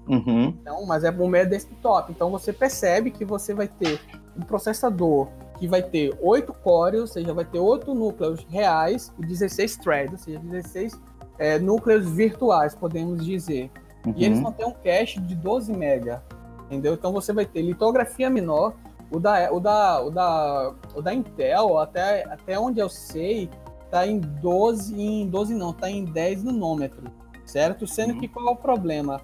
Uhum. 0.09 0.49
Então, 0.61 0.85
mas 0.87 1.05
é 1.05 1.11
o 1.11 1.29
meu 1.29 1.41
é 1.41 1.47
desktop. 1.47 2.11
Então 2.13 2.31
você 2.31 2.53
percebe 2.53 3.11
que 3.11 3.25
você 3.25 3.55
vai 3.55 3.69
ter 3.69 4.01
um 4.37 4.43
processador 4.43 5.29
que 5.59 5.69
vai 5.69 5.83
ter 5.83 6.17
8 6.21 6.53
cores, 6.55 7.01
ou 7.01 7.07
seja, 7.07 7.33
vai 7.33 7.45
ter 7.45 7.59
8 7.59 7.95
núcleos 7.95 8.45
reais 8.51 9.13
e 9.19 9.25
16 9.25 9.77
threads, 9.77 10.13
ou 10.13 10.19
seja, 10.19 10.39
16 10.41 11.01
é, 11.39 11.59
núcleos 11.59 12.11
virtuais, 12.11 12.75
podemos 12.75 13.25
dizer. 13.25 13.71
Uhum. 14.05 14.15
E 14.17 14.25
eles 14.25 14.41
vão 14.41 14.51
ter 14.51 14.65
um 14.65 14.73
cache 14.73 15.21
de 15.21 15.35
12 15.37 15.73
MB. 15.73 16.19
Entendeu? 16.67 16.95
Então 16.95 17.13
você 17.13 17.33
vai 17.33 17.47
ter 17.47 17.63
litografia 17.63 18.29
menor, 18.29 18.75
o 19.11 19.21
da, 19.21 19.53
o 19.53 19.61
da, 19.61 20.03
o 20.03 20.11
da, 20.11 20.75
o 20.95 21.03
da 21.03 21.15
Intel, 21.15 21.79
até, 21.79 22.25
até 22.25 22.59
onde 22.59 22.81
eu 22.81 22.89
sei, 22.89 23.51
tá 23.91 24.07
em 24.07 24.19
12, 24.19 25.01
em 25.01 25.29
12 25.29 25.55
não, 25.55 25.73
tá 25.73 25.91
em 25.91 26.05
10 26.05 26.45
nanômetros, 26.45 27.11
certo? 27.45 27.87
Sendo 27.87 28.15
uhum. 28.15 28.21
que 28.21 28.27
qual 28.27 28.49
é 28.49 28.51
o 28.51 28.57
problema? 28.57 29.21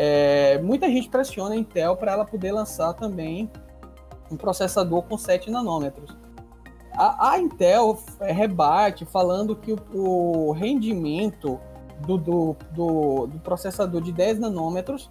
É, 0.00 0.60
muita 0.62 0.86
gente 0.86 1.08
pressiona 1.08 1.56
a 1.56 1.58
Intel 1.58 1.96
para 1.96 2.12
ela 2.12 2.24
poder 2.24 2.52
lançar 2.52 2.92
também 2.94 3.50
um 4.30 4.36
processador 4.36 5.02
com 5.02 5.18
7 5.18 5.50
nanômetros. 5.50 6.16
A, 6.92 7.32
a 7.32 7.40
Intel 7.40 7.98
rebate 8.20 9.04
falando 9.04 9.56
que 9.56 9.72
o, 9.72 9.78
o 9.92 10.52
rendimento 10.52 11.58
do, 12.06 12.16
do, 12.16 12.56
do, 12.70 13.26
do 13.26 13.38
processador 13.40 14.00
de 14.00 14.12
10 14.12 14.38
nanômetros 14.38 15.10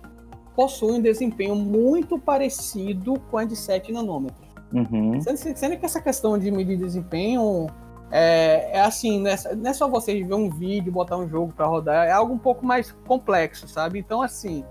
possui 0.55 0.93
um 0.93 1.01
desempenho 1.01 1.53
muito 1.53 2.17
parecido 2.17 3.19
com 3.29 3.37
a 3.37 3.43
de 3.43 3.57
7 3.57 3.91
nanômetros. 3.91 4.47
Uhum. 4.71 5.19
Sendo, 5.19 5.57
sendo, 5.57 5.77
que 5.77 5.85
essa 5.85 5.99
questão 5.99 6.37
de 6.37 6.49
medir 6.49 6.77
desempenho 6.77 7.67
é, 8.09 8.69
é 8.71 8.81
assim, 8.81 9.19
não 9.19 9.29
é, 9.29 9.55
não 9.55 9.69
é, 9.69 9.73
só 9.73 9.89
você 9.89 10.23
ver 10.23 10.33
um 10.33 10.49
vídeo, 10.49 10.93
botar 10.93 11.17
um 11.17 11.27
jogo 11.27 11.51
para 11.51 11.65
rodar, 11.65 12.07
é 12.07 12.11
algo 12.11 12.33
um 12.33 12.37
pouco 12.37 12.65
mais 12.65 12.91
complexo, 13.05 13.67
sabe? 13.67 13.99
Então, 13.99 14.21
assim, 14.21 14.63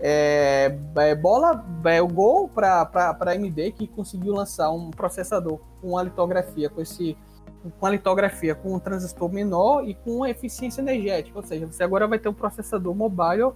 é, 0.00 0.76
é 0.96 1.14
bola, 1.14 1.64
é 1.84 2.02
o 2.02 2.08
gol 2.08 2.48
para 2.48 2.88
a 2.92 3.30
AMD 3.30 3.72
que 3.72 3.86
conseguiu 3.86 4.34
lançar 4.34 4.70
um 4.70 4.90
processador 4.90 5.60
com 5.80 5.96
a 5.96 6.02
litografia, 6.02 6.68
com 6.68 6.80
esse 6.80 7.16
com 7.80 7.86
a 7.86 7.90
litografia 7.90 8.54
com 8.54 8.74
um 8.74 8.78
transistor 8.78 9.32
menor 9.32 9.88
e 9.88 9.94
com 9.94 10.24
eficiência 10.24 10.80
energética, 10.80 11.36
ou 11.36 11.44
seja, 11.44 11.66
você 11.66 11.82
agora 11.82 12.06
vai 12.06 12.18
ter 12.18 12.28
um 12.28 12.34
processador 12.34 12.94
mobile 12.94 13.52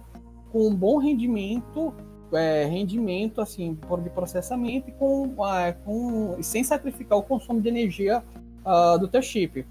com 0.51 0.67
um 0.67 0.75
bom 0.75 0.97
rendimento, 0.97 1.93
é, 2.33 2.65
rendimento 2.65 3.39
assim 3.39 3.77
de 4.03 4.09
processamento 4.09 4.89
e 4.89 4.91
com, 4.91 5.33
com 5.85 6.37
sem 6.41 6.63
sacrificar 6.63 7.17
o 7.17 7.23
consumo 7.23 7.61
de 7.61 7.69
energia 7.69 8.21
uh, 8.65 8.99
do 8.99 9.07
teu 9.07 9.21
chip, 9.21 9.65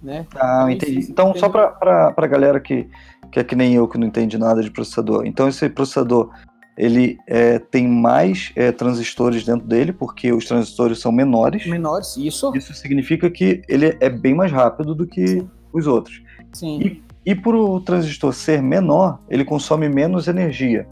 né? 0.00 0.26
Ah, 0.36 0.70
então, 0.70 0.70
entendi. 0.70 1.10
Então 1.10 1.34
só 1.34 1.48
para 1.48 2.14
a 2.16 2.26
galera 2.26 2.60
que 2.60 2.88
que 3.30 3.40
é 3.40 3.44
que 3.44 3.54
nem 3.54 3.74
eu 3.74 3.86
que 3.88 3.98
não 3.98 4.06
entende 4.06 4.38
nada 4.38 4.62
de 4.62 4.70
processador. 4.70 5.26
Então 5.26 5.48
esse 5.48 5.68
processador 5.68 6.30
ele 6.76 7.18
é, 7.26 7.58
tem 7.58 7.88
mais 7.88 8.52
é, 8.54 8.70
transistores 8.70 9.44
dentro 9.44 9.66
dele, 9.66 9.92
porque 9.92 10.32
os 10.32 10.44
transistores 10.44 11.00
são 11.00 11.10
menores. 11.10 11.66
Menores, 11.66 12.16
isso. 12.16 12.52
Isso 12.54 12.72
significa 12.72 13.28
que 13.28 13.62
ele 13.68 13.96
é 13.98 14.08
bem 14.08 14.34
mais 14.34 14.52
rápido 14.52 14.94
do 14.94 15.06
que 15.06 15.26
Sim. 15.26 15.50
os 15.72 15.86
outros. 15.88 16.22
Sim. 16.52 16.80
E 16.80 17.08
e 17.28 17.34
por 17.34 17.54
o 17.54 17.78
transistor 17.78 18.32
ser 18.32 18.62
menor, 18.62 19.18
ele 19.28 19.44
consome 19.44 19.86
menos 19.86 20.28
energia. 20.28 20.88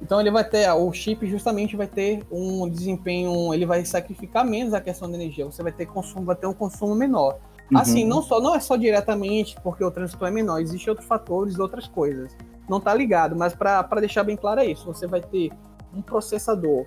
Então 0.00 0.18
ele 0.18 0.30
vai 0.30 0.42
ter, 0.42 0.66
o 0.72 0.90
chip 0.90 1.26
justamente 1.26 1.76
vai 1.76 1.86
ter 1.86 2.22
um 2.32 2.66
desempenho, 2.66 3.52
ele 3.52 3.66
vai 3.66 3.84
sacrificar 3.84 4.42
menos 4.42 4.72
a 4.72 4.80
questão 4.80 5.10
da 5.10 5.16
energia. 5.16 5.44
Você 5.44 5.62
vai 5.62 5.70
ter 5.70 5.84
consumo, 5.84 6.24
vai 6.24 6.36
ter 6.36 6.46
um 6.46 6.54
consumo 6.54 6.94
menor. 6.94 7.38
Uhum. 7.72 7.78
Assim, 7.78 8.04
não 8.04 8.22
só 8.22 8.40
não 8.40 8.54
é 8.54 8.60
só 8.60 8.76
diretamente 8.76 9.56
porque 9.62 9.84
o 9.84 9.90
transistor 9.90 10.28
é 10.28 10.30
menor, 10.30 10.60
existem 10.60 10.90
outros 10.90 11.06
fatores, 11.06 11.58
outras 11.58 11.86
coisas. 11.86 12.36
Não 12.68 12.78
está 12.78 12.94
ligado, 12.94 13.36
mas 13.36 13.54
para 13.54 14.00
deixar 14.00 14.24
bem 14.24 14.36
claro 14.36 14.60
é 14.60 14.66
isso. 14.66 14.86
Você 14.86 15.06
vai 15.06 15.20
ter 15.20 15.50
um 15.94 16.02
processador 16.02 16.86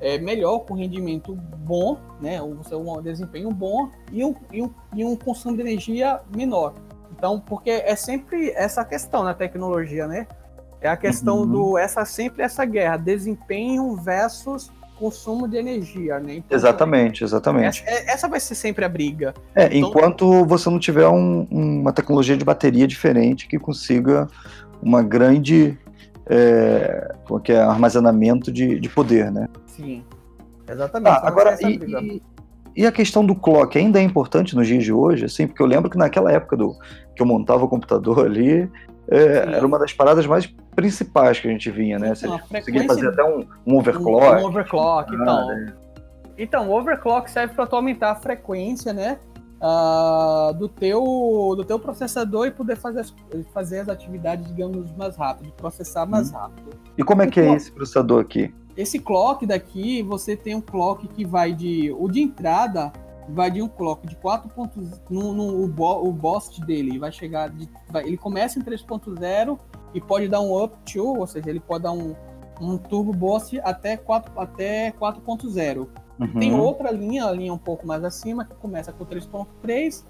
é, 0.00 0.18
melhor, 0.18 0.60
com 0.60 0.74
rendimento 0.74 1.34
bom, 1.34 1.96
né? 2.20 2.42
Um 2.42 2.60
desempenho 3.02 3.50
bom 3.50 3.88
e 4.10 4.24
um, 4.24 4.34
e 4.50 4.62
um, 4.62 4.70
e 4.94 5.04
um 5.04 5.16
consumo 5.16 5.54
de 5.54 5.62
energia 5.62 6.20
menor. 6.34 6.74
Então, 7.16 7.38
porque 7.38 7.70
é 7.70 7.94
sempre 7.94 8.50
essa 8.50 8.84
questão 8.84 9.22
na 9.22 9.32
tecnologia, 9.32 10.08
né? 10.08 10.26
É 10.80 10.88
a 10.88 10.96
questão 10.96 11.40
uhum. 11.40 11.46
do 11.46 11.78
essa 11.78 12.04
sempre 12.04 12.42
essa 12.42 12.64
guerra, 12.64 12.96
desempenho 12.96 13.94
versus 13.94 14.72
consumo 14.98 15.48
de 15.48 15.56
energia, 15.56 16.18
né? 16.20 16.36
Então, 16.36 16.56
exatamente, 16.56 17.24
exatamente. 17.24 17.82
Essa, 17.86 17.90
é, 17.90 18.12
essa, 18.12 18.28
vai 18.28 18.40
ser 18.40 18.54
sempre 18.54 18.84
a 18.84 18.88
briga. 18.88 19.34
É, 19.54 19.66
então, 19.66 19.88
enquanto 19.88 20.44
você 20.44 20.70
não 20.70 20.78
tiver 20.78 21.08
um, 21.08 21.46
uma 21.50 21.92
tecnologia 21.92 22.36
de 22.36 22.44
bateria 22.44 22.86
diferente 22.86 23.48
que 23.48 23.58
consiga 23.58 24.28
uma 24.82 25.02
grande 25.02 25.78
é, 26.26 27.14
que 27.44 27.52
é, 27.52 27.60
armazenamento 27.60 28.52
de, 28.52 28.78
de 28.78 28.88
poder, 28.88 29.30
né? 29.30 29.48
Sim, 29.66 30.04
exatamente. 30.68 31.12
Ah, 31.12 31.28
agora, 31.28 31.56
e, 31.60 31.74
e, 31.74 32.22
e 32.74 32.86
a 32.86 32.92
questão 32.92 33.24
do 33.24 33.34
clock 33.34 33.76
ainda 33.76 34.00
é 34.00 34.02
importante 34.02 34.56
nos 34.56 34.66
dias 34.66 34.84
de 34.84 34.92
hoje, 34.92 35.24
assim, 35.26 35.46
porque 35.46 35.62
eu 35.62 35.66
lembro 35.66 35.90
que 35.90 35.98
naquela 35.98 36.32
época 36.32 36.56
do 36.56 36.74
que 37.14 37.22
eu 37.22 37.26
montava 37.26 37.64
o 37.64 37.68
computador 37.68 38.24
ali, 38.26 38.70
é, 39.08 39.56
era 39.56 39.66
uma 39.66 39.78
das 39.78 39.92
paradas 39.92 40.26
mais 40.26 40.46
principais 40.74 41.40
que 41.40 41.48
a 41.48 41.50
gente 41.50 41.70
vinha, 41.70 41.98
né? 41.98 42.14
Você 42.14 42.28
conseguia 42.28 42.86
fazer 42.86 43.08
até 43.08 43.24
um, 43.24 43.46
um 43.66 43.76
overclock. 43.76 44.42
Um 44.42 44.46
overclock, 44.46 45.10
ah, 45.12 45.18
então. 45.20 45.46
Né? 45.48 45.74
Então, 46.38 46.68
o 46.70 46.78
overclock 46.78 47.30
serve 47.30 47.54
para 47.54 47.66
tu 47.66 47.76
aumentar 47.76 48.12
a 48.12 48.14
frequência, 48.14 48.92
né? 48.92 49.18
Uh, 49.60 50.52
do, 50.54 50.68
teu, 50.68 51.04
do 51.56 51.64
teu 51.64 51.78
processador 51.78 52.48
e 52.48 52.50
poder 52.50 52.76
fazer 52.76 53.00
as, 53.00 53.14
fazer 53.52 53.78
as 53.80 53.88
atividades, 53.88 54.48
digamos, 54.48 54.90
mais 54.96 55.14
rápido, 55.16 55.52
processar 55.52 56.04
mais 56.04 56.30
hum. 56.30 56.36
rápido. 56.36 56.70
E 56.98 57.04
como 57.04 57.22
é 57.22 57.28
que 57.28 57.38
é 57.38 57.54
esse 57.54 57.70
processador 57.70 58.20
aqui? 58.20 58.52
Esse 58.76 58.98
clock 58.98 59.46
daqui, 59.46 60.02
você 60.02 60.34
tem 60.34 60.56
um 60.56 60.60
clock 60.60 61.06
que 61.06 61.24
vai 61.24 61.52
de. 61.52 61.94
O 61.96 62.08
de 62.08 62.22
entrada 62.22 62.92
vai 63.28 63.50
de 63.50 63.62
um 63.62 63.68
clock 63.68 64.06
de 64.06 64.16
4 64.16 64.48
pontos. 64.50 65.00
No, 65.08 65.32
no, 65.32 65.62
o, 65.62 65.68
bo, 65.68 66.06
o 66.06 66.12
boss 66.12 66.58
dele 66.60 66.98
vai 66.98 67.12
chegar. 67.12 67.50
De, 67.50 67.68
vai, 67.90 68.04
ele 68.04 68.16
começa 68.16 68.58
em 68.58 68.62
3.0 68.62 69.58
e 69.94 70.00
pode 70.00 70.28
dar 70.28 70.40
um 70.40 70.62
up 70.62 70.76
to, 70.90 71.18
ou 71.18 71.26
seja, 71.26 71.50
ele 71.50 71.60
pode 71.60 71.84
dar 71.84 71.92
um, 71.92 72.14
um 72.60 72.76
turbo 72.78 73.12
boss 73.12 73.50
até 73.62 73.96
4.0. 73.96 74.32
Até 74.36 74.92
4.0. 74.92 75.88
Uhum. 76.20 76.38
Tem 76.38 76.54
outra 76.54 76.90
linha, 76.90 77.26
a 77.26 77.32
linha 77.32 77.52
um 77.52 77.58
pouco 77.58 77.86
mais 77.86 78.04
acima, 78.04 78.44
que 78.44 78.54
começa 78.56 78.92
com 78.92 79.04
3.3 79.04 80.04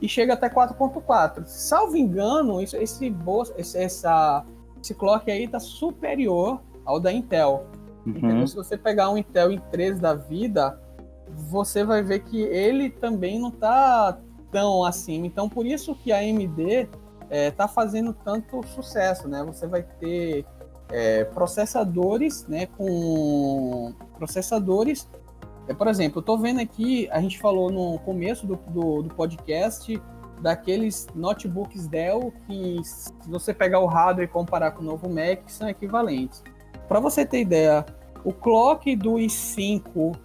e 0.00 0.08
chega 0.08 0.34
até 0.34 0.48
4.4. 0.48 1.44
Salvo 1.46 1.96
engano, 1.96 2.60
isso, 2.60 2.76
esse, 2.76 3.10
boss, 3.10 3.52
esse, 3.56 3.76
essa, 3.78 4.44
esse 4.82 4.94
clock 4.94 5.30
aí 5.30 5.44
está 5.44 5.58
superior 5.58 6.60
ao 6.84 7.00
da 7.00 7.12
Intel. 7.12 7.66
Uhum. 8.06 8.46
Se 8.46 8.56
você 8.56 8.78
pegar 8.78 9.10
um 9.10 9.18
Intel 9.18 9.52
em 9.52 9.58
3 9.70 9.98
da 9.98 10.14
vida, 10.14 10.80
você 11.38 11.84
vai 11.84 12.02
ver 12.02 12.20
que 12.20 12.40
ele 12.42 12.90
também 12.90 13.38
não 13.38 13.48
está 13.48 14.18
tão 14.50 14.84
acima. 14.84 15.26
Então, 15.26 15.48
por 15.48 15.66
isso 15.66 15.94
que 15.94 16.12
a 16.12 16.18
AMD 16.18 16.88
está 17.30 17.64
é, 17.64 17.68
fazendo 17.68 18.12
tanto 18.12 18.66
sucesso, 18.66 19.28
né? 19.28 19.44
Você 19.44 19.66
vai 19.66 19.82
ter 19.82 20.44
é, 20.90 21.24
processadores, 21.24 22.46
né? 22.46 22.66
Com 22.66 23.94
processadores. 24.16 25.08
É, 25.68 25.74
por 25.74 25.86
exemplo, 25.86 26.18
eu 26.18 26.20
estou 26.20 26.38
vendo 26.38 26.60
aqui, 26.60 27.08
a 27.10 27.20
gente 27.20 27.38
falou 27.38 27.70
no 27.70 27.98
começo 28.00 28.46
do, 28.46 28.56
do, 28.68 29.02
do 29.02 29.14
podcast 29.14 30.00
daqueles 30.40 31.06
notebooks 31.14 31.86
Dell 31.88 32.32
que, 32.46 32.80
se 32.84 33.12
você 33.26 33.52
pegar 33.52 33.80
o 33.80 33.86
hardware 33.86 34.28
e 34.28 34.32
comparar 34.32 34.70
com 34.70 34.82
o 34.82 34.84
novo 34.84 35.08
Mac, 35.08 35.40
são 35.48 35.68
equivalentes. 35.68 36.42
Para 36.86 37.00
você 37.00 37.26
ter 37.26 37.40
ideia, 37.40 37.84
o 38.24 38.32
clock 38.32 38.94
do 38.96 39.14
i5 39.14 40.16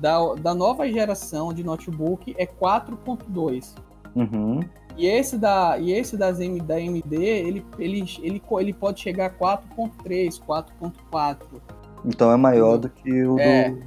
da, 0.00 0.34
da 0.34 0.54
nova 0.54 0.88
geração 0.88 1.52
de 1.52 1.62
notebook 1.62 2.34
é 2.38 2.46
4.2. 2.46 3.74
Uhum. 4.14 4.60
E 4.96 5.06
esse 5.06 5.38
da 5.38 5.78
e 5.78 5.92
esse 5.92 6.16
das 6.16 6.40
M, 6.40 6.60
da 6.60 6.74
AMD, 6.74 7.14
ele, 7.14 7.64
ele, 7.78 8.04
ele, 8.20 8.42
ele 8.58 8.72
pode 8.72 9.00
chegar 9.00 9.26
a 9.26 9.30
4.3, 9.30 10.40
4.4. 10.40 11.36
Então 12.04 12.32
é 12.32 12.36
maior 12.36 12.78
do 12.78 12.88
que 12.88 13.24
o 13.24 13.38
é, 13.38 13.70
do 13.70 13.78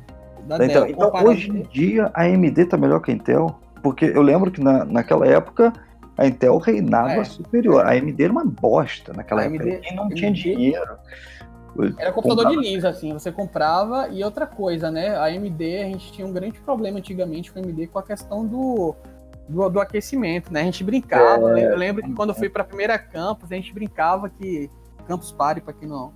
da 0.47 0.57
da 0.57 0.65
Intel. 0.65 0.87
Então, 0.87 1.11
hoje 1.25 1.49
em 1.49 1.61
dia 1.63 2.09
a 2.13 2.23
AMD 2.23 2.65
tá 2.65 2.77
melhor 2.77 3.01
que 3.01 3.11
a 3.11 3.13
Intel, 3.13 3.59
porque 3.83 4.05
eu 4.05 4.21
lembro 4.21 4.51
que 4.51 4.61
na, 4.61 4.85
naquela 4.85 5.27
época 5.27 5.73
a 6.17 6.27
Intel 6.27 6.57
reinava 6.59 7.21
é, 7.21 7.23
superior. 7.23 7.85
A 7.85 7.91
AMD 7.91 8.23
era 8.23 8.31
uma 8.31 8.45
bosta 8.45 9.11
naquela 9.13 9.41
a 9.41 9.45
época. 9.45 9.63
AMD, 9.63 9.79
Quem 9.79 9.95
não 9.95 10.03
AMD, 10.03 10.15
tinha 10.15 10.31
dinheiro 10.31 10.97
era 11.97 12.11
computador 12.11 12.45
comprava. 12.45 12.61
de 12.61 12.69
lisa, 12.69 12.89
assim, 12.89 13.13
você 13.13 13.31
comprava 13.31 14.09
e 14.09 14.23
outra 14.23 14.45
coisa, 14.45 14.91
né? 14.91 15.15
A 15.15 15.25
AMD, 15.25 15.77
a 15.77 15.85
gente 15.85 16.11
tinha 16.11 16.27
um 16.27 16.33
grande 16.33 16.59
problema 16.59 16.97
antigamente 16.99 17.51
com 17.51 17.59
a 17.59 17.61
AMD 17.61 17.87
com 17.87 17.99
a 17.99 18.03
questão 18.03 18.45
do, 18.45 18.95
do, 19.47 19.69
do 19.69 19.79
aquecimento, 19.79 20.51
né? 20.51 20.61
A 20.61 20.65
gente 20.65 20.83
brincava, 20.83 21.59
é, 21.59 21.71
eu 21.71 21.77
lembro 21.77 22.03
que 22.03 22.13
quando 22.13 22.29
eu 22.29 22.35
fui 22.35 22.49
para 22.49 22.63
a 22.63 22.65
primeira 22.65 22.99
campus, 22.99 23.51
a 23.51 23.55
gente 23.55 23.73
brincava 23.73 24.29
que 24.29 24.69
Campus 25.07 25.31
Party, 25.31 25.61
para 25.61 25.73
quem 25.73 25.87
não, 25.87 26.13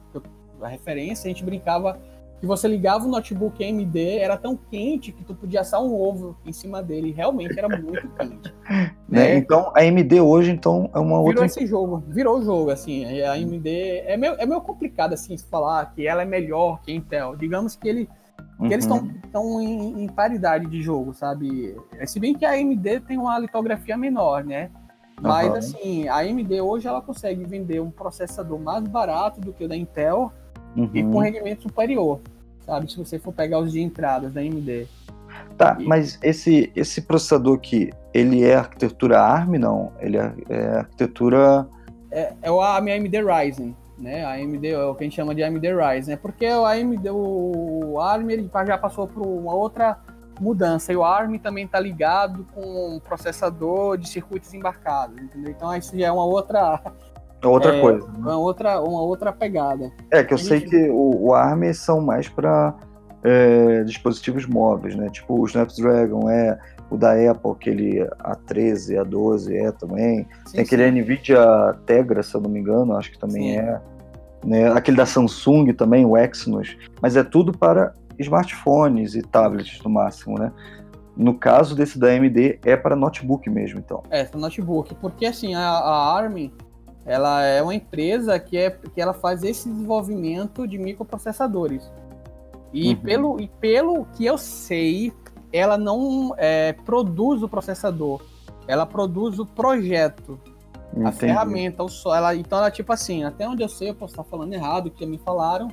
a 0.62 0.68
referência, 0.68 1.28
a 1.28 1.34
gente 1.34 1.44
brincava 1.44 2.00
que 2.40 2.46
você 2.46 2.68
ligava 2.68 3.06
o 3.06 3.08
notebook 3.08 3.64
AMD, 3.64 4.20
era 4.20 4.38
tão 4.38 4.56
quente 4.56 5.12
que 5.12 5.24
tu 5.24 5.34
podia 5.34 5.62
assar 5.62 5.82
um 5.82 5.94
ovo 5.94 6.38
em 6.46 6.52
cima 6.52 6.84
dele. 6.84 7.12
Realmente 7.12 7.58
era 7.58 7.70
muito 7.70 8.08
quente. 8.10 8.54
né? 9.08 9.32
É. 9.32 9.38
Então 9.38 9.72
a 9.76 9.82
AMD 9.82 10.22
hoje 10.22 10.52
então 10.52 10.90
é 10.94 11.00
uma 11.00 11.18
virou 11.18 11.20
outra. 11.20 11.34
Virou 11.34 11.46
esse 11.46 11.66
jogo, 11.66 12.04
virou 12.08 12.40
o 12.40 12.44
jogo 12.44 12.72
assim. 12.72 13.22
A 13.22 13.34
AMD 13.34 13.68
é 14.06 14.18
meio, 14.18 14.36
é 14.38 14.46
meio 14.46 14.62
complicado 14.62 15.14
assim 15.14 15.38
falar 15.38 15.94
que 15.94 16.06
ela 16.06 16.22
é 16.22 16.26
melhor 16.26 16.82
que 16.82 16.92
a 16.92 16.96
Intel. 16.96 17.36
Digamos 17.36 17.76
que 17.76 17.88
ele 17.88 18.10
que 18.58 18.74
eles 18.74 18.86
estão 18.86 19.12
uhum. 19.34 19.62
em, 19.62 20.04
em, 20.04 20.08
paridade 20.08 20.66
de 20.68 20.82
jogo, 20.82 21.14
sabe? 21.14 21.76
Se 22.06 22.22
bem 22.22 22.34
que 22.34 22.46
a 22.46 22.52
AMD 22.52 23.02
tem 23.02 23.18
uma 23.18 23.38
litografia 23.38 23.98
menor, 23.98 24.46
né? 24.46 24.72
Mas 25.22 25.50
uhum. 25.50 25.56
assim, 25.56 26.08
a 26.08 26.20
AMD 26.20 26.62
hoje 26.62 26.88
ela 26.88 27.02
consegue 27.02 27.44
vender 27.44 27.82
um 27.82 27.92
processador 27.92 28.60
mais 28.60 28.88
barato 28.88 29.42
do 29.42 29.52
que 29.52 29.64
o 29.64 29.68
da 29.68 29.76
Intel 29.76 30.32
uhum. 30.76 30.90
e 30.94 31.04
com 31.04 31.20
rendimento 31.20 31.64
superior, 31.64 32.20
sabe? 32.66 32.92
Se 32.92 32.98
você 32.98 33.20
for 33.20 33.34
pegar 33.34 33.60
os 33.60 33.72
de 33.72 33.82
entradas 33.82 34.34
da 34.34 34.42
AMD. 34.42 34.88
Tá, 35.58 35.78
e... 35.80 35.86
mas 35.86 36.20
esse, 36.22 36.72
esse 36.76 37.02
processador 37.02 37.58
aqui, 37.58 37.92
ele 38.14 38.44
é 38.44 38.56
arquitetura 38.56 39.20
ARM, 39.22 39.58
não? 39.58 39.92
Ele 40.00 40.18
é, 40.18 40.34
é 40.50 40.68
arquitetura... 40.78 41.68
É, 42.12 42.34
é 42.44 42.52
o 42.52 42.62
AMD 42.62 43.22
Ryzen, 43.22 43.76
né? 43.98 44.24
A 44.24 44.34
AMD 44.34 44.68
é 44.68 44.84
o 44.84 44.96
que 44.96 45.04
a 45.04 45.06
gente 45.06 45.16
chama 45.16 45.36
de 45.36 45.44
AMD 45.44 45.68
Ryzen, 45.74 46.16
né? 46.16 46.20
Porque 46.22 46.48
o 46.48 46.66
AMD, 46.66 47.10
o 47.10 48.00
ARM, 48.00 48.30
ele 48.30 48.50
já 48.66 48.78
passou 48.78 49.08
por 49.08 49.26
uma 49.26 49.54
outra 49.54 49.98
mudança. 50.40 50.92
E 50.92 50.96
o 50.96 51.04
ARM 51.04 51.38
também 51.38 51.66
está 51.66 51.80
ligado 51.80 52.46
com 52.54 53.00
processador 53.04 53.98
de 53.98 54.08
circuitos 54.08 54.54
embarcados, 54.54 55.18
entendeu? 55.18 55.52
Então 55.52 55.76
isso 55.76 55.98
já 55.98 56.08
é 56.08 56.12
uma 56.12 56.26
outra 56.26 56.82
é 56.84 57.15
outra 57.50 57.76
é, 57.76 57.82
coisa. 57.82 58.08
Né? 58.08 58.14
Uma 58.18 58.38
outra 58.38 58.82
uma 58.82 59.02
outra 59.02 59.32
pegada. 59.32 59.92
É 60.12 60.24
que 60.24 60.34
eu 60.34 60.38
sei 60.38 60.62
que 60.62 60.90
o, 60.90 61.28
o 61.28 61.34
ARM 61.34 61.74
são 61.74 62.02
mais 62.02 62.28
para 62.28 62.74
é, 63.24 63.84
dispositivos 63.84 64.46
móveis, 64.46 64.96
né? 64.96 65.10
Tipo 65.10 65.42
o 65.42 65.46
Snapdragon 65.46 66.30
é 66.30 66.58
o 66.90 66.98
da 66.98 67.14
Apple, 67.32 67.52
aquele 67.52 68.08
A13, 68.20 69.04
A12 69.04 69.52
é 69.54 69.72
também. 69.72 70.28
Sim, 70.46 70.54
Tem 70.54 70.62
aquele 70.62 70.86
sim. 70.86 71.02
Nvidia 71.02 71.76
Tegra, 71.86 72.22
se 72.22 72.36
eu 72.36 72.42
não 72.42 72.50
me 72.50 72.60
engano, 72.60 72.96
acho 72.96 73.12
que 73.12 73.18
também 73.18 73.54
sim. 73.54 73.58
é. 73.58 73.82
Né? 74.46 74.72
Aquele 74.72 74.98
da 74.98 75.06
Samsung 75.06 75.74
também, 75.74 76.06
o 76.06 76.16
Exynos. 76.16 76.78
Mas 77.02 77.16
é 77.16 77.24
tudo 77.24 77.52
para 77.58 77.94
smartphones 78.20 79.16
e 79.16 79.22
tablets 79.22 79.82
no 79.84 79.90
máximo, 79.90 80.38
né? 80.38 80.52
No 81.18 81.34
caso 81.34 81.76
desse 81.76 81.98
da 81.98 82.08
AMD, 82.08 82.60
é 82.64 82.76
para 82.76 82.96
notebook 82.96 83.50
mesmo, 83.50 83.80
então. 83.80 84.04
É, 84.10 84.24
para 84.26 84.40
notebook, 84.40 84.94
porque 84.96 85.26
assim, 85.26 85.56
a, 85.56 85.62
a 85.62 86.18
ARM, 86.18 86.52
ela 87.06 87.44
é 87.44 87.62
uma 87.62 87.76
empresa 87.76 88.40
que, 88.40 88.58
é, 88.58 88.72
que 88.72 89.00
ela 89.00 89.14
faz 89.14 89.44
esse 89.44 89.70
desenvolvimento 89.70 90.68
de 90.68 90.78
microprocessadores. 90.78 91.90
E, 92.74 92.90
uhum. 92.90 92.96
pelo, 92.96 93.40
e 93.40 93.48
pelo 93.48 94.06
que 94.06 94.26
eu 94.26 94.38
sei, 94.38 95.14
ela 95.54 95.78
não 95.78 96.34
é, 96.38 96.74
produz 96.74 97.44
o 97.44 97.48
processador, 97.48 98.22
ela 98.68 98.86
produz 98.86 99.38
o 99.38 99.46
projeto, 99.46 100.40
Entendi. 100.92 101.08
a 101.08 101.12
ferramenta, 101.12 101.84
o 101.84 101.88
só. 101.88 102.16
Ela, 102.16 102.36
então 102.36 102.58
ela 102.58 102.72
tipo 102.72 102.92
assim, 102.92 103.24
até 103.24 103.48
onde 103.48 103.62
eu 103.62 103.70
sei, 103.70 103.92
eu 103.92 103.96
posso 103.96 104.14
estar 104.14 104.24
falando 104.24 104.52
errado, 104.54 104.90
que 104.90 105.06
me 105.06 105.20
falaram, 105.20 105.70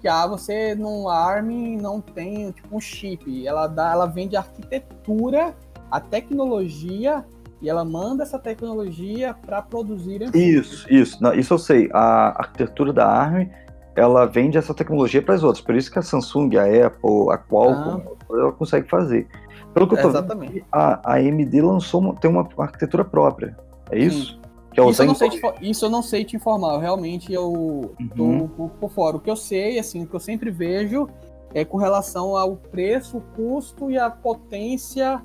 que 0.00 0.08
ah, 0.08 0.26
você 0.26 0.74
no 0.74 1.08
ARM 1.08 1.78
não 1.80 2.00
tem 2.00 2.50
tipo 2.50 2.76
um 2.76 2.80
chip, 2.80 3.46
ela 3.46 3.68
dá, 3.68 3.92
ela 3.92 4.06
vende 4.06 4.36
a 4.36 4.40
arquitetura, 4.40 5.56
a 5.90 6.00
tecnologia 6.00 7.24
e 7.64 7.68
ela 7.68 7.84
manda 7.84 8.22
essa 8.22 8.38
tecnologia 8.38 9.34
para 9.34 9.62
produzir. 9.62 10.22
Isso, 10.34 10.86
isso, 10.92 11.22
não, 11.22 11.32
isso 11.32 11.54
eu 11.54 11.58
sei. 11.58 11.88
A 11.92 12.42
arquitetura 12.42 12.92
da 12.92 13.06
ARM 13.06 13.48
ela 13.96 14.26
vende 14.26 14.58
essa 14.58 14.74
tecnologia 14.74 15.22
para 15.22 15.34
as 15.34 15.42
outras, 15.42 15.64
por 15.64 15.74
isso 15.74 15.90
que 15.90 15.98
a 15.98 16.02
Samsung, 16.02 16.56
a 16.56 16.64
Apple, 16.86 17.30
a 17.30 17.38
Qualcomm, 17.38 18.02
ah. 18.06 18.24
ela 18.30 18.52
consegue 18.52 18.88
fazer. 18.88 19.26
Pelo 19.72 19.88
que 19.88 19.94
eu 19.94 20.02
tô 20.02 20.08
Exatamente. 20.08 20.52
vendo, 20.52 20.66
a, 20.70 21.12
a 21.12 21.16
AMD 21.16 21.60
lançou 21.62 22.14
tem 22.16 22.30
uma 22.30 22.46
arquitetura 22.58 23.04
própria. 23.04 23.56
É 23.90 23.98
isso? 23.98 24.38
É 24.76 24.90
isso, 24.90 25.02
eu 25.02 25.06
não 25.06 25.14
sei 25.14 25.30
te, 25.30 25.40
isso 25.62 25.84
eu 25.84 25.90
não 25.90 26.02
sei 26.02 26.24
te 26.24 26.36
informar, 26.36 26.78
realmente 26.80 27.32
eu 27.32 27.50
uhum. 27.50 28.48
tô 28.56 28.68
por 28.80 28.90
fora. 28.90 29.16
O 29.16 29.20
que 29.20 29.30
eu 29.30 29.36
sei, 29.36 29.78
assim, 29.78 30.02
o 30.02 30.06
que 30.06 30.14
eu 30.14 30.20
sempre 30.20 30.50
vejo 30.50 31.08
é 31.54 31.64
com 31.64 31.78
relação 31.78 32.36
ao 32.36 32.56
preço, 32.56 33.18
o 33.18 33.20
custo 33.20 33.90
e 33.90 33.96
a 33.96 34.10
potência 34.10 35.22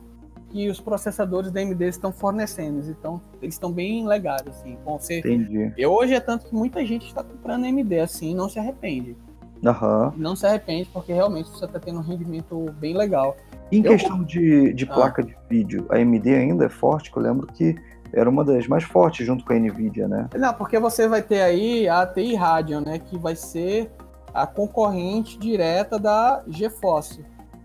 que 0.50 0.70
os 0.70 0.80
processadores 0.80 1.52
da 1.52 1.62
AMD 1.62 1.86
estão 1.86 2.12
fornecendo. 2.12 2.80
Então, 2.90 3.22
eles 3.42 3.56
estão 3.56 3.72
bem 3.72 4.08
legais, 4.08 4.44
assim. 4.48 4.78
Entendi. 5.12 5.74
E 5.78 5.86
hoje 5.86 6.14
é 6.14 6.20
tanto 6.20 6.46
que 6.46 6.56
muita 6.56 6.86
gente 6.86 7.08
está 7.08 7.24
comprando 7.24 7.66
AMD, 7.66 8.00
assim, 8.00 8.36
não 8.36 8.50
se 8.50 8.60
arrepende. 8.60 9.16
Uhum. 9.64 10.12
Não 10.16 10.36
se 10.36 10.46
arrepende, 10.46 10.90
porque 10.92 11.14
realmente 11.14 11.50
você 11.50 11.66
está 11.66 11.80
tendo 11.80 12.00
um 12.00 12.04
rendimento 12.04 12.72
bem 12.80 12.96
legal. 12.96 13.36
Em 13.72 13.84
eu... 13.84 13.92
questão 13.92 14.24
de, 14.24 14.74
de 14.74 14.86
ah. 14.86 14.94
placa 14.94 15.22
ah. 15.22 15.26
de 15.26 15.36
vídeo, 15.50 15.86
a 15.90 15.98
AMD 15.98 16.34
ainda 16.34 16.66
é 16.66 16.70
forte, 16.70 17.12
que 17.12 17.18
eu 17.18 17.24
lembro 17.24 17.48
que 17.48 17.76
era 18.14 18.30
uma 18.30 18.44
das 18.44 18.68
mais 18.68 18.84
fortes 18.84 19.26
junto 19.26 19.46
com 19.46 19.54
a 19.54 19.56
Nvidia, 19.60 20.08
né? 20.08 20.28
Não, 20.36 20.54
porque 20.54 20.80
você 20.80 21.08
vai 21.08 21.22
ter 21.22 21.42
aí 21.42 21.88
a 21.88 22.06
TI 22.06 22.36
Radeon, 22.36 22.82
né, 22.82 23.00
que 23.00 23.18
vai 23.18 23.36
ser 23.36 23.92
a 24.34 24.48
concorrente 24.48 25.38
direta 25.38 26.00
da 26.00 26.44
GeForce. 26.48 27.24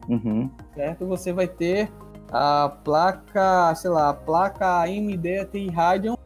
Uhum. 0.09 0.51
Certo? 0.74 1.07
Você 1.07 1.32
vai 1.32 1.47
ter 1.47 1.91
a 2.37 2.68
placa, 2.68 3.72
sei 3.76 3.91
lá, 3.91 4.09
a 4.09 4.12
placa 4.12 4.82
AMD 4.82 5.45
TI 5.53 5.68
Radeon, 5.68 6.16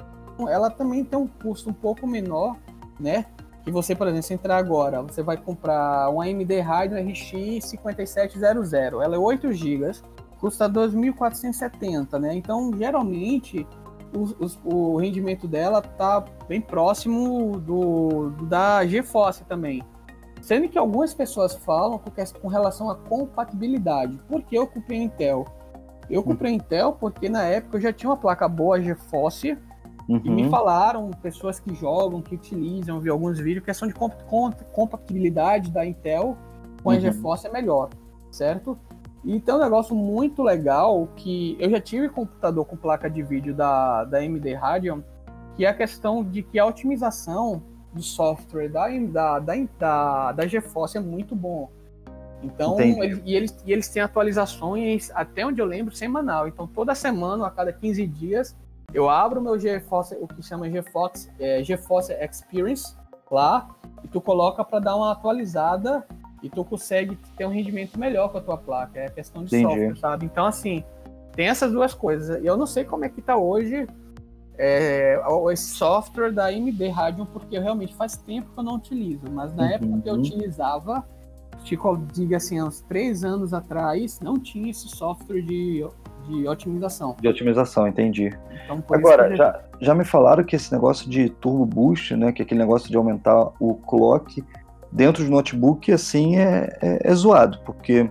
ela 0.49 0.71
também 0.71 1.05
tem 1.05 1.19
um 1.19 1.27
custo 1.27 1.69
um 1.69 1.73
pouco 1.75 2.07
menor, 2.07 2.57
né? 2.99 3.27
Que 3.63 3.71
você, 3.71 3.95
por 3.95 4.07
exemplo, 4.07 4.23
se 4.23 4.33
entrar 4.33 4.57
agora, 4.57 5.03
você 5.03 5.23
vai 5.23 5.37
comprar 5.37 6.09
um 6.09 6.23
AMD 6.23 6.61
Radeon 6.61 7.07
RX 7.11 7.69
5700, 7.69 8.73
ela 8.73 9.17
é 9.17 9.19
8 9.19 9.53
GB, 9.53 9.93
custa 10.41 10.67
2.470, 10.67 12.19
né? 12.19 12.35
Então, 12.35 12.71
geralmente, 12.75 13.67
o, 14.65 14.97
rendimento 14.97 15.47
dela 15.47 15.83
tá 15.83 16.25
bem 16.49 16.63
próximo 16.63 17.61
do, 17.61 18.31
da 18.47 18.87
GeForce 18.87 19.45
também. 19.45 19.83
Sendo 20.41 20.71
que 20.71 20.79
algumas 20.79 21.13
pessoas 21.13 21.55
falam 21.55 22.01
com 22.41 22.49
relação 22.49 22.89
à 22.89 22.95
compatibilidade. 22.95 24.19
Por 24.27 24.41
que 24.41 24.57
eu 24.57 24.67
comprei 24.67 25.03
Intel? 25.03 25.45
Eu 26.11 26.23
comprei 26.23 26.53
Intel 26.53 26.93
porque 26.93 27.29
na 27.29 27.45
época 27.45 27.77
eu 27.77 27.81
já 27.81 27.93
tinha 27.93 28.11
uma 28.11 28.17
placa 28.17 28.49
boa 28.49 28.81
GeForce 28.81 29.57
uhum. 30.09 30.21
e 30.25 30.31
me 30.31 30.45
uhum. 30.45 30.51
falaram, 30.51 31.11
pessoas 31.23 31.61
que 31.61 31.75
jogam, 31.75 32.23
que 32.23 32.35
utilizam, 32.35 33.01
vi 33.01 33.11
alguns 33.11 33.39
vídeos, 33.39 33.65
questão 33.65 33.87
de 33.87 33.95
comp 33.95 34.15
comp 34.27 34.55
compatibilidade 34.73 35.71
da 35.71 35.85
Intel 35.85 36.37
com 36.83 36.91
a 36.91 36.95
uhum. 36.95 37.01
GeForce 37.01 37.47
é 37.47 37.51
melhor, 37.51 37.91
certo? 38.31 38.79
E 39.25 39.41
tem 39.41 39.55
um 39.55 39.59
negócio 39.59 39.95
muito 39.95 40.43
legal 40.43 41.09
que 41.17 41.57
eu 41.59 41.69
já 41.71 41.81
tive 41.81 42.09
computador 42.09 42.65
com 42.65 42.77
placa 42.77 43.11
de 43.11 43.23
vídeo 43.23 43.55
da, 43.55 44.05
da 44.05 44.19
AMD 44.19 44.55
Radeon, 44.55 45.01
que 45.57 45.65
é 45.67 45.69
a 45.69 45.75
questão 45.75 46.25
de 46.25 46.43
que 46.43 46.59
a 46.59 46.65
otimização 46.65 47.63
do 47.93 48.03
software 48.03 48.69
da, 48.69 48.89
da, 48.89 49.39
da, 49.39 49.55
da, 49.79 50.33
da 50.33 50.47
GeForce 50.47 50.97
é 50.97 51.01
muito 51.01 51.35
bom. 51.35 51.69
Então, 52.43 52.81
ele, 52.81 53.21
e, 53.25 53.35
eles, 53.35 53.57
e 53.67 53.73
eles 53.73 53.89
têm 53.89 54.03
atualizações, 54.03 55.11
até 55.15 55.45
onde 55.45 55.61
eu 55.61 55.67
lembro, 55.67 55.95
semanal. 55.95 56.47
Então, 56.47 56.67
toda 56.67 56.95
semana, 56.95 57.47
a 57.47 57.51
cada 57.51 57.73
15 57.73 58.07
dias, 58.07 58.57
eu 58.93 59.11
abro 59.11 59.41
o 59.41 59.43
meu 59.43 59.59
GeForce, 59.59 60.17
o 60.21 60.27
que 60.27 60.43
chama 60.43 60.71
GeForce, 60.71 61.31
é, 61.39 61.63
GeForce 61.63 62.13
Experience 62.13 62.95
lá, 63.31 63.69
e 64.03 64.09
tu 64.09 64.21
coloca 64.21 64.65
para 64.65 64.79
dar 64.79 64.97
uma 64.97 65.13
atualizada 65.13 66.07
e 66.43 66.49
tu 66.49 66.65
consegue 66.65 67.19
ter 67.37 67.45
um 67.45 67.51
rendimento 67.51 67.99
melhor 67.99 68.31
com 68.31 68.39
a 68.39 68.41
tua 68.41 68.57
placa. 68.57 69.01
É 69.01 69.09
questão 69.09 69.45
de 69.45 69.55
Entendi. 69.57 69.75
software, 69.75 69.97
sabe? 69.97 70.27
Então, 70.27 70.47
assim, 70.47 70.85
tem 71.33 71.49
essas 71.49 71.73
duas 71.73 71.93
coisas. 71.93 72.43
E 72.43 72.47
eu 72.47 72.57
não 72.57 72.67
sei 72.67 72.85
como 72.85 73.05
é 73.05 73.09
que 73.09 73.21
tá 73.21 73.37
hoje 73.37 73.87
é, 74.57 75.21
esse 75.53 75.75
software 75.75 76.33
da 76.33 76.47
AMD 76.47 76.89
Radeon, 76.89 77.27
porque 77.27 77.59
realmente 77.59 77.95
faz 77.95 78.17
tempo 78.17 78.51
que 78.53 78.59
eu 78.59 78.65
não 78.65 78.77
utilizo. 78.77 79.25
Mas 79.31 79.55
na 79.55 79.65
uhum. 79.65 79.71
época 79.71 80.01
que 80.03 80.09
eu 80.09 80.15
utilizava, 80.15 81.05
tipo, 81.65 81.97
diga 82.13 82.37
assim, 82.37 82.61
uns 82.63 82.81
três 82.83 83.25
anos 83.25 83.53
atrás, 83.53 84.21
não 84.21 84.35
tinha 84.39 84.71
esse 84.71 84.89
software 84.89 85.43
de, 85.43 85.87
de 86.29 86.49
otimização. 86.49 87.17
De 87.21 87.29
otimização, 87.29 87.87
entendi. 87.87 88.37
Então, 88.65 88.83
Agora, 88.91 89.35
já, 89.35 89.61
já 89.81 89.95
me 89.95 90.05
falaram 90.05 90.45
que 90.45 90.57
esse 90.57 90.73
negócio 90.73 91.09
de 91.09 91.29
turbo 91.29 91.65
boost, 91.67 92.15
né, 92.17 92.33
que 92.33 92.43
é 92.43 92.45
aquele 92.45 92.61
negócio 92.61 92.91
de 92.91 92.97
aumentar 92.97 93.51
o 93.61 93.75
clock 93.75 94.45
dentro 94.93 95.25
do 95.25 95.31
notebook, 95.31 95.93
assim, 95.93 96.37
é, 96.37 96.77
é, 96.81 97.11
é, 97.11 97.15
zoado, 97.15 97.59
porque 97.65 98.09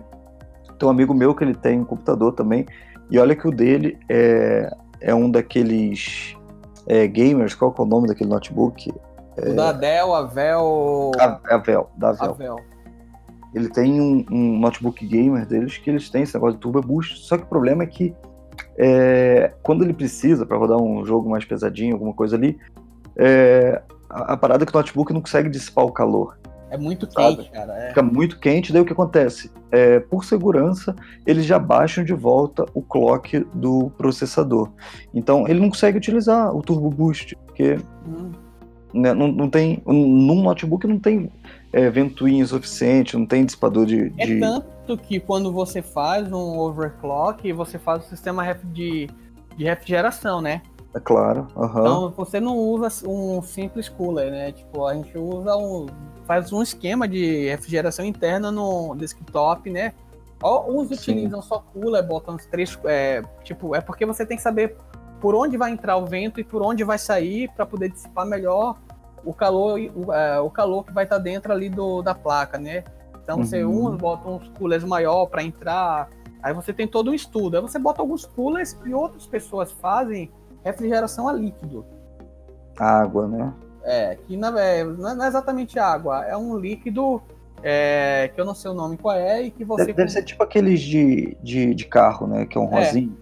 tem 0.78 0.88
um 0.88 0.90
amigo 0.90 1.12
meu 1.12 1.34
que 1.34 1.42
ele 1.42 1.54
tem 1.54 1.80
um 1.80 1.84
computador 1.84 2.32
também, 2.32 2.66
e 3.10 3.18
olha 3.18 3.34
que 3.34 3.48
o 3.48 3.50
dele 3.50 3.98
é, 4.08 4.70
é 5.00 5.14
um 5.14 5.30
daqueles 5.30 6.36
é, 6.86 7.06
gamers, 7.06 7.54
qual 7.54 7.72
que 7.72 7.80
é 7.80 7.84
o 7.84 7.86
nome 7.86 8.06
daquele 8.06 8.30
notebook? 8.30 8.92
O 9.36 9.54
da 9.54 9.72
Dell, 9.72 10.14
Avel... 10.14 11.12
A, 11.18 11.54
Avel, 11.54 11.88
da. 11.96 12.10
Avel. 12.10 12.58
Ele 13.54 13.68
tem 13.68 14.00
um, 14.00 14.24
um, 14.30 14.58
notebook 14.58 15.06
gamer 15.06 15.46
deles 15.46 15.78
que 15.78 15.88
eles 15.88 16.10
têm 16.10 16.22
esse 16.22 16.34
negócio 16.34 16.56
de 16.56 16.60
Turbo 16.60 16.80
Boost, 16.80 17.18
só 17.20 17.36
que 17.36 17.44
o 17.44 17.46
problema 17.46 17.82
é 17.82 17.86
que 17.86 18.14
é, 18.76 19.52
quando 19.62 19.82
ele 19.82 19.92
precisa 19.92 20.44
para 20.46 20.56
rodar 20.56 20.78
um 20.78 21.04
jogo 21.04 21.28
mais 21.28 21.44
pesadinho, 21.44 21.94
alguma 21.94 22.12
coisa 22.12 22.36
ali, 22.36 22.58
é, 23.16 23.82
a, 24.08 24.34
a, 24.34 24.36
parada 24.36 24.64
é 24.64 24.66
que 24.66 24.74
o 24.74 24.76
notebook 24.78 25.12
não 25.12 25.20
consegue 25.20 25.48
dissipar 25.48 25.84
o 25.84 25.92
calor. 25.92 26.38
É 26.70 26.76
muito 26.76 27.10
Sabe? 27.10 27.36
quente, 27.36 27.50
cara. 27.50 27.72
É. 27.74 27.88
Fica 27.88 28.02
muito 28.02 28.38
quente, 28.38 28.72
daí 28.72 28.82
o 28.82 28.84
que 28.84 28.92
acontece? 28.92 29.50
É, 29.72 30.00
por 30.00 30.24
segurança, 30.24 30.94
eles 31.26 31.44
já 31.44 31.58
baixam 31.58 32.04
de 32.04 32.12
volta 32.12 32.66
o 32.74 32.82
clock 32.82 33.38
do 33.54 33.90
processador. 33.96 34.70
Então, 35.14 35.48
ele 35.48 35.60
não 35.60 35.70
consegue 35.70 35.98
utilizar 35.98 36.54
o 36.54 36.62
Turbo 36.62 36.90
Boost, 36.90 37.34
porque 37.46 37.78
Hum. 38.06 38.30
né, 38.92 39.14
não, 39.14 39.28
não 39.28 39.48
tem. 39.48 39.82
Num 39.86 40.42
notebook 40.42 40.86
não 40.86 40.98
tem 40.98 41.30
é, 41.72 41.88
ventoinha 41.90 42.46
suficiente, 42.46 43.16
não 43.16 43.26
tem 43.26 43.44
dissipador 43.44 43.84
de. 43.86 44.12
É 44.18 44.26
de- 44.26 44.40
tanto 44.40 44.96
que 44.96 45.20
quando 45.20 45.52
você 45.52 45.82
faz 45.82 46.32
um 46.32 46.58
overclock, 46.58 47.52
você 47.52 47.78
faz 47.78 48.04
o 48.04 48.08
sistema 48.08 48.42
de, 48.72 49.08
de 49.56 49.64
refrigeração, 49.64 50.40
né? 50.40 50.62
É 50.94 51.00
claro. 51.00 51.46
aham. 51.56 51.80
Então 51.80 52.10
você 52.16 52.40
não 52.40 52.56
usa 52.56 53.06
um 53.06 53.42
simples 53.42 53.88
cooler, 53.88 54.30
né? 54.30 54.52
Tipo, 54.52 54.86
a 54.86 54.94
gente 54.94 55.16
usa 55.18 55.54
um. 55.56 55.86
faz 56.24 56.52
um 56.52 56.62
esquema 56.62 57.06
de 57.06 57.48
refrigeração 57.50 58.04
interna 58.04 58.50
no 58.50 58.94
desktop, 58.94 59.68
né? 59.70 59.92
Ou 60.42 60.80
uns 60.80 60.88
Sim. 60.88 60.94
utilizam 60.94 61.42
só 61.42 61.58
cooler, 61.72 62.02
botam 62.06 62.36
os 62.36 62.46
três. 62.46 62.78
É, 62.84 63.22
tipo, 63.44 63.74
é 63.74 63.80
porque 63.80 64.06
você 64.06 64.24
tem 64.24 64.36
que 64.36 64.42
saber 64.42 64.76
por 65.20 65.34
onde 65.34 65.56
vai 65.56 65.70
entrar 65.72 65.96
o 65.96 66.06
vento 66.06 66.40
e 66.40 66.44
por 66.44 66.62
onde 66.62 66.84
vai 66.84 66.96
sair 66.96 67.50
para 67.54 67.66
poder 67.66 67.90
dissipar 67.90 68.24
melhor 68.24 68.76
o 69.24 69.32
calor, 69.34 69.78
o, 69.94 70.12
é, 70.12 70.40
o 70.40 70.50
calor 70.50 70.84
que 70.84 70.92
vai 70.92 71.04
estar 71.04 71.18
dentro 71.18 71.52
ali 71.52 71.68
do, 71.68 72.02
da 72.02 72.14
placa, 72.14 72.58
né? 72.58 72.84
Então 73.22 73.38
você 73.38 73.62
Uhum. 73.64 73.86
uns 73.88 73.96
botam 73.96 74.36
uns 74.36 74.48
coolers 74.50 74.84
maior 74.84 75.26
para 75.26 75.42
entrar. 75.42 76.08
Aí 76.42 76.54
você 76.54 76.72
tem 76.72 76.86
todo 76.86 77.10
um 77.10 77.14
estudo. 77.14 77.56
Aí 77.56 77.62
você 77.62 77.78
bota 77.78 78.00
alguns 78.00 78.24
coolers 78.24 78.76
e 78.86 78.94
outras 78.94 79.26
pessoas 79.26 79.70
fazem 79.72 80.30
refrigeração 80.64 81.28
a 81.28 81.32
líquido. 81.32 81.84
Água, 82.78 83.26
né? 83.26 83.52
É, 83.84 84.16
que 84.26 84.36
na, 84.36 84.48
é, 84.60 84.84
não 84.84 85.08
é 85.10 85.14
não 85.14 85.24
é 85.24 85.28
exatamente 85.28 85.78
água, 85.78 86.24
é 86.26 86.36
um 86.36 86.56
líquido 86.58 87.22
é, 87.62 88.30
que 88.34 88.40
eu 88.40 88.44
não 88.44 88.54
sei 88.54 88.70
o 88.70 88.74
nome 88.74 88.96
qual 88.96 89.16
é 89.16 89.42
e 89.42 89.50
que 89.50 89.64
você. 89.64 89.86
Deve, 89.86 89.94
deve 89.94 90.10
ser 90.10 90.22
tipo 90.22 90.42
aqueles 90.42 90.80
de, 90.80 91.36
de, 91.42 91.74
de 91.74 91.84
carro, 91.86 92.26
né? 92.26 92.46
Que 92.46 92.56
é 92.56 92.60
um 92.60 92.72
É. 92.72 92.84
rosinho. 92.84 93.16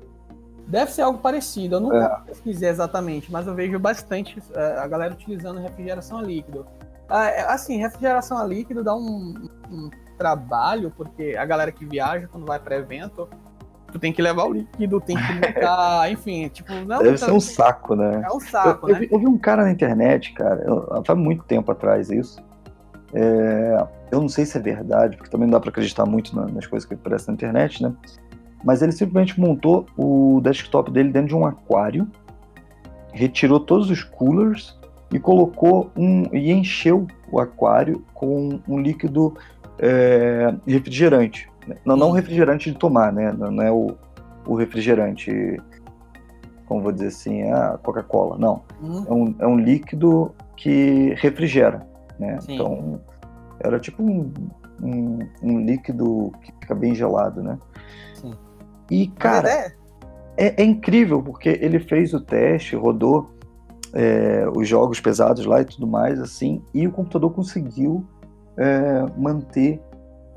Deve 0.66 0.90
ser 0.90 1.02
algo 1.02 1.18
parecido, 1.20 1.76
eu 1.76 1.80
nunca 1.80 1.96
É. 2.24 2.26
pesquisei 2.26 2.68
exatamente, 2.68 3.30
mas 3.30 3.46
eu 3.46 3.54
vejo 3.54 3.78
bastante 3.78 4.42
é, 4.54 4.78
a 4.78 4.86
galera 4.88 5.14
utilizando 5.14 5.60
refrigeração 5.60 6.18
a 6.18 6.22
líquido. 6.22 6.66
Ah, 7.08 7.26
é, 7.26 7.42
assim, 7.46 7.78
refrigeração 7.78 8.36
a 8.36 8.44
líquido 8.44 8.82
dá 8.82 8.94
um, 8.94 9.34
um 9.70 9.90
trabalho, 10.18 10.92
porque 10.96 11.36
a 11.38 11.44
galera 11.44 11.70
que 11.70 11.84
viaja 11.84 12.26
quando 12.26 12.44
vai 12.44 12.58
para 12.58 12.74
evento, 12.76 13.28
tu 13.92 13.98
tem 14.00 14.12
que 14.12 14.20
levar 14.20 14.44
o 14.44 14.52
líquido, 14.54 15.00
tem 15.00 15.16
que 15.16 15.32
botar, 15.34 16.10
enfim, 16.10 16.48
tipo, 16.48 16.72
não 16.74 16.98
Deve 16.98 17.16
ser 17.16 17.30
um 17.30 17.38
saco, 17.38 17.94
né? 17.94 18.22
é 18.24 18.28
um 18.28 18.34
Eu, 18.34 18.40
saco, 18.40 18.88
eu 18.88 18.94
né? 18.94 19.00
vi, 19.00 19.08
eu 19.12 19.18
vi 19.20 19.26
um 19.28 19.38
cara 19.38 19.62
na 19.62 19.70
internet, 19.70 20.32
cara, 20.32 20.64
eu- 20.66 21.02
faz 21.04 21.16
muito 21.16 21.44
tempo 21.44 21.70
atrás 21.70 22.10
isso. 22.10 22.44
É, 23.14 23.86
eu 24.10 24.20
não 24.20 24.28
sei 24.28 24.44
se 24.44 24.58
é 24.58 24.60
verdade, 24.60 25.16
porque 25.16 25.30
também 25.30 25.46
não 25.46 25.52
dá 25.52 25.60
pra 25.60 25.70
acreditar 25.70 26.04
muito 26.04 26.34
na- 26.34 26.46
nas 26.48 26.66
coisas 26.66 26.86
que 26.88 26.94
aparecem 26.94 27.28
na 27.28 27.34
internet, 27.34 27.82
né? 27.82 27.92
Mas 28.64 28.82
ele 28.82 28.92
simplesmente 28.92 29.38
montou 29.40 29.86
o 29.96 30.40
desktop 30.42 30.90
dele 30.90 31.11
dentro 31.11 31.28
de 31.28 31.34
um 31.36 31.46
aquário, 31.46 32.07
retirou 33.12 33.61
todos 33.61 33.90
os 33.90 34.02
coolers 34.02 34.76
e 35.12 35.18
colocou 35.18 35.90
um 35.96 36.24
e 36.34 36.50
encheu 36.52 37.07
o 37.30 37.38
aquário 37.40 38.04
com 38.12 38.59
um 38.68 38.78
líquido 38.80 39.34
é, 39.78 40.54
refrigerante. 40.66 41.48
né? 41.66 41.76
Não, 41.84 41.96
não 41.96 42.09
Hum. 42.11 42.12
refrigerante 42.12 42.70
de 42.72 42.78
tomar, 42.78 43.12
né? 43.12 43.32
Não, 43.32 43.50
não 43.50 43.62
é 43.62 43.70
o, 43.70 43.94
o 44.46 44.54
refrigerante, 44.54 45.61
como 46.66 46.82
vou 46.82 46.92
dizer 46.92 47.09
assim, 47.09 47.42
é 47.42 47.52
a 47.52 47.78
Coca-Cola. 47.82 48.36
Não 48.38 48.62
Hum, 48.82 49.04
é 49.09 49.12
um, 49.12 49.34
é 49.40 49.46
um 49.46 49.59
líquido 49.59 50.32
que 50.57 51.14
refrigera, 51.18 51.86
né? 52.18 52.38
Sim. 52.40 52.54
Então, 52.54 53.00
era 53.61 53.78
tipo 53.78 54.02
um, 54.02 54.32
um, 54.82 55.18
um 55.42 55.61
líquido 55.61 56.32
que 56.42 56.52
fica 56.61 56.74
bem 56.74 56.94
gelado, 56.94 57.42
né? 57.42 57.59
E, 58.91 59.09
cara, 59.09 59.49
é, 59.51 59.72
é, 60.37 60.62
é 60.62 60.64
incrível, 60.64 61.22
porque 61.22 61.49
ele 61.61 61.78
fez 61.80 62.12
o 62.14 62.20
teste, 62.20 62.76
rodou 62.76 63.30
é, 63.93 64.47
os 64.55 64.68
jogos 64.68 65.01
pesados 65.01 65.45
lá 65.47 65.61
e 65.61 65.64
tudo 65.64 65.87
mais, 65.87 66.20
assim, 66.20 66.62
e 66.74 66.87
o 66.87 66.93
computador 66.93 67.32
conseguiu 67.32 68.07
é, 68.59 69.05
manter 69.16 69.80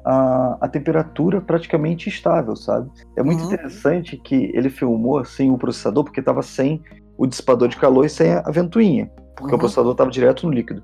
a, 0.05 0.57
a 0.61 0.67
temperatura 0.67 1.41
praticamente 1.41 2.07
estável, 2.09 2.55
sabe? 2.55 2.89
É 3.17 3.23
muito 3.23 3.39
Uhum. 3.41 3.45
interessante 3.45 4.17
que 4.17 4.51
ele 4.55 4.69
filmou 4.69 5.23
sem 5.25 5.51
o 5.51 5.57
processador, 5.57 6.03
porque 6.03 6.19
estava 6.21 6.41
sem 6.41 6.81
o 7.17 7.27
dissipador 7.27 7.67
de 7.67 7.77
calor 7.77 8.05
e 8.05 8.09
sem 8.09 8.31
a 8.31 8.41
ventoinha, 8.49 9.11
porque 9.35 9.51
Uhum. 9.51 9.57
o 9.57 9.59
processador 9.59 9.91
estava 9.91 10.09
direto 10.09 10.47
no 10.47 10.53
líquido. 10.53 10.81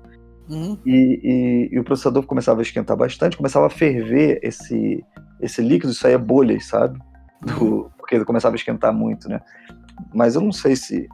hum, 0.48 0.76
E, 0.84 1.20
e- 1.24 1.74
e 1.74 1.80
o 1.80 1.84
processador 1.84 2.24
começava 2.24 2.60
a 2.60 2.62
esquentar 2.62 2.96
bastante, 2.96 3.36
começava 3.36 3.66
a 3.66 3.70
ferver 3.70 4.38
esse, 4.42 5.02
esse 5.40 5.60
líquido, 5.62 5.92
isso 5.92 6.06
aí 6.06 6.12
é 6.12 6.18
bolhas, 6.18 6.66
sabe? 6.66 6.98
Do- 7.40 7.90
porque 7.98 8.14
ele 8.14 8.24
começava 8.24 8.54
a 8.54 8.58
esquentar 8.58 8.92
muito, 8.92 9.28
né? 9.28 9.40
Mas 10.14 10.34
eu 10.34 10.40
não 10.40 10.52
sei 10.52 10.76
se, 10.76 11.08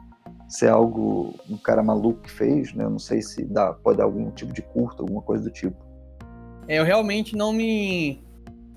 se 0.47 0.65
é 0.65 0.69
algo 0.69 1.35
um 1.49 1.57
cara 1.57 1.81
maluco 1.83 2.21
que 2.21 2.31
fez, 2.31 2.73
né? 2.73 2.83
Eu 2.85 2.89
não 2.89 2.99
sei 2.99 3.21
se 3.21 3.43
dá, 3.45 3.73
pode 3.73 3.97
dar 3.97 4.03
algum 4.05 4.29
tipo 4.31 4.53
de 4.53 4.61
curto, 4.61 5.01
alguma 5.03 5.21
coisa 5.21 5.43
do 5.43 5.49
tipo. 5.51 5.75
É, 6.67 6.79
eu 6.79 6.83
realmente 6.85 7.35
não 7.35 7.51
me. 7.51 8.23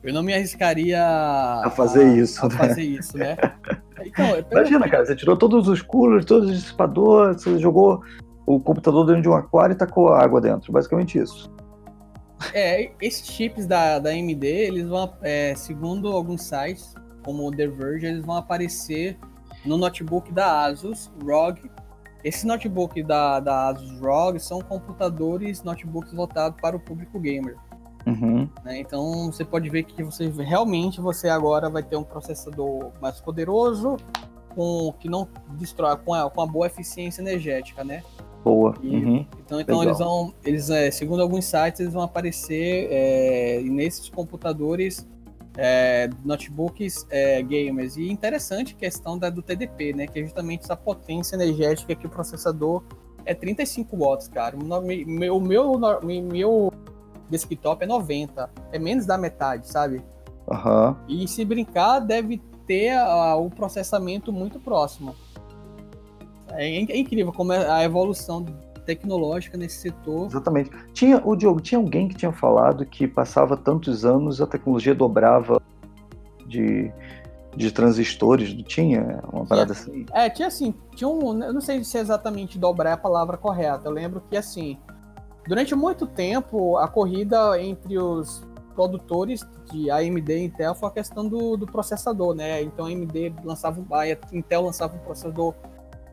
Eu 0.03 0.13
não 0.15 0.23
me 0.23 0.33
arriscaria 0.33 1.03
A 1.03 1.71
fazer 1.71 2.17
isso, 2.17 2.45
a 2.45 2.49
né? 2.49 2.55
fazer 2.57 2.83
isso, 2.83 3.17
né? 3.19 3.37
Então, 4.05 4.31
pelo 4.31 4.47
Imagina, 4.61 4.85
que- 4.85 4.91
cara, 4.91 5.07
você 5.07 5.17
tirou 5.17 5.37
todos 5.39 5.67
os 5.69 5.81
coolers, 5.81 6.25
todos 6.27 6.51
os 6.51 6.57
dissipadores, 6.61 7.43
você 7.43 7.59
jogou 7.59 8.03
o 8.47 8.61
computador 8.61 9.07
dentro 9.07 9.23
de 9.23 9.29
um 9.29 9.33
aquário 9.35 9.73
e 9.73 9.77
tacou 9.77 10.11
água 10.11 10.39
dentro. 10.41 10.71
Basicamente 10.71 11.19
isso. 11.19 11.51
É, 12.53 12.91
esses 13.01 13.27
chips 13.27 13.67
da, 13.67 13.99
da 13.99 14.11
AMD, 14.11 14.47
eles 14.47 14.87
vão, 14.87 15.13
é, 15.23 15.55
segundo 15.57 16.09
alguns 16.09 16.43
sites, 16.43 16.95
como 17.27 17.47
o 17.47 17.51
The 17.51 17.67
Verge, 17.67 18.07
eles 18.07 18.25
vão 18.25 18.37
aparecer 18.37 19.19
no 19.65 19.77
notebook 19.77 20.33
da 20.33 20.65
Asus 20.65 21.11
ROG. 21.23 21.59
Esses 22.25 22.45
notebooks 22.45 23.05
da, 23.07 23.41
da 23.41 23.69
Asus 23.69 24.01
ROG 24.01 24.39
são 24.39 24.61
computadores, 24.61 25.63
notebooks 25.63 26.13
voltados 26.15 26.59
para 26.63 26.77
o 26.77 26.81
público 26.81 27.19
gamer. 27.21 27.57
Uhum. 28.07 28.49
né? 28.65 28.79
Então 28.79 29.27
você 29.33 29.45
pode 29.45 29.69
ver 29.69 29.83
que 29.83 30.01
você 30.05 30.29
realmente 30.29 31.01
você 31.01 31.29
agora 31.29 31.69
vai 31.69 31.83
ter 31.83 31.97
um 31.97 32.05
processador 32.05 32.93
mais 33.03 33.21
poderoso, 33.21 33.97
com 34.55 34.95
que 35.01 35.09
não 35.09 35.27
destrói, 35.59 35.97
com 35.97 36.15
a, 36.15 36.31
com 36.31 36.41
a 36.41 36.47
boa 36.47 36.69
eficiência 36.69 37.21
energética, 37.21 37.83
né? 37.83 38.05
Boa. 38.45 38.75
E- 38.81 38.89
Uhum. 38.97 39.27
Então, 39.45 39.61
então 39.61 39.79
Legal. 39.81 39.83
eles 39.83 39.99
vão, 39.99 40.35
eles, 40.45 40.71
é, 40.71 40.89
segundo 40.93 41.21
alguns 41.21 41.45
sites, 41.47 41.81
eles 41.81 41.93
vão 41.93 42.03
aparecer 42.03 42.87
é, 42.93 43.61
nesses 43.65 44.09
computadores, 44.09 45.05
é, 45.57 46.09
notebooks 46.25 47.07
é, 47.11 47.43
gamers. 47.43 47.97
E 47.97 48.11
interessante 48.11 48.75
a 48.75 48.79
questão 48.79 49.19
da, 49.19 49.31
do 49.31 49.43
TDP, 49.43 49.93
né? 49.93 50.07
Que 50.07 50.21
é 50.21 50.23
justamente 50.23 50.65
essa 50.65 50.77
potência 50.77 51.35
energética 51.37 51.95
que 51.95 52.07
o 52.07 52.11
processador 52.11 52.83
é 53.25 53.35
35 53.35 53.97
watts, 53.97 54.29
cara. 54.29 54.57
O 54.57 54.65
meu, 55.07 55.41
meu, 55.41 55.73
meu 56.23 56.73
desktop 57.29 57.83
é 57.83 57.87
90, 57.87 58.51
é 58.73 58.79
menos 58.79 59.05
da 59.07 59.19
metade, 59.19 59.69
sabe? 59.69 60.03
Aham. 60.49 60.97
E 61.09 61.27
se 61.27 61.45
brincar, 61.45 61.99
deve 62.01 62.41
ter 62.67 62.91
a- 62.91 63.37
o 63.37 63.51
processamento 63.51 64.33
muito 64.33 64.61
próximo. 64.61 65.15
É, 66.53 66.69
é 66.69 66.97
incrível 66.99 67.33
como 67.33 67.53
é 67.53 67.69
a 67.69 67.83
evolução 67.83 68.45
tecnológica 68.87 69.59
nesse 69.59 69.79
setor. 69.79 70.27
Exatamente. 70.27 70.71
Tinha, 70.93 71.21
o 71.25 71.35
Diogo, 71.37 71.61
tinha 71.61 71.79
alguém 71.79 72.09
que 72.09 72.15
tinha 72.15 72.33
falado 72.33 72.87
que 72.87 73.07
passava 73.07 73.57
tantos 73.57 74.05
anos 74.05 74.41
a 74.41 74.47
tecnologia 74.47 74.95
dobrava 74.95 75.61
de, 76.47 76.91
de 77.57 77.71
transistores, 77.73 78.55
não 78.55 78.63
tinha 78.63 79.21
uma 79.33 79.45
parada 79.45 79.73
assim? 79.73 80.07
É, 80.13 80.31
tinha 80.31 80.49
assim, 80.49 80.75
tinha 80.95 81.09
um. 81.09 81.43
Eu 81.43 81.53
não 81.53 81.61
sei 81.61 81.83
se 81.85 81.99
é 81.99 82.01
exatamente 82.01 82.59
dobrar 82.59 82.91
é 82.91 82.93
a 82.93 82.97
palavra 82.97 83.37
correta. 83.37 83.83
Eu 83.85 83.93
lembro 83.93 84.23
que 84.31 84.37
assim, 84.37 84.79
durante 85.47 85.75
muito 85.75 86.07
tempo, 86.07 86.79
a 86.79 86.89
corrida 86.89 87.61
entre 87.61 87.99
os 87.99 88.43
produtores 88.75 89.45
de 89.73 89.91
AMD 89.91 90.37
e 90.37 90.45
Intel 90.45 90.75
foi 90.75 90.89
a 90.89 90.93
questão 90.93 91.27
do, 91.27 91.57
do 91.57 91.67
processador, 91.67 92.35
né? 92.35 92.63
Então 92.63 92.85
a 92.85 92.89
AMD 92.89 93.35
lançava 93.43 93.81
um- 93.81 93.95
a 93.95 94.07
Intel 94.33 94.63
lançava 94.63 94.95
um 94.95 94.99
processador 94.99 95.55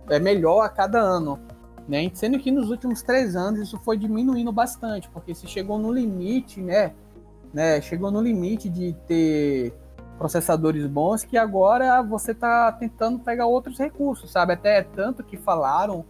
é, 0.09 0.17
melhor 0.17 0.61
a 0.61 0.69
cada 0.69 0.99
ano. 0.99 1.39
Né? 1.87 2.09
Sendo 2.13 2.39
que 2.39 2.49
nos 2.49 2.69
últimos 2.69 3.01
três 3.01 3.35
anos 3.35 3.59
isso 3.59 3.77
foi 3.79 3.97
diminuindo 3.97 4.51
bastante, 4.51 5.09
porque 5.09 5.35
se 5.35 5.47
chegou 5.47 5.77
no 5.77 5.91
limite, 5.91 6.61
né? 6.61 6.93
né? 7.53 7.81
Chegou 7.81 8.09
no 8.09 8.21
limite 8.21 8.69
de 8.69 8.93
ter 9.07 9.73
processadores 10.17 10.85
bons 10.87 11.23
que 11.23 11.37
agora 11.37 12.01
você 12.01 12.31
está 12.31 12.71
tentando 12.71 13.19
pegar 13.19 13.45
outros 13.45 13.77
recursos, 13.77 14.31
sabe? 14.31 14.53
Até 14.53 14.83
tanto 14.83 15.23
que 15.23 15.35
falaram, 15.35 16.05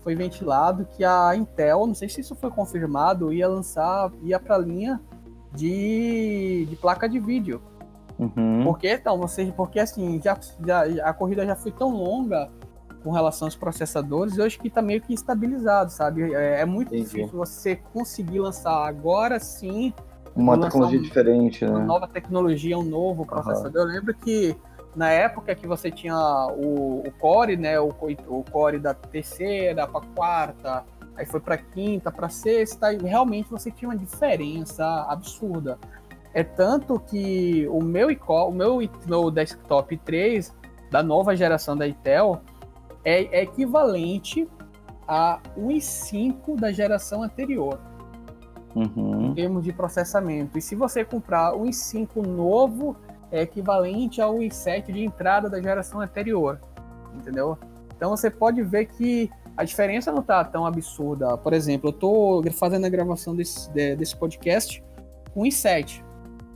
foi 0.00 0.14
ventilado 0.14 0.86
que 0.96 1.04
a 1.04 1.34
Intel, 1.36 1.86
não 1.86 1.94
sei 1.94 2.08
se 2.08 2.20
isso 2.20 2.34
foi 2.34 2.50
confirmado, 2.50 3.32
ia 3.32 3.46
lançar, 3.46 4.10
ia 4.22 4.40
para 4.40 4.56
a 4.56 4.58
linha 4.58 5.00
de, 5.54 6.66
de 6.68 6.76
placa 6.76 7.08
de 7.08 7.20
vídeo. 7.20 7.62
Uhum. 8.18 8.62
Porque 8.64 8.88
então, 8.88 9.18
você, 9.18 9.52
porque 9.56 9.78
assim, 9.78 10.20
já, 10.22 10.38
já 10.64 10.82
a 11.04 11.12
corrida 11.12 11.46
já 11.46 11.54
foi 11.54 11.72
tão 11.72 11.90
longa 11.90 12.50
com 13.02 13.10
relação 13.10 13.46
aos 13.46 13.56
processadores, 13.56 14.38
eu 14.38 14.44
acho 14.44 14.58
que 14.58 14.68
está 14.68 14.80
meio 14.82 15.00
que 15.00 15.12
estabilizado, 15.12 15.90
sabe? 15.90 16.32
É, 16.34 16.60
é 16.60 16.64
muito 16.64 16.88
Entendi. 16.94 17.04
difícil 17.04 17.36
você 17.36 17.76
conseguir 17.92 18.40
lançar 18.40 18.86
agora 18.86 19.38
sim 19.40 19.92
Uma 20.36 20.58
tecnologia 20.58 20.98
um- 20.98 21.02
diferente, 21.02 21.64
uma 21.64 21.78
né? 21.80 21.84
nova 21.84 22.06
tecnologia, 22.08 22.78
um 22.78 22.82
novo 22.84 23.26
processador. 23.26 23.82
Eu 23.82 23.86
lembro 23.88 24.14
que 24.14 24.56
na 24.94 25.10
época 25.10 25.54
que 25.54 25.66
você 25.66 25.90
tinha 25.90 26.14
o, 26.56 27.02
o 27.06 27.10
Core, 27.18 27.56
né, 27.56 27.80
o, 27.80 27.88
o 28.28 28.44
Core 28.50 28.78
da 28.78 28.94
terceira 28.94 29.86
para 29.86 30.00
quarta, 30.14 30.84
aí 31.16 31.26
foi 31.26 31.40
para 31.40 31.56
quinta, 31.56 32.10
para 32.10 32.28
sexta, 32.28 32.92
e 32.92 32.98
realmente 32.98 33.50
você 33.50 33.70
tinha 33.70 33.88
uma 33.88 33.96
diferença 33.96 34.84
absurda. 35.08 35.78
É 36.34 36.42
tanto 36.42 36.98
que 36.98 37.66
o 37.70 37.82
meu, 37.82 38.08
o 38.08 38.50
meu, 38.52 38.78
meu 39.06 39.30
desktop 39.30 39.96
3 39.98 40.54
da 40.90 41.02
nova 41.02 41.34
geração 41.36 41.76
da 41.76 41.86
Intel 41.86 42.40
é, 43.04 43.40
é 43.40 43.42
equivalente 43.42 44.48
a 45.06 45.40
1.5 45.58 46.58
da 46.58 46.70
geração 46.72 47.22
anterior 47.22 47.78
Uhum. 48.74 49.26
em 49.26 49.34
termos 49.34 49.64
de 49.64 49.72
processamento. 49.72 50.56
E 50.56 50.62
se 50.62 50.74
você 50.74 51.04
comprar 51.04 51.54
um 51.54 51.64
i5 51.64 52.24
novo, 52.26 52.96
é 53.30 53.42
equivalente 53.42 54.20
ao 54.20 54.36
i7 54.36 54.92
de 54.92 55.04
entrada 55.04 55.50
da 55.50 55.60
geração 55.60 56.00
anterior, 56.00 56.58
entendeu? 57.14 57.58
Então 57.94 58.10
você 58.10 58.30
pode 58.30 58.62
ver 58.62 58.86
que 58.86 59.30
a 59.56 59.64
diferença 59.64 60.10
não 60.10 60.20
está 60.20 60.42
tão 60.42 60.64
absurda. 60.64 61.36
Por 61.36 61.52
exemplo, 61.52 61.90
eu 61.90 61.92
estou 61.94 62.42
fazendo 62.52 62.86
a 62.86 62.88
gravação 62.88 63.36
desse, 63.36 63.70
de- 63.72 63.94
desse 63.96 64.16
podcast 64.16 64.82
com 65.34 65.40
um 65.42 65.44
i7. 65.44 66.02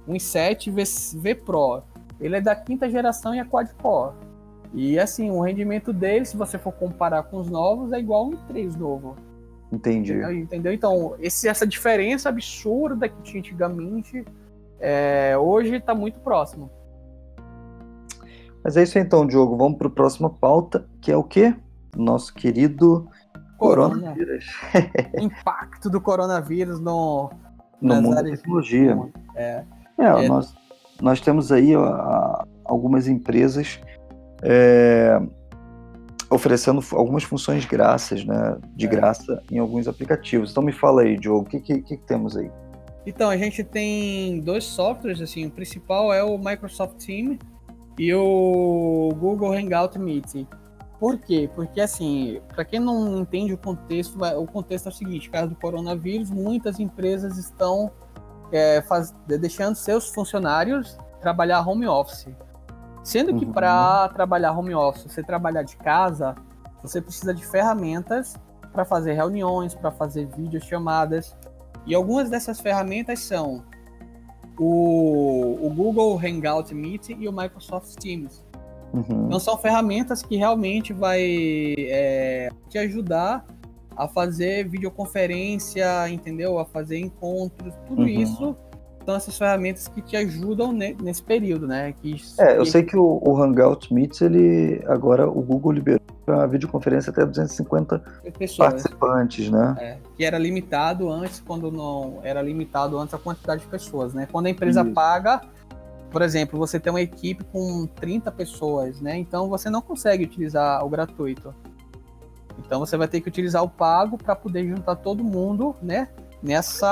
Um 0.08 0.14
i7 0.14 0.70
V, 0.72 0.84
V 1.20 1.34
Pro. 1.34 1.82
Ele 2.18 2.36
é 2.36 2.40
da 2.40 2.56
quinta 2.56 2.88
geração 2.88 3.34
e 3.34 3.38
é 3.38 3.44
quad-core. 3.44 4.14
E 4.74 4.98
assim, 4.98 5.30
o 5.30 5.40
rendimento 5.40 5.92
dele, 5.92 6.24
se 6.24 6.36
você 6.36 6.58
for 6.58 6.72
comparar 6.72 7.22
com 7.24 7.38
os 7.38 7.48
novos, 7.48 7.92
é 7.92 7.98
igual 7.98 8.26
um 8.28 8.30
i3 8.32 8.76
novo. 8.76 9.16
Entendi. 9.72 10.12
Entendeu? 10.12 10.32
Entendeu? 10.32 10.72
Então, 10.72 11.14
esse- 11.18 11.48
essa 11.48 11.66
diferença 11.66 12.28
absurda 12.28 13.08
que 13.08 13.20
tinha 13.22 13.40
antigamente, 13.40 14.24
é, 14.78 15.36
hoje 15.38 15.76
está 15.76 15.94
muito 15.94 16.20
próximo. 16.20 16.70
Mas 18.62 18.76
é 18.76 18.82
isso 18.82 18.98
aí 18.98 19.04
então, 19.04 19.26
Diogo. 19.26 19.56
Vamos 19.56 19.78
para 19.78 19.86
a 19.88 19.90
próxima 19.90 20.28
pauta, 20.30 20.86
que 21.00 21.10
é 21.12 21.16
o 21.16 21.22
quê? 21.24 21.54
Nosso 21.96 22.34
querido 22.34 23.08
Corona. 23.56 23.94
coronavírus 23.94 24.44
impacto 25.20 25.88
do 25.88 26.00
coronavírus 26.00 26.78
no. 26.80 27.30
no 27.80 27.94
mundo 28.02 28.14
da 28.16 28.22
tecnologia. 28.24 28.98
É, 29.34 29.64
É, 29.98 30.04
É. 30.24 30.28
Nós, 30.28 30.54
nós 31.00 31.20
temos 31.20 31.50
aí 31.52 31.74
ó, 31.76 32.42
algumas 32.64 33.06
empresas 33.08 33.80
é, 34.42 35.20
oferecendo 36.30 36.80
algumas 36.92 37.22
funções 37.24 37.64
graças, 37.64 38.24
né, 38.24 38.56
de 38.74 38.86
É. 38.86 38.88
graça 38.88 39.42
em 39.50 39.58
alguns 39.58 39.86
aplicativos. 39.88 40.50
Então 40.50 40.62
me 40.62 40.72
fala 40.72 41.02
aí, 41.02 41.16
Diogo, 41.16 41.42
o 41.42 41.44
que, 41.44 41.60
que, 41.60 41.80
que 41.82 41.96
temos 41.98 42.36
aí? 42.36 42.50
Então, 43.08 43.30
a 43.30 43.36
gente 43.36 43.62
tem 43.62 44.40
dois 44.40 44.64
softwares, 44.64 45.20
assim, 45.20 45.46
o 45.46 45.50
principal 45.50 46.12
é 46.12 46.24
o 46.24 46.36
Microsoft 46.36 46.96
Teams 47.06 47.38
e 47.96 48.12
o 48.12 49.10
Google 49.16 49.52
Hangout 49.52 49.96
Meeting. 49.96 50.44
Por 50.98 51.16
quê? 51.18 51.48
Porque, 51.54 51.80
assim, 51.80 52.40
para 52.48 52.64
quem 52.64 52.80
não 52.80 53.20
entende 53.20 53.52
o 53.52 53.58
contexto, 53.58 54.18
o 54.20 54.46
contexto 54.46 54.86
é 54.86 54.88
o 54.88 54.92
seguinte, 54.92 55.30
caso 55.30 55.50
do 55.50 55.54
coronavírus, 55.54 56.30
muitas 56.30 56.80
empresas 56.80 57.38
estão 57.38 57.92
é, 58.50 58.82
faz- 58.82 59.14
deixando 59.26 59.76
seus 59.76 60.08
funcionários 60.08 60.98
trabalhar 61.20 61.60
home 61.68 61.86
office. 61.86 62.26
Sendo 63.06 63.36
que 63.36 63.44
Uhum. 63.44 63.52
para 63.52 64.08
trabalhar 64.08 64.50
home 64.50 64.74
office, 64.74 65.04
você 65.04 65.22
trabalhar 65.22 65.62
de 65.62 65.76
casa, 65.76 66.34
você 66.82 67.00
precisa 67.00 67.32
de 67.32 67.46
ferramentas 67.46 68.34
para 68.72 68.84
fazer 68.84 69.12
reuniões, 69.12 69.76
para 69.76 69.92
fazer 69.92 70.26
videochamadas. 70.36 71.36
E 71.86 71.94
algumas 71.94 72.28
dessas 72.28 72.58
ferramentas 72.58 73.20
são 73.20 73.62
o, 74.58 75.56
o 75.64 75.70
Google 75.72 76.18
Hangout 76.18 76.74
Meet 76.74 77.10
e 77.10 77.28
o 77.28 77.32
Microsoft 77.32 77.94
Teams. 77.94 78.44
Uhum. 78.92 79.26
Então 79.26 79.38
são 79.38 79.56
ferramentas 79.56 80.20
que 80.20 80.36
realmente 80.36 80.92
vai 80.92 81.22
é, 81.78 82.48
te 82.68 82.76
ajudar 82.76 83.46
a 83.96 84.08
fazer 84.08 84.68
videoconferência, 84.68 86.08
entendeu? 86.08 86.58
A 86.58 86.64
fazer 86.64 86.98
encontros, 86.98 87.72
tudo 87.86 88.02
Uhum. 88.02 88.08
isso 88.08 88.56
são 89.06 89.14
essas 89.14 89.38
ferramentas 89.38 89.86
que 89.86 90.02
te 90.02 90.16
ajudam 90.16 90.72
ne- 90.72 90.96
nesse 91.00 91.22
período, 91.22 91.64
né? 91.66 91.92
Que, 92.02 92.16
É, 92.38 92.58
eu 92.58 92.64
que- 92.64 92.70
sei 92.70 92.82
que 92.82 92.96
o, 92.96 93.20
o 93.24 93.40
Hangout 93.40 93.94
Meets, 93.94 94.20
ele 94.20 94.82
agora 94.86 95.28
o 95.28 95.40
Google 95.40 95.70
liberou 95.70 96.00
a 96.26 96.44
videoconferência 96.44 97.10
até 97.10 97.24
250 97.24 98.00
pessoas. 98.36 98.68
participantes, 98.72 99.48
né? 99.48 99.76
É, 99.78 99.96
que 100.16 100.24
era 100.24 100.36
limitado 100.36 101.08
antes, 101.08 101.40
quando 101.40 101.70
não 101.70 102.18
era 102.24 102.42
limitado 102.42 102.98
antes 102.98 103.14
a 103.14 103.18
quantidade 103.18 103.62
de 103.62 103.68
pessoas, 103.68 104.12
né? 104.12 104.26
Quando 104.30 104.46
a 104.46 104.50
empresa 104.50 104.82
Isso. 104.82 104.90
paga, 104.92 105.40
por 106.10 106.20
exemplo, 106.22 106.58
você 106.58 106.80
tem 106.80 106.92
uma 106.92 107.00
equipe 107.00 107.44
com 107.44 107.86
30 107.86 108.32
pessoas, 108.32 109.00
né? 109.00 109.16
Então 109.16 109.48
você 109.48 109.70
não 109.70 109.80
consegue 109.80 110.24
utilizar 110.24 110.84
o 110.84 110.88
gratuito. 110.88 111.54
Então 112.58 112.80
você 112.80 112.96
vai 112.96 113.06
ter 113.06 113.20
que 113.20 113.28
utilizar 113.28 113.62
o 113.62 113.68
pago 113.68 114.18
para 114.18 114.34
poder 114.34 114.66
juntar 114.66 114.96
todo 114.96 115.22
mundo, 115.22 115.76
né? 115.80 116.08
Nessa, 116.42 116.86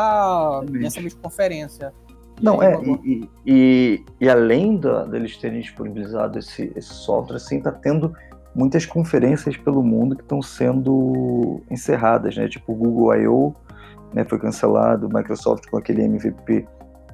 Exatamente. 0.62 0.78
nessa 0.82 1.00
videoconferência. 1.00 1.92
Não, 2.42 2.62
é, 2.62 2.80
e, 3.04 3.28
e, 3.46 4.04
e- 4.20 4.28
além 4.28 4.76
da, 4.76 5.04
deles 5.04 5.36
terem 5.36 5.60
disponibilizado 5.60 6.38
esse, 6.38 6.72
esse 6.76 6.92
software, 6.92 7.36
assim, 7.36 7.60
tá 7.60 7.70
tendo 7.70 8.14
muitas 8.54 8.84
conferências 8.86 9.56
pelo 9.56 9.82
mundo 9.82 10.16
que 10.16 10.22
estão 10.22 10.42
sendo 10.42 11.60
encerradas, 11.70 12.36
né? 12.36 12.48
Tipo 12.48 12.72
o 12.72 12.74
Google 12.76 13.14
I.O., 13.16 13.54
né, 14.12 14.24
foi 14.24 14.38
cancelado, 14.38 15.08
Microsoft 15.12 15.66
com 15.68 15.76
aquele 15.76 16.02
MVP 16.02 16.66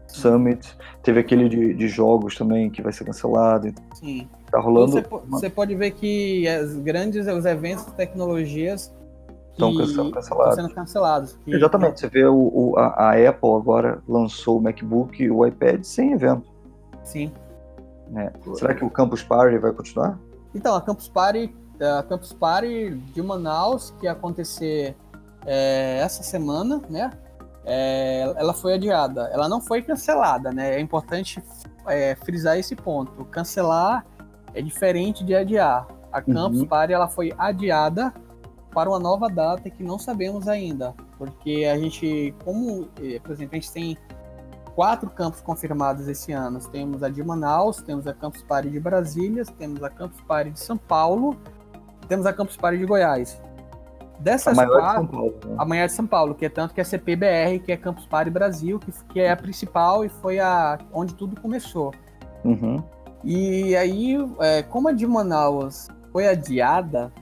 Summit, 0.06 0.76
teve 1.02 1.20
aquele 1.20 1.48
de, 1.48 1.72
de 1.72 1.88
jogos 1.88 2.36
também 2.36 2.68
que 2.68 2.82
vai 2.82 2.92
ser 2.92 3.04
cancelado, 3.04 3.68
então 3.68 3.84
Sim. 3.94 4.28
tá 4.50 4.58
rolando... 4.58 4.92
você, 4.92 5.02
po- 5.02 5.22
você 5.28 5.48
pode 5.48 5.74
ver 5.76 5.92
que 5.92 6.46
as 6.48 6.74
grandes, 6.76 7.26
os 7.26 7.44
eventos 7.46 7.86
de 7.86 7.92
tecnologias 7.92 8.92
Estão 9.68 9.72
sendo 9.86 9.90
estão 9.90 10.10
cancelados. 10.10 10.54
sendo 10.56 10.74
cancelados. 10.74 11.38
Que- 11.44 11.54
Exatamente, 11.54 12.00
você 12.00 12.08
vê 12.08 12.24
o, 12.24 12.34
o- 12.54 12.78
a, 12.78 12.86
a 13.10 13.28
Apple 13.28 13.54
agora 13.54 14.02
lançou 14.08 14.58
o 14.58 14.62
MacBook 14.62 15.22
e 15.22 15.30
o 15.30 15.46
iPad 15.46 15.82
sem 15.84 16.12
evento. 16.12 16.50
Sim. 17.02 17.32
Né? 18.08 18.32
Será 18.54 18.74
que 18.74 18.84
o 18.84 18.90
Campus 18.90 19.22
Party 19.22 19.58
vai 19.58 19.72
continuar? 19.72 20.18
Então, 20.54 20.74
a 20.74 20.80
Campus 20.80 21.08
Party, 21.08 21.54
a 21.80 22.02
Campus 22.02 22.32
Party 22.32 22.90
de 23.14 23.22
Manaus, 23.22 23.92
que 23.98 24.06
ia 24.06 24.12
acontecer 24.12 24.96
é, 25.46 25.98
essa 26.00 26.22
semana, 26.22 26.80
né? 26.90 27.10
É, 27.64 28.22
ela 28.36 28.52
foi 28.52 28.74
adiada. 28.74 29.28
Ela 29.32 29.48
não 29.48 29.60
foi 29.60 29.80
cancelada, 29.82 30.50
né? 30.50 30.74
É 30.76 30.80
importante 30.80 31.42
é, 31.86 32.14
frisar 32.16 32.58
esse 32.58 32.74
ponto. 32.74 33.24
Cancelar 33.26 34.04
é 34.54 34.60
diferente 34.60 35.22
de 35.24 35.34
adiar. 35.34 35.86
A 36.12 36.20
Campus 36.20 36.60
Uhum. 36.62 36.66
Party 36.66 36.92
ela 36.92 37.06
foi 37.06 37.32
adiada 37.38 38.12
para 38.72 38.88
uma 38.88 38.98
nova 38.98 39.28
data 39.28 39.68
que 39.68 39.82
não 39.82 39.98
sabemos 39.98 40.48
ainda, 40.48 40.94
porque 41.18 41.68
a 41.70 41.78
gente, 41.78 42.34
como, 42.44 42.88
eh, 43.02 43.20
por 43.22 43.32
exemplo, 43.32 43.56
a 43.56 43.60
gente 43.60 43.72
tem 43.72 43.98
quatro 44.74 45.10
campos 45.10 45.40
confirmados 45.40 46.08
esse 46.08 46.32
ano. 46.32 46.58
Temos 46.70 47.02
a 47.02 47.08
de 47.08 47.22
Manaus, 47.22 47.82
temos 47.82 48.06
a 48.06 48.14
Campus 48.14 48.42
Party 48.42 48.70
de 48.70 48.80
Brasília, 48.80 49.44
temos 49.58 49.82
a 49.82 49.90
Campus 49.90 50.20
Party 50.22 50.50
de 50.50 50.60
São 50.60 50.76
Paulo, 50.76 51.36
temos 52.08 52.26
a 52.26 52.32
Campus 52.32 52.56
Party 52.56 52.78
de 52.78 52.86
Goiás. 52.86 53.40
A 54.18 54.22
Dessas 54.22 54.56
maior 54.56 54.74
de 54.74 54.80
quatro, 54.80 54.96
São 54.96 55.06
Paulo. 55.06 55.34
Né? 55.44 55.54
a 55.58 55.64
manhã 55.64 55.86
de 55.86 55.92
São 55.92 56.06
Paulo, 56.06 56.34
que 56.34 56.46
é 56.46 56.48
tanto 56.48 56.74
que 56.74 56.80
é 56.80 56.84
CPBR, 56.84 57.58
que 57.60 57.72
é 57.72 57.76
Campus 57.76 58.06
Party 58.06 58.30
Brasil, 58.30 58.78
que, 58.78 58.92
que 59.08 59.20
é 59.20 59.30
a 59.30 59.36
principal 59.36 60.04
e 60.04 60.08
foi 60.08 60.38
a 60.38 60.78
onde 60.92 61.14
tudo 61.14 61.40
começou. 61.40 61.92
Uhum. 62.44 62.82
E 63.22 63.76
aí, 63.76 64.16
é, 64.40 64.62
como 64.62 64.88
a 64.88 64.92
de 64.92 65.06
Manaus 65.06 65.88
foi 66.12 66.26
adiada, 66.26 67.12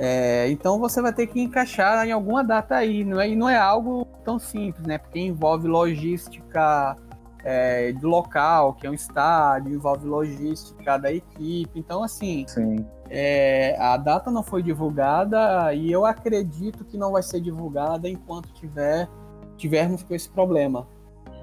é, 0.00 0.48
então 0.48 0.78
você 0.78 1.02
vai 1.02 1.12
ter 1.12 1.26
que 1.26 1.40
encaixar 1.40 2.06
em 2.06 2.12
alguma 2.12 2.44
data 2.44 2.76
aí. 2.76 3.04
Não 3.04 3.20
é, 3.20 3.28
e 3.28 3.34
não 3.34 3.48
é 3.48 3.58
algo 3.58 4.06
tão 4.24 4.38
simples, 4.38 4.86
né? 4.86 4.96
Porque 4.96 5.18
envolve 5.18 5.66
logística 5.66 6.96
é, 7.42 7.92
do 7.92 8.06
local, 8.06 8.74
que 8.74 8.86
é 8.86 8.90
um 8.90 8.94
estádio, 8.94 9.74
envolve 9.74 10.06
logística 10.06 10.96
da 10.96 11.12
equipe. 11.12 11.76
Então, 11.76 12.04
assim, 12.04 12.44
Sim. 12.46 12.86
é, 13.10 13.76
a 13.80 13.96
data 13.96 14.30
não 14.30 14.44
foi 14.44 14.62
divulgada 14.62 15.74
e 15.74 15.90
eu 15.90 16.06
acredito 16.06 16.84
que 16.84 16.96
não 16.96 17.10
vai 17.10 17.22
ser 17.22 17.40
divulgada 17.40 18.08
enquanto 18.08 18.52
tiver, 18.52 19.08
tivermos 19.56 20.04
com 20.04 20.14
esse 20.14 20.28
problema 20.28 20.86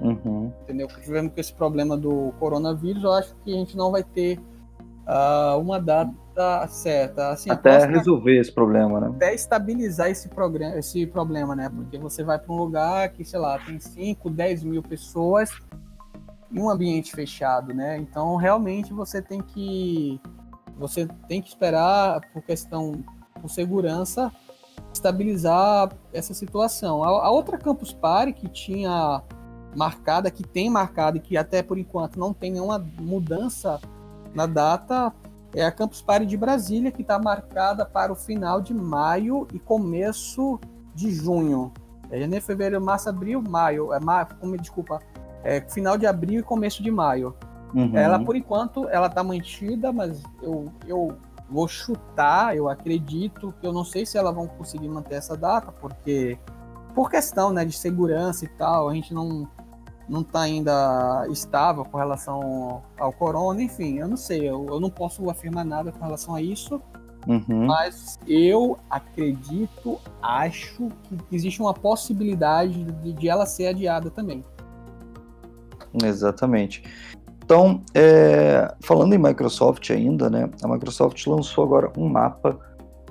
Uhum. 0.00 0.52
entendeu? 0.62 0.88
Que 0.88 1.00
tivemos 1.00 1.32
com 1.32 1.40
esse 1.40 1.52
problema 1.52 1.96
do 1.96 2.32
coronavírus, 2.38 3.02
eu 3.02 3.12
acho 3.12 3.34
que 3.36 3.52
a 3.52 3.56
gente 3.56 3.76
não 3.76 3.90
vai 3.90 4.02
ter 4.02 4.38
ah, 5.06 5.56
uma 5.58 5.80
data 5.80 6.12
certa. 6.68 7.30
Assim, 7.30 7.50
Até 7.50 7.84
resolver 7.86 8.38
esse 8.38 8.52
problema, 8.52 9.00
né? 9.00 9.08
até 9.14 9.34
estabilizar 9.34 10.10
esse, 10.10 10.28
programa, 10.28 10.76
esse 10.78 11.06
problema, 11.06 11.56
né? 11.56 11.68
Porque 11.68 11.98
você 11.98 12.22
vai 12.22 12.38
para 12.38 12.52
um 12.52 12.58
lugar 12.58 13.08
que, 13.10 13.24
sei 13.24 13.38
lá, 13.38 13.58
tem 13.58 13.78
5, 13.78 14.30
10 14.30 14.64
mil 14.64 14.82
pessoas 14.82 15.50
em 16.52 16.60
um 16.60 16.68
ambiente 16.68 17.12
fechado, 17.12 17.74
né? 17.74 17.98
Então, 17.98 18.36
realmente, 18.36 18.92
você 18.92 19.20
tem 19.20 19.40
que 19.40 20.20
você 20.78 21.08
tem 21.26 21.40
que 21.40 21.48
esperar 21.48 22.20
por 22.32 22.42
questão 22.42 23.02
por 23.40 23.48
segurança 23.48 24.30
estabilizar 24.92 25.90
essa 26.12 26.34
situação. 26.34 27.04
A, 27.04 27.08
a 27.08 27.30
outra 27.30 27.58
Campus 27.58 27.92
Party 27.92 28.32
que 28.32 28.48
tinha 28.48 29.22
marcada, 29.74 30.30
que 30.30 30.42
tem 30.42 30.70
marcado 30.70 31.18
e 31.18 31.20
que 31.20 31.36
até 31.36 31.62
por 31.62 31.78
enquanto 31.78 32.18
não 32.18 32.32
tem 32.32 32.50
nenhuma 32.52 32.78
mudança 32.78 33.78
na 34.34 34.46
data, 34.46 35.12
é 35.54 35.64
a 35.64 35.72
Campus 35.72 36.02
Party 36.02 36.26
de 36.26 36.36
Brasília, 36.36 36.90
que 36.90 37.02
está 37.02 37.18
marcada 37.18 37.84
para 37.84 38.12
o 38.12 38.16
final 38.16 38.60
de 38.60 38.74
maio 38.74 39.46
e 39.52 39.58
começo 39.58 40.60
de 40.94 41.10
junho. 41.10 41.72
É 42.10 42.20
janeiro, 42.20 42.44
fevereiro, 42.44 42.84
março, 42.84 43.08
abril, 43.08 43.42
maio. 43.42 43.92
É, 43.92 44.00
maio 44.00 44.26
desculpa, 44.60 45.00
é 45.42 45.60
final 45.60 45.96
de 45.96 46.06
abril 46.06 46.40
e 46.40 46.42
começo 46.42 46.82
de 46.82 46.90
maio. 46.90 47.34
Uhum. 47.74 47.96
Ela, 47.96 48.18
por 48.18 48.36
enquanto, 48.36 48.88
ela 48.88 49.06
está 49.06 49.22
mantida, 49.22 49.92
mas 49.92 50.22
eu, 50.40 50.72
eu 50.86 51.16
vou 51.48 51.68
chutar, 51.68 52.56
eu 52.56 52.68
acredito 52.68 53.54
que 53.60 53.66
eu 53.66 53.72
não 53.72 53.84
sei 53.84 54.06
se 54.06 54.16
elas 54.18 54.34
vão 54.34 54.46
conseguir 54.46 54.88
manter 54.88 55.16
essa 55.16 55.36
data, 55.36 55.70
porque 55.72 56.38
por 56.94 57.10
questão 57.10 57.52
né, 57.52 57.64
de 57.64 57.76
segurança 57.76 58.44
e 58.44 58.48
tal, 58.48 58.88
a 58.88 58.94
gente 58.94 59.12
não 59.12 59.48
não 60.08 60.20
está 60.20 60.40
ainda 60.40 61.26
estável 61.30 61.84
com 61.84 61.98
relação 61.98 62.82
ao 62.98 63.12
corona, 63.12 63.62
enfim, 63.62 63.98
eu 63.98 64.08
não 64.08 64.16
sei, 64.16 64.48
eu, 64.48 64.66
eu 64.68 64.80
não 64.80 64.90
posso 64.90 65.28
afirmar 65.28 65.64
nada 65.64 65.90
com 65.90 66.04
relação 66.04 66.34
a 66.34 66.40
isso, 66.40 66.80
uhum. 67.26 67.66
mas 67.66 68.18
eu 68.26 68.78
acredito, 68.88 69.98
acho 70.22 70.88
que 71.04 71.18
existe 71.36 71.60
uma 71.60 71.74
possibilidade 71.74 72.84
de, 72.84 73.12
de 73.12 73.28
ela 73.28 73.46
ser 73.46 73.68
adiada 73.68 74.10
também. 74.10 74.44
Exatamente. 76.04 76.84
Então, 77.44 77.82
é, 77.94 78.74
falando 78.80 79.14
em 79.14 79.18
Microsoft 79.18 79.90
ainda, 79.90 80.28
né, 80.28 80.50
a 80.62 80.68
Microsoft 80.68 81.24
lançou 81.26 81.64
agora 81.64 81.92
um 81.96 82.08
mapa 82.08 82.58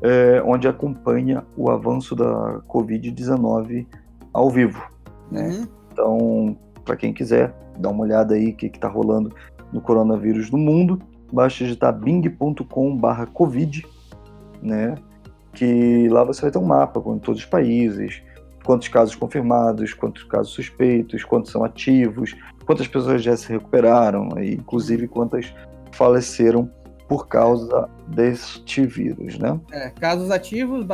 é, 0.02 0.42
onde 0.46 0.68
acompanha 0.68 1.46
o 1.56 1.70
avanço 1.70 2.16
da 2.16 2.60
Covid-19 2.68 3.88
ao 4.34 4.50
vivo. 4.50 4.82
Né? 5.32 5.48
Uhum. 5.48 5.68
Então, 5.92 6.58
para 6.86 6.96
quem 6.96 7.12
quiser 7.14 7.54
dar 7.78 7.90
uma 7.90 8.04
olhada 8.04 8.36
aí 8.36 8.52
o 8.52 8.56
que 8.56 8.68
está 8.68 8.88
rolando 8.88 9.36
no 9.74 9.82
coronavírus 9.82 10.50
no 10.52 10.58
mundo, 10.58 11.02
basta 11.34 11.64
digitar 11.64 11.92
bing.com/covid, 11.94 13.86
né? 14.62 14.96
Que 15.54 16.08
lá 16.10 16.24
você 16.24 16.44
vai 16.44 16.52
ter 16.52 16.60
um 16.60 16.66
mapa 16.66 17.02
com 17.02 17.18
todos 17.18 17.42
os 17.42 17.46
países, 17.48 18.22
quantos 18.64 18.88
casos 18.88 19.16
confirmados, 19.16 19.94
quantos 19.94 20.24
casos 20.24 20.54
suspeitos, 20.54 21.24
quantos 21.24 21.52
são 21.52 21.64
ativos, 21.64 22.36
quantas 22.66 22.88
pessoas 22.88 23.22
já 23.22 23.36
se 23.36 23.52
recuperaram, 23.52 24.30
e 24.40 24.54
inclusive 24.54 25.08
quantas 25.08 25.54
faleceram 25.92 26.70
por 27.08 27.28
causa 27.28 27.88
deste 28.08 28.86
vírus, 28.86 29.38
né? 29.38 29.60
É, 29.72 29.90
casos 29.92 30.32
ativos, 30.32 30.86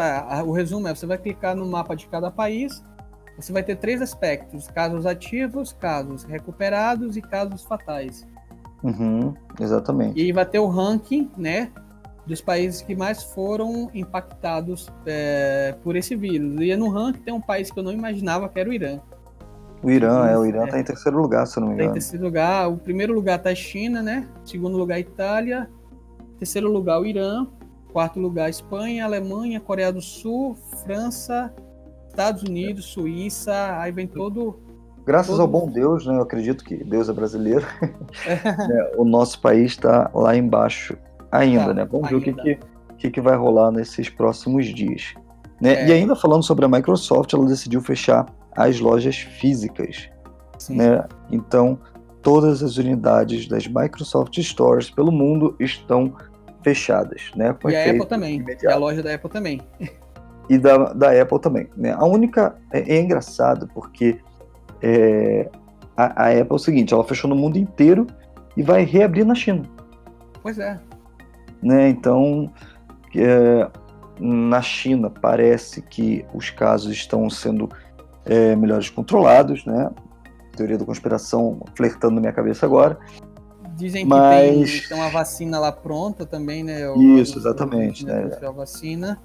o 0.45 0.51
resumo 0.51 0.87
é, 0.87 0.93
você 0.93 1.05
vai 1.05 1.17
clicar 1.17 1.55
no 1.55 1.65
mapa 1.65 1.95
de 1.95 2.05
cada 2.07 2.29
país, 2.29 2.83
você 3.41 3.51
vai 3.51 3.63
ter 3.63 3.75
três 3.77 4.01
aspectos: 4.01 4.67
casos 4.67 5.05
ativos, 5.05 5.73
casos 5.73 6.23
recuperados 6.23 7.17
e 7.17 7.21
casos 7.21 7.63
fatais. 7.63 8.27
Uhum, 8.83 9.33
exatamente. 9.59 10.19
E 10.19 10.31
vai 10.31 10.45
ter 10.45 10.59
o 10.59 10.67
ranking, 10.67 11.29
né, 11.37 11.71
dos 12.25 12.41
países 12.41 12.81
que 12.81 12.95
mais 12.95 13.23
foram 13.23 13.89
impactados 13.93 14.89
é, 15.05 15.75
por 15.83 15.95
esse 15.95 16.15
vírus. 16.15 16.55
E 16.59 16.75
no 16.75 16.89
ranking 16.89 17.21
tem 17.21 17.33
um 17.33 17.41
país 17.41 17.71
que 17.71 17.79
eu 17.79 17.83
não 17.83 17.91
imaginava, 17.91 18.49
que 18.49 18.59
era 18.59 18.69
o 18.69 18.73
Irã. 18.73 18.99
O 19.83 19.89
Irã, 19.89 20.27
é, 20.27 20.37
o 20.37 20.45
Irã 20.45 20.65
está 20.65 20.77
é, 20.77 20.81
em 20.81 20.83
terceiro 20.83 21.17
lugar, 21.17 21.45
se 21.47 21.57
eu 21.57 21.61
não 21.61 21.69
me 21.69 21.73
engano. 21.73 21.89
Está 21.89 21.97
em 21.97 22.01
terceiro 22.01 22.25
lugar. 22.25 22.69
O 22.69 22.77
primeiro 22.77 23.13
lugar 23.13 23.37
está 23.37 23.49
a 23.49 23.55
China, 23.55 24.01
né? 24.01 24.27
Segundo 24.45 24.77
lugar, 24.77 24.95
a 24.95 24.99
Itália. 24.99 25.69
Terceiro 26.37 26.71
lugar, 26.71 26.99
o 26.99 27.05
Irã. 27.05 27.47
Quarto 27.91 28.19
lugar, 28.19 28.45
a 28.45 28.49
Espanha, 28.49 29.03
Alemanha, 29.03 29.59
Coreia 29.59 29.91
do 29.91 30.01
Sul, 30.01 30.55
França, 30.85 31.53
Estados 32.11 32.43
Unidos, 32.43 32.85
Suíça, 32.85 33.79
aí 33.79 33.91
vem 33.91 34.05
todo. 34.05 34.59
Graças 35.05 35.31
todo... 35.31 35.41
ao 35.41 35.47
bom 35.47 35.71
Deus, 35.71 36.05
né? 36.05 36.15
Eu 36.15 36.21
acredito 36.21 36.63
que 36.63 36.75
Deus 36.83 37.07
é 37.07 37.13
brasileiro. 37.13 37.65
é, 38.27 38.93
o 38.97 39.05
nosso 39.05 39.39
país 39.39 39.71
está 39.71 40.11
lá 40.13 40.35
embaixo 40.35 40.97
ainda, 41.31 41.67
tá, 41.67 41.73
né? 41.73 41.85
Vamos 41.85 42.11
ainda. 42.11 42.25
ver 42.25 42.31
o 42.31 42.35
que, 42.35 42.59
que, 42.97 43.11
que, 43.11 43.21
vai 43.21 43.35
rolar 43.35 43.71
nesses 43.71 44.09
próximos 44.09 44.65
dias. 44.67 45.13
Né? 45.59 45.73
É. 45.73 45.87
E 45.87 45.93
ainda 45.93 46.15
falando 46.15 46.43
sobre 46.43 46.65
a 46.65 46.67
Microsoft, 46.67 47.33
ela 47.33 47.45
decidiu 47.45 47.81
fechar 47.81 48.25
as 48.57 48.79
lojas 48.79 49.15
físicas. 49.15 50.09
Sim. 50.59 50.75
Né? 50.75 51.03
Então, 51.31 51.79
todas 52.21 52.61
as 52.61 52.75
unidades 52.75 53.47
das 53.47 53.67
Microsoft 53.67 54.37
Stores 54.37 54.91
pelo 54.91 55.13
mundo 55.13 55.55
estão 55.61 56.13
fechadas. 56.61 57.31
Né? 57.37 57.53
Com 57.53 57.69
e 57.69 57.75
a 57.75 57.89
Apple 57.89 58.05
também. 58.05 58.35
Imediato. 58.35 58.65
E 58.65 58.71
a 58.73 58.77
loja 58.77 59.01
da 59.01 59.15
Apple 59.15 59.29
também 59.29 59.61
e 60.51 60.57
da, 60.57 60.91
da 60.91 61.21
Apple 61.21 61.39
também. 61.39 61.69
Né? 61.77 61.93
A 61.93 62.05
única. 62.05 62.57
É, 62.71 62.97
é 62.97 62.99
engraçado 62.99 63.69
porque 63.73 64.19
é, 64.81 65.49
a, 65.95 66.25
a, 66.25 66.29
Apple 66.29 66.51
é 66.51 66.53
o 66.53 66.59
seguinte: 66.59 66.93
ela 66.93 67.05
fechou 67.05 67.29
no 67.29 67.35
mundo 67.37 67.57
inteiro 67.57 68.05
e 68.57 68.61
vai 68.61 68.83
reabrir 68.83 69.25
na 69.25 69.33
China. 69.33 69.63
Pois 70.43 70.59
é. 70.59 70.77
Né? 71.63 71.87
Então, 71.87 72.51
é, 73.15 73.71
na 74.19 74.61
China 74.61 75.09
parece 75.09 75.81
que 75.81 76.25
os 76.33 76.49
casos 76.49 76.91
estão 76.91 77.29
sendo 77.29 77.69
é, 78.25 78.53
melhores 78.53 78.89
controlados, 78.89 79.65
né? 79.65 79.89
Teoria 80.57 80.77
da 80.77 80.83
conspiração 80.83 81.61
flertando 81.75 82.15
na 82.15 82.21
minha 82.21 82.33
cabeça 82.33 82.65
agora. 82.65 82.99
Dizem 83.77 84.03
que 84.03 84.09
Mas... 84.09 84.89
tem, 84.89 84.97
uma 84.97 85.09
vacina 85.09 85.57
lá 85.59 85.71
pronta 85.71 86.25
também, 86.25 86.61
né? 86.61 86.89
O, 86.89 87.01
Isso, 87.01 87.39
exatamente. 87.39 88.05
Né? 88.05 88.29
A 88.45 88.51
vacina 88.51 89.17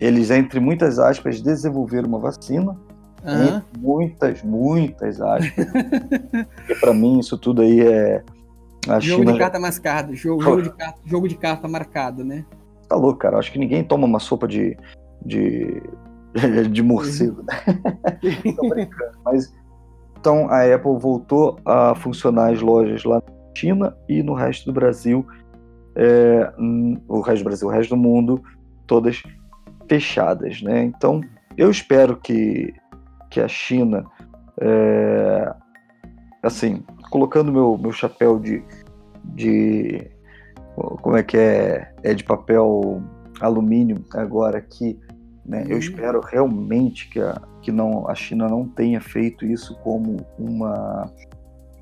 eles, 0.00 0.30
entre 0.30 0.58
muitas 0.58 0.98
aspas, 0.98 1.40
desenvolveram 1.40 2.08
uma 2.08 2.18
vacina. 2.18 2.76
Uhum. 3.22 3.60
muitas, 3.78 4.42
muitas 4.42 5.20
aspas. 5.20 5.66
Porque 6.56 6.74
para 6.80 6.94
mim 6.94 7.18
isso 7.18 7.36
tudo 7.36 7.60
aí 7.60 7.80
é. 7.80 8.24
A 8.88 8.98
jogo 8.98 9.20
China 9.20 9.32
de 9.34 9.38
carta 9.38 9.60
mascada, 9.60 10.14
jogo, 10.14 10.42
jogo, 10.42 10.62
de 10.62 10.70
carta, 10.70 11.00
jogo 11.04 11.28
de 11.28 11.34
carta 11.36 11.68
marcado, 11.68 12.24
né? 12.24 12.46
Tá 12.88 12.96
louco, 12.96 13.18
cara. 13.18 13.36
Acho 13.36 13.52
que 13.52 13.58
ninguém 13.58 13.84
toma 13.84 14.06
uma 14.06 14.18
sopa 14.18 14.48
de. 14.48 14.74
de, 15.24 15.82
de 16.72 16.82
morcego, 16.82 17.42
né? 17.42 18.54
Tô 18.56 18.68
brincando. 18.70 19.18
Mas 19.22 19.52
então 20.18 20.48
a 20.50 20.62
Apple 20.74 20.98
voltou 20.98 21.58
a 21.64 21.94
funcionar 21.94 22.52
as 22.52 22.60
lojas 22.60 23.04
lá 23.04 23.16
na 23.16 23.54
China 23.54 23.96
e 24.08 24.22
no 24.22 24.34
resto 24.34 24.66
do 24.66 24.72
Brasil, 24.72 25.26
é, 25.96 26.52
o 27.08 27.20
resto 27.20 27.42
do 27.42 27.44
Brasil, 27.44 27.68
o 27.68 27.70
resto 27.70 27.90
do 27.90 27.96
mundo, 27.96 28.42
todas 28.86 29.22
fechadas, 29.90 30.62
né? 30.62 30.84
Então, 30.84 31.20
eu 31.56 31.68
espero 31.68 32.16
que, 32.16 32.72
que 33.28 33.40
a 33.40 33.48
China, 33.48 34.04
é, 34.60 35.52
assim, 36.44 36.84
colocando 37.10 37.50
meu, 37.50 37.76
meu 37.76 37.90
chapéu 37.90 38.38
de, 38.38 38.62
de 39.24 40.08
como 41.02 41.16
é 41.16 41.24
que 41.24 41.36
é, 41.36 41.92
é 42.04 42.14
de 42.14 42.22
papel 42.22 43.02
alumínio 43.40 44.04
agora 44.14 44.58
aqui, 44.58 44.96
né? 45.44 45.64
Eu 45.66 45.72
uhum. 45.72 45.78
espero 45.78 46.20
realmente 46.20 47.08
que 47.08 47.18
a, 47.18 47.42
que 47.60 47.72
não 47.72 48.08
a 48.08 48.14
China 48.14 48.46
não 48.46 48.68
tenha 48.68 49.00
feito 49.00 49.44
isso 49.44 49.76
como 49.82 50.18
uma 50.38 51.10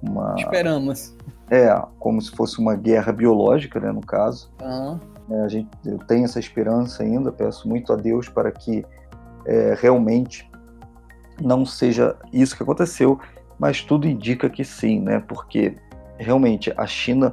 uma 0.01 0.37
esperamos 0.39 1.15
é 1.51 1.69
como 1.99 2.23
se 2.23 2.31
fosse 2.31 2.59
uma 2.59 2.75
guerra 2.77 3.13
biológica, 3.13 3.81
né? 3.81 3.91
No 3.91 4.01
caso. 4.01 4.51
Uhum. 4.63 4.99
Né? 5.29 5.45
A 5.45 5.49
gente, 5.49 5.69
eu 5.85 5.99
tenho 5.99 6.25
essa 6.25 6.41
esperança 6.41 7.03
ainda, 7.03 7.31
peço 7.31 7.69
muito 7.69 7.93
a 7.93 7.97
Deus 7.97 8.29
para 8.29 8.51
que 8.51 8.85
é, 9.47 9.77
realmente 9.81 10.49
não 11.41 11.65
seja 11.65 12.17
isso 12.33 12.57
que 12.57 12.63
aconteceu, 12.63 13.19
mas 13.59 13.83
tudo 13.83 14.09
indica 14.09 14.49
que 14.49 14.65
sim, 14.65 15.01
né? 15.01 15.23
Porque 15.27 15.75
realmente 16.19 16.73
a 16.77 16.87
China 16.87 17.33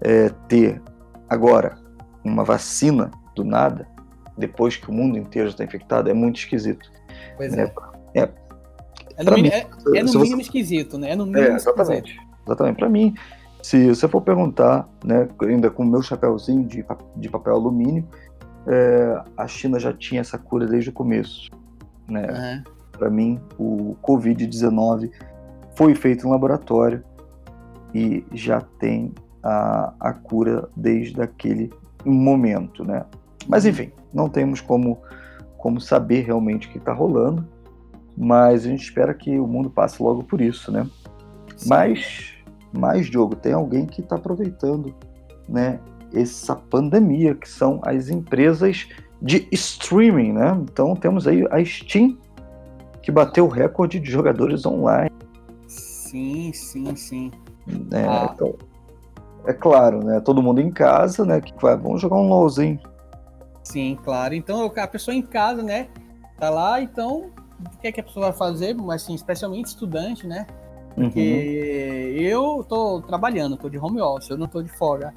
é, 0.00 0.28
ter 0.48 0.80
agora 1.28 1.78
uma 2.24 2.44
vacina 2.44 3.10
do 3.34 3.44
nada, 3.44 3.88
depois 4.36 4.76
que 4.76 4.88
o 4.88 4.92
mundo 4.92 5.18
inteiro 5.18 5.48
está 5.48 5.64
infectado, 5.64 6.10
é 6.10 6.14
muito 6.14 6.38
esquisito. 6.38 6.90
Pois 7.36 7.54
né? 7.54 7.72
é. 8.14 8.20
É, 8.22 8.28
é 9.16 9.24
no, 9.24 9.32
mim, 9.32 9.48
é, 9.48 9.66
é 9.96 10.02
no 10.02 10.12
mínimo 10.12 10.36
você... 10.36 10.42
esquisito, 10.42 10.98
né? 10.98 11.10
É 11.10 11.16
no 11.16 11.26
mínimo 11.26 11.52
é, 11.52 11.54
exatamente. 11.54 12.10
Esquisito. 12.10 12.30
Exatamente. 12.46 12.76
Para 12.78 12.88
mim, 12.88 13.14
se 13.62 13.88
você 13.88 14.08
for 14.08 14.22
perguntar, 14.22 14.88
né, 15.04 15.28
ainda 15.42 15.70
com 15.70 15.82
o 15.82 15.86
meu 15.86 16.02
chapéuzinho 16.02 16.64
de, 16.64 16.84
de 17.16 17.28
papel 17.28 17.54
alumínio, 17.54 18.06
é, 18.66 19.22
a 19.36 19.46
China 19.46 19.78
já 19.78 19.92
tinha 19.92 20.20
essa 20.20 20.38
cura 20.38 20.66
desde 20.66 20.90
o 20.90 20.92
começo. 20.92 21.50
Né? 22.08 22.26
Uhum. 22.26 22.72
Para 22.92 23.10
mim, 23.10 23.40
o 23.58 23.96
Covid-19 24.02 25.10
foi 25.76 25.94
feito 25.94 26.26
em 26.26 26.30
laboratório 26.30 27.02
e 27.94 28.24
já 28.32 28.60
tem 28.60 29.12
a, 29.42 29.94
a 30.00 30.12
cura 30.12 30.68
desde 30.76 31.20
aquele 31.20 31.70
momento. 32.04 32.84
Né? 32.84 33.04
Mas 33.46 33.64
uhum. 33.64 33.70
enfim, 33.70 33.92
não 34.12 34.28
temos 34.28 34.60
como, 34.60 34.98
como 35.58 35.80
saber 35.80 36.22
realmente 36.22 36.68
o 36.68 36.70
que 36.70 36.78
está 36.78 36.92
rolando, 36.92 37.46
mas 38.16 38.64
a 38.64 38.68
gente 38.68 38.82
espera 38.82 39.14
que 39.14 39.38
o 39.38 39.46
mundo 39.46 39.70
passe 39.70 40.02
logo 40.02 40.22
por 40.22 40.40
isso. 40.40 40.70
Né? 40.70 40.86
Mas 41.66 42.34
mas, 42.72 43.06
Diogo, 43.06 43.34
tem 43.34 43.52
alguém 43.52 43.86
que 43.86 44.00
está 44.00 44.16
aproveitando 44.16 44.94
né, 45.48 45.80
essa 46.14 46.54
pandemia, 46.54 47.34
que 47.34 47.48
são 47.48 47.80
as 47.84 48.08
empresas 48.08 48.88
de 49.20 49.46
streaming, 49.52 50.32
né? 50.32 50.56
Então 50.62 50.94
temos 50.94 51.26
aí 51.26 51.46
a 51.50 51.64
Steam, 51.64 52.16
que 53.02 53.10
bateu 53.10 53.44
o 53.44 53.48
recorde 53.48 54.00
de 54.00 54.10
jogadores 54.10 54.64
online. 54.64 55.10
Sim, 55.66 56.52
sim, 56.52 56.96
sim. 56.96 57.30
É, 57.92 58.04
ah. 58.04 58.30
então, 58.34 58.54
é 59.44 59.52
claro, 59.52 60.04
né? 60.04 60.20
Todo 60.20 60.42
mundo 60.42 60.60
em 60.60 60.70
casa, 60.70 61.24
né? 61.24 61.40
Que 61.40 61.52
vai, 61.60 61.76
vamos 61.76 62.00
jogar 62.00 62.16
um 62.16 62.28
LOLzinho. 62.28 62.80
Sim, 63.62 63.98
claro. 64.02 64.34
Então 64.34 64.72
a 64.74 64.86
pessoa 64.86 65.14
em 65.14 65.22
casa, 65.22 65.62
né? 65.62 65.88
Tá 66.38 66.50
lá, 66.50 66.80
então 66.80 67.30
o 67.60 67.78
que, 67.78 67.88
é 67.88 67.92
que 67.92 68.00
a 68.00 68.04
pessoa 68.04 68.30
vai 68.30 68.36
fazer? 68.36 68.74
Mas 68.74 69.02
assim, 69.02 69.14
especialmente 69.14 69.66
estudante, 69.66 70.26
né? 70.26 70.46
Porque 70.94 72.14
uhum. 72.16 72.22
eu 72.22 72.64
tô 72.68 73.00
trabalhando, 73.00 73.56
tô 73.56 73.68
de 73.68 73.78
home 73.78 74.00
office, 74.00 74.30
eu 74.30 74.36
não 74.36 74.46
tô 74.46 74.62
de 74.62 74.70
fora. 74.70 75.14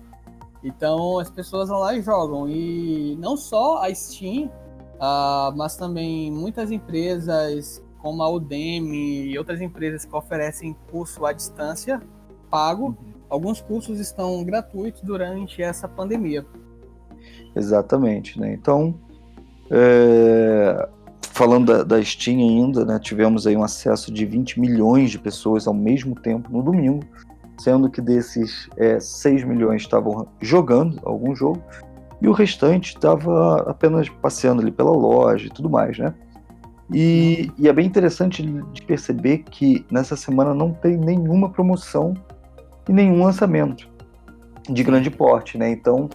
Então 0.64 1.20
as 1.20 1.30
pessoas 1.30 1.70
vão 1.70 1.80
lá 1.80 1.94
e 1.96 2.02
jogam. 2.02 2.48
E 2.48 3.18
não 3.20 3.36
só 3.36 3.84
a 3.84 3.94
Steam, 3.94 4.46
uh, 4.46 5.56
mas 5.56 5.76
também 5.76 6.32
muitas 6.32 6.72
empresas 6.72 7.84
como 8.00 8.22
a 8.22 8.30
Udemy 8.30 9.28
e 9.28 9.38
outras 9.38 9.62
empresas 9.62 10.06
que 10.06 10.16
oferecem 10.16 10.76
curso 10.92 11.26
à 11.26 11.34
distância 11.34 12.02
pago. 12.50 12.88
Uhum. 12.88 12.96
Alguns 13.30 13.62
cursos 13.62 14.00
estão 14.00 14.44
gratuitos 14.44 15.02
durante 15.02 15.62
essa 15.64 15.88
pandemia. 15.88 16.46
Exatamente, 17.56 18.40
né? 18.40 18.54
Então, 18.54 18.94
é... 19.72 20.90
falando 21.34 21.66
da, 21.66 21.84
da 21.84 22.04
Steam 22.04 22.40
ainda, 22.40 22.86
né? 22.86 23.00
Tivemos 23.00 23.46
aí 23.46 23.58
um 23.58 23.64
acesso 23.64 24.12
de 24.14 24.26
20 24.26 24.60
milhões 24.60 25.12
de 25.12 25.20
pessoas 25.20 25.68
ao 25.68 25.74
mesmo 25.74 26.16
tempo 26.16 26.52
no 26.52 26.64
domingo 26.64 27.04
sendo 27.58 27.90
que 27.90 28.02
desses 28.02 28.70
é, 28.78 29.00
6 29.00 29.44
milhões 29.44 29.84
estavam 29.84 30.28
jogando 30.42 31.00
algum 31.04 31.36
jogo 31.36 31.62
e 32.22 32.28
o 32.28 32.32
restante 32.32 32.96
estava 32.96 33.70
apenas 33.70 34.10
passeando 34.10 34.62
ali 34.62 34.72
pela 34.72 34.92
loja 34.92 35.48
e 35.48 35.50
tudo 35.50 35.70
mais, 35.70 35.98
né? 35.98 36.14
E, 36.92 37.52
e, 37.58 37.68
é 37.68 37.74
bem 37.74 37.86
interessante 37.86 38.44
de 38.44 38.82
perceber 38.84 39.40
que 39.40 39.86
nessa 39.90 40.16
semana 40.16 40.54
não 40.54 40.74
tem 40.74 40.98
nenhuma 40.98 41.50
promoção 41.50 42.14
e 42.88 42.94
nenhum 42.94 43.24
lançamento 43.24 43.90
de 44.70 44.84
grande 44.84 45.10
porte, 45.10 45.58
né? 45.58 45.72
Então, 45.72 46.10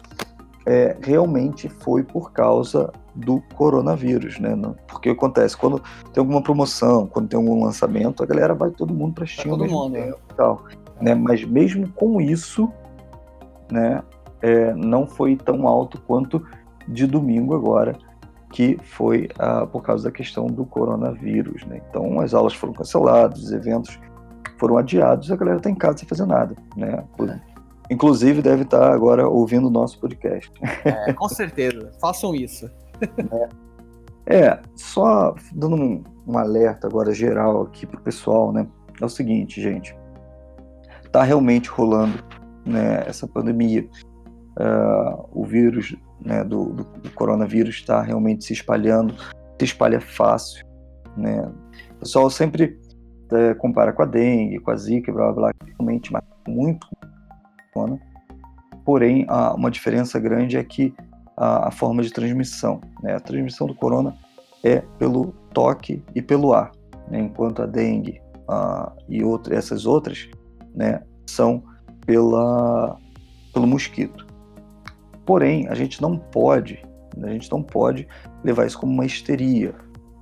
é, 0.66 0.96
realmente 1.02 1.68
foi 1.68 2.02
por 2.02 2.32
causa 2.32 2.92
do 3.18 3.42
coronavírus, 3.54 4.38
né? 4.38 4.56
Porque 4.86 5.10
acontece 5.10 5.56
quando 5.56 5.82
tem 6.12 6.20
alguma 6.20 6.42
promoção, 6.42 7.06
quando 7.06 7.28
tem 7.28 7.36
algum 7.36 7.64
lançamento, 7.64 8.22
a 8.22 8.26
galera 8.26 8.54
vai 8.54 8.70
todo 8.70 8.94
mundo 8.94 9.14
para 9.14 9.26
Steam, 9.26 9.58
todo 9.58 9.68
mundo, 9.68 9.92
né? 9.92 10.12
tal. 10.36 10.64
Né? 11.00 11.14
Mas 11.14 11.44
mesmo 11.44 11.88
com 11.92 12.20
isso, 12.20 12.70
né, 13.70 14.02
é, 14.40 14.72
não 14.74 15.06
foi 15.06 15.36
tão 15.36 15.66
alto 15.66 16.00
quanto 16.06 16.44
de 16.86 17.06
domingo 17.06 17.54
agora, 17.54 17.98
que 18.52 18.78
foi 18.82 19.28
ah, 19.38 19.66
por 19.66 19.82
causa 19.82 20.04
da 20.04 20.10
questão 20.10 20.46
do 20.46 20.64
coronavírus. 20.64 21.64
Né? 21.66 21.82
Então 21.88 22.20
as 22.20 22.32
aulas 22.34 22.54
foram 22.54 22.72
canceladas, 22.72 23.42
os 23.42 23.52
eventos 23.52 23.98
foram 24.58 24.78
adiados, 24.78 25.30
a 25.30 25.36
galera 25.36 25.58
está 25.58 25.70
em 25.70 25.74
casa 25.74 25.98
sem 25.98 26.08
fazer 26.08 26.26
nada. 26.26 26.56
Né? 26.76 27.04
É. 27.20 27.58
Inclusive 27.90 28.42
deve 28.42 28.62
estar 28.62 28.80
tá 28.80 28.94
agora 28.94 29.28
ouvindo 29.28 29.66
o 29.66 29.70
nosso 29.70 29.98
podcast. 29.98 30.52
É, 30.84 31.12
com 31.12 31.28
certeza, 31.28 31.90
façam 32.00 32.34
isso. 32.34 32.70
É, 34.26 34.40
é 34.40 34.62
só 34.74 35.34
dando 35.53 35.76
um, 35.76 36.05
um 36.26 36.38
alerta 36.38 36.86
agora 36.86 37.12
geral 37.12 37.62
aqui 37.62 37.86
pro 37.86 38.01
pessoal, 38.01 38.53
né? 38.53 38.66
É 39.01 39.05
o 39.05 39.09
seguinte, 39.09 39.61
gente 39.61 39.96
está 41.09 41.22
realmente 41.22 41.68
rolando 41.68 42.22
né, 42.64 43.03
essa 43.07 43.26
pandemia. 43.26 43.88
Uh, 44.61 45.28
o 45.32 45.44
vírus 45.44 45.96
né, 46.20 46.42
do, 46.44 46.72
do, 46.72 46.84
do 46.84 47.11
coronavírus 47.11 47.76
está 47.76 48.03
realmente 48.03 48.44
se 48.44 48.53
espalhando, 48.53 49.14
se 49.59 49.64
espalha 49.64 50.01
fácil. 50.01 50.64
Né? 51.16 51.51
O 51.96 52.01
pessoal 52.01 52.30
sempre 52.30 52.78
é, 53.32 53.55
compara 53.55 53.92
com 53.92 54.03
a 54.03 54.07
dengue, 54.07 54.59
com 54.59 54.70
a 54.70 54.76
zika, 54.76 55.12
blá 55.12 55.32
blá, 55.32 55.34
blá 55.34 55.53
realmente 55.66 56.12
mata 56.12 56.26
muito. 56.46 56.86
Porém, 58.84 59.26
há 59.28 59.55
uma 59.55 59.70
diferença 59.70 60.18
grande 60.18 60.57
é 60.57 60.64
que 60.64 60.92
a, 61.39 61.68
a 61.68 61.70
forma 61.70 62.03
de 62.03 62.12
transmissão, 62.12 62.80
né? 63.03 63.14
a 63.14 63.20
transmissão 63.20 63.68
do 63.68 63.74
corona 63.74 64.14
é 64.64 64.80
pelo 64.99 65.32
toque 65.55 66.03
e 66.14 66.20
pelo 66.20 66.53
ar, 66.53 66.72
né? 67.09 67.20
enquanto 67.20 67.62
a 67.62 67.66
dengue 67.66 68.20
uh, 68.51 68.93
e 69.09 69.22
outra, 69.22 69.55
essas 69.55 69.86
outras 69.86 70.28
né, 70.74 71.01
são 71.26 71.62
pela, 72.05 72.99
pelo 73.55 73.66
mosquito. 73.68 74.26
Porém, 75.24 75.68
a 75.68 75.74
gente 75.74 76.03
não 76.03 76.18
pode, 76.18 76.82
a 77.22 77.28
gente 77.28 77.51
não 77.53 77.62
pode 77.62 78.09
levar 78.43 78.66
isso 78.66 78.78
como 78.78 78.93
uma 78.93 79.07
histeria, 79.07 79.74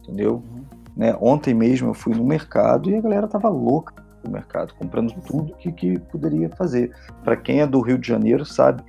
entendeu? 0.03 0.43
Uhum. 0.51 0.65
Né? 0.95 1.17
Ontem 1.21 1.55
mesmo 1.55 1.91
eu 1.91 1.95
fui 1.95 2.15
no 2.15 2.25
mercado 2.25 2.91
e 2.91 2.97
a 2.97 3.01
galera 3.01 3.27
tava 3.27 3.49
louca 3.49 3.95
no 4.25 4.31
mercado, 4.31 4.75
comprando 4.75 5.15
tudo 5.27 5.55
que, 5.55 5.73
que 5.73 5.99
poderia 5.99 6.51
fazer. 6.51 6.91
Para 7.23 7.37
quem 7.37 7.61
é 7.61 7.67
do 7.67 7.81
Rio 7.81 7.97
de 7.97 8.09
Janeiro 8.09 8.45
sabe 8.45 8.83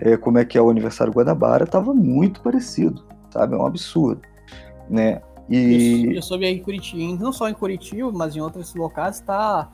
é, 0.00 0.16
como 0.16 0.38
é 0.38 0.44
que 0.44 0.56
é 0.56 0.62
o 0.62 0.70
aniversário 0.70 1.12
Guanabara, 1.12 1.66
tava 1.66 1.94
muito 1.94 2.40
parecido, 2.40 3.04
sabe? 3.30 3.54
É 3.54 3.58
um 3.58 3.66
absurdo, 3.66 4.22
né? 4.88 5.20
E... 5.48 6.14
Eu 6.14 6.22
soube 6.22 6.44
aí 6.44 6.54
em 6.54 6.62
Curitiba, 6.62 7.22
não 7.22 7.32
só 7.32 7.48
em 7.48 7.54
Curitiba, 7.54 8.10
mas 8.12 8.36
em 8.36 8.40
outros 8.40 8.74
locais, 8.74 9.16
está 9.16 9.70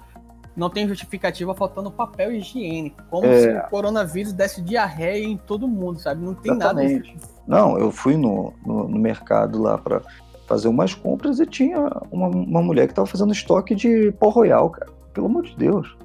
não 0.56 0.70
tem 0.70 0.88
justificativa 0.88 1.54
faltando 1.54 1.90
papel 1.90 2.32
higiênico. 2.32 3.02
Como 3.10 3.26
é... 3.26 3.40
se 3.40 3.48
o 3.50 3.68
coronavírus 3.68 4.32
desse 4.32 4.62
diarreia 4.62 5.24
em 5.24 5.36
todo 5.36 5.68
mundo, 5.68 6.00
sabe? 6.00 6.24
Não 6.24 6.34
tem 6.34 6.52
Exatamente. 6.52 7.14
nada. 7.14 7.28
Não, 7.46 7.78
eu 7.78 7.90
fui 7.90 8.16
no, 8.16 8.54
no, 8.64 8.88
no 8.88 8.98
mercado 8.98 9.60
lá 9.60 9.76
para 9.76 10.00
fazer 10.46 10.68
umas 10.68 10.94
compras 10.94 11.38
e 11.40 11.46
tinha 11.46 11.78
uma, 12.10 12.28
uma 12.28 12.62
mulher 12.62 12.88
que 12.88 12.94
tava 12.94 13.06
fazendo 13.06 13.32
estoque 13.32 13.74
de 13.74 14.10
pó 14.12 14.30
royal, 14.30 14.70
cara. 14.70 14.90
Pelo 15.12 15.26
amor 15.26 15.44
de 15.44 15.56
Deus. 15.56 15.96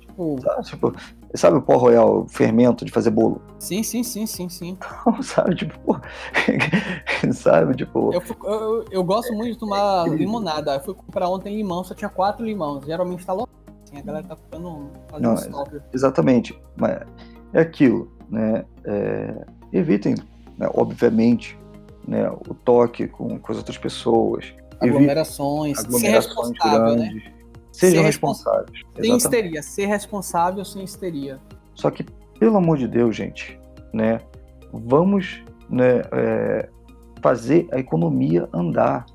Tipo, 0.00 0.40
sabe, 0.40 0.62
tipo, 0.62 0.94
sabe 1.34 1.56
o 1.56 1.62
pó 1.62 1.76
royal, 1.76 2.22
o 2.22 2.28
fermento 2.28 2.84
de 2.84 2.92
fazer 2.92 3.10
bolo? 3.10 3.42
Sim, 3.58 3.82
sim, 3.82 4.02
sim, 4.02 4.26
sim, 4.26 4.48
sim. 4.48 4.78
Então, 5.08 5.22
sabe, 5.22 5.54
tipo, 5.56 6.00
sabe, 7.32 7.76
tipo. 7.76 8.12
Eu, 8.12 8.22
eu, 8.44 8.84
eu, 8.90 9.04
gosto 9.04 9.32
muito 9.34 9.52
de 9.52 9.58
tomar 9.58 10.08
limonada. 10.08 10.74
Eu 10.74 10.80
fui 10.80 10.94
comprar 10.94 11.28
ontem 11.28 11.56
limão, 11.56 11.84
só 11.84 11.94
tinha 11.94 12.08
quatro 12.08 12.44
limões. 12.44 12.84
Geralmente 12.84 13.24
tá 13.24 13.32
lotado 13.32 13.58
assim, 13.88 13.98
a 13.98 14.02
galera 14.02 14.26
tá 14.26 14.36
ficando 14.36 14.90
fazendo 15.08 15.50
Não, 15.50 15.64
Exatamente, 15.92 16.58
mas 16.76 17.00
é 17.52 17.60
aquilo, 17.60 18.10
né? 18.28 18.64
É, 18.84 19.46
evitem, 19.72 20.14
né, 20.56 20.68
obviamente, 20.74 21.58
né, 22.06 22.30
o 22.30 22.54
toque 22.54 23.08
com, 23.08 23.38
com 23.38 23.52
as 23.52 23.58
outras 23.58 23.78
pessoas. 23.78 24.52
Aglomerações, 24.80 25.78
aglomerações 25.78 26.00
ser 26.00 26.10
responsável, 26.10 26.96
né? 26.96 27.08
grandes, 27.08 27.24
né? 27.24 27.37
Sejam 27.78 28.00
ser 28.00 28.06
responsáveis. 28.06 28.80
Sem 29.00 29.16
histeria, 29.16 29.62
ser 29.62 29.86
responsável 29.86 30.64
sem 30.64 30.82
histeria. 30.82 31.38
Só 31.76 31.92
que, 31.92 32.04
pelo 32.40 32.56
amor 32.56 32.76
de 32.76 32.88
Deus, 32.88 33.14
gente, 33.14 33.58
né? 33.92 34.20
Vamos 34.72 35.44
né, 35.70 36.02
é, 36.12 36.68
fazer 37.22 37.68
a 37.70 37.78
economia 37.78 38.48
andar, 38.52 39.06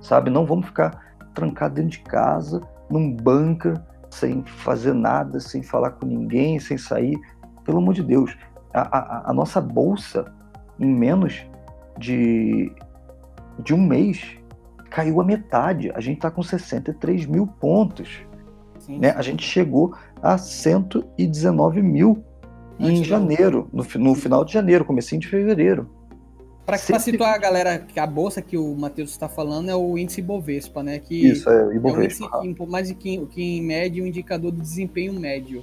sabe? 0.00 0.30
Não 0.30 0.46
vamos 0.46 0.66
ficar 0.66 1.16
trancados 1.34 1.74
dentro 1.74 1.98
de 1.98 2.04
casa, 2.04 2.62
num 2.88 3.10
bunker, 3.10 3.82
sem 4.08 4.44
fazer 4.44 4.94
nada, 4.94 5.40
sem 5.40 5.60
falar 5.60 5.90
com 5.90 6.06
ninguém, 6.06 6.60
sem 6.60 6.78
sair. 6.78 7.18
Pelo 7.64 7.78
amor 7.78 7.94
de 7.94 8.02
Deus, 8.04 8.36
a, 8.72 8.96
a, 8.96 9.30
a 9.30 9.32
nossa 9.32 9.60
bolsa, 9.60 10.32
em 10.78 10.86
menos 10.86 11.44
de, 11.98 12.72
de 13.58 13.74
um 13.74 13.84
mês, 13.84 14.38
caiu 14.94 15.20
a 15.20 15.24
metade. 15.24 15.90
A 15.92 16.00
gente 16.00 16.18
está 16.18 16.30
com 16.30 16.40
63 16.40 17.26
mil 17.26 17.48
pontos. 17.48 18.22
Sim, 18.78 19.00
né? 19.00 19.12
A 19.16 19.22
gente 19.22 19.44
chegou 19.44 19.92
a 20.22 20.38
119 20.38 21.82
mil 21.82 22.22
em 22.78 23.02
janeiro, 23.02 23.68
no, 23.72 23.84
no 23.96 24.14
final 24.14 24.44
de 24.44 24.52
janeiro, 24.52 24.84
comecinho 24.84 25.20
de 25.20 25.26
fevereiro. 25.26 25.90
Para 26.64 26.78
situar 26.78 27.34
a 27.34 27.38
galera, 27.38 27.78
que 27.80 27.98
a 27.98 28.06
bolsa 28.06 28.40
que 28.40 28.56
o 28.56 28.74
Matheus 28.74 29.10
está 29.10 29.28
falando 29.28 29.68
é 29.68 29.74
o 29.74 29.98
índice 29.98 30.22
Bovespa, 30.22 30.82
né? 30.82 30.98
Que 30.98 31.26
Isso, 31.26 31.50
é 31.50 31.66
o 31.66 31.72
Ibovespa. 31.72 32.30
É 32.32 32.38
um 32.38 32.44
índice 32.44 32.54
que, 32.54 32.70
mais 32.70 32.92
que, 32.92 33.26
que 33.26 33.42
em 33.42 33.62
média 33.62 34.02
um 34.02 34.06
indicador 34.06 34.52
de 34.52 34.60
desempenho 34.60 35.12
médio. 35.12 35.62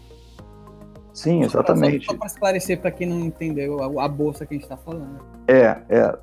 Sim, 1.13 1.43
exatamente. 1.43 2.05
Só 2.05 2.13
para 2.15 2.27
esclarecer 2.27 2.79
para 2.79 2.91
quem 2.91 3.07
não 3.07 3.19
entendeu 3.21 3.81
a, 3.81 4.05
a, 4.05 4.07
bolsa 4.07 4.45
que 4.45 4.53
a 4.53 4.57
gente 4.57 4.63
está 4.63 4.77
falando. 4.77 5.19
É, 5.47 5.77
é. 5.89 6.17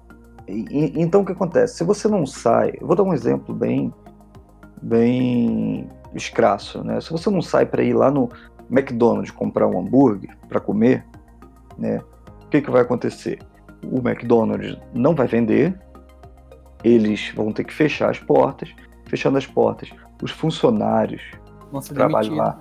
E, 0.49 0.93
então 0.97 1.21
o 1.21 1.25
que 1.25 1.33
acontece? 1.33 1.77
Se 1.77 1.85
você 1.85 2.09
não 2.09 2.27
sai, 2.27 2.73
vou 2.81 2.97
dar 2.97 3.03
um 3.03 3.13
exemplo 3.13 3.55
bem, 3.55 3.93
bem 4.81 5.89
escrasso, 6.15 6.83
né? 6.83 7.01
Se 7.01 7.11
você 7.11 7.31
não 7.31 7.43
sai 7.43 7.67
para 7.67 7.83
ir 7.83 7.95
lá 7.95 8.11
no 8.11 8.29
McDonald's 8.71 9.31
comprar 9.31 9.67
um 9.67 9.79
hambúrguer 9.79 10.37
para 10.49 10.61
comer, 10.61 11.05
né? 11.77 12.01
O 12.45 12.49
que, 12.49 12.63
que 12.63 12.71
vai 12.71 12.83
acontecer? 12.83 13.39
o 13.85 13.99
McDonald's 13.99 14.77
não 14.93 15.15
vai 15.15 15.27
vender, 15.27 15.79
eles 16.83 17.33
vão 17.35 17.53
ter 17.53 17.65
que 17.65 17.73
fechar 17.73 18.11
as 18.11 18.19
portas. 18.19 18.75
Fechando 19.07 19.39
as 19.39 19.47
portas, 19.47 19.91
os 20.23 20.31
funcionários 20.31 21.23
que 21.83 21.95
trabalham 21.95 22.35
lá 22.35 22.61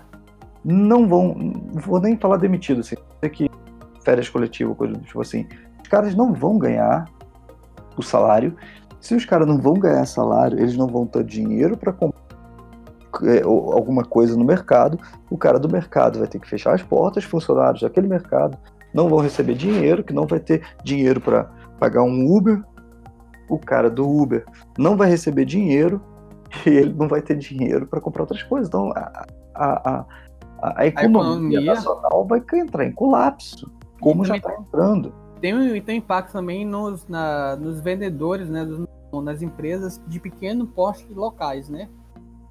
não 0.64 1.06
vão, 1.06 1.34
não 1.36 1.82
vou 1.82 2.00
nem 2.00 2.16
falar 2.16 2.38
demitido, 2.38 2.80
assim, 2.80 2.96
que 3.34 3.50
férias 4.02 4.30
coletivas, 4.30 4.78
coisa 4.78 4.94
do 4.94 5.02
tipo 5.02 5.20
assim. 5.20 5.46
Os 5.82 5.90
caras 5.90 6.16
não 6.16 6.34
vão 6.34 6.58
ganhar 6.58 7.06
o 8.00 8.04
salário. 8.04 8.56
Se 9.00 9.16
os 9.16 9.26
caras 9.26 9.48
não 9.48 9.58
vão 9.58 9.74
ganhar 9.74 10.06
salário, 10.06 10.60
eles 10.60 10.76
não 10.76 10.88
vão 10.88 11.06
ter 11.06 11.24
dinheiro 11.24 11.78
para 11.78 11.94
comprar 11.94 12.22
é, 13.24 13.44
alguma 13.44 14.04
coisa 14.04 14.36
no 14.36 14.44
mercado. 14.44 15.00
O 15.30 15.38
cara 15.38 15.60
do 15.60 15.70
mercado 15.70 16.20
vai 16.20 16.28
ter 16.28 16.40
que 16.40 16.48
fechar 16.48 16.74
as 16.74 16.84
portas, 16.84 17.24
funcionários 17.24 17.82
daquele 17.82 18.08
mercado 18.08 18.58
não 18.94 19.10
vão 19.10 19.20
receber 19.20 19.54
dinheiro, 19.54 20.04
que 20.04 20.12
não 20.14 20.26
vai 20.26 20.40
ter 20.40 20.64
dinheiro 20.84 21.22
para 21.22 21.44
pagar 21.80 22.02
um 22.02 22.36
Uber. 22.36 22.64
O 23.48 23.60
cara 23.60 23.90
do 23.90 24.10
Uber 24.10 24.46
não 24.78 24.98
vai 24.98 25.10
receber 25.10 25.46
dinheiro 25.46 26.02
e 26.66 26.70
ele 26.70 26.94
não 26.94 27.08
vai 27.08 27.22
ter 27.22 27.38
dinheiro 27.38 27.86
para 27.86 28.02
comprar 28.02 28.24
outras 28.24 28.44
coisas. 28.44 28.68
Então, 28.68 28.92
a, 28.96 29.26
a, 29.54 30.06
a, 30.60 30.82
a 30.82 30.88
economia, 30.88 31.60
economia, 31.60 31.62
nacional 31.62 32.26
vai 32.26 32.42
entrar 32.56 32.86
em 32.86 32.92
colapso, 32.92 33.72
como 34.02 34.26
já 34.26 34.38
está 34.38 34.54
entrando. 34.56 35.14
Tem, 35.40 35.82
tem 35.82 35.98
impacto 35.98 36.32
também 36.32 36.66
nos, 36.66 37.08
na, 37.08 37.56
nos 37.56 37.80
vendedores, 37.80 38.50
né, 38.50 38.66
dos, 38.66 38.88
nas 39.24 39.42
empresas 39.42 40.02
de 40.08 40.20
pequeno 40.20 40.66
porte 40.68 41.06
locais, 41.14 41.70
né? 41.70 41.88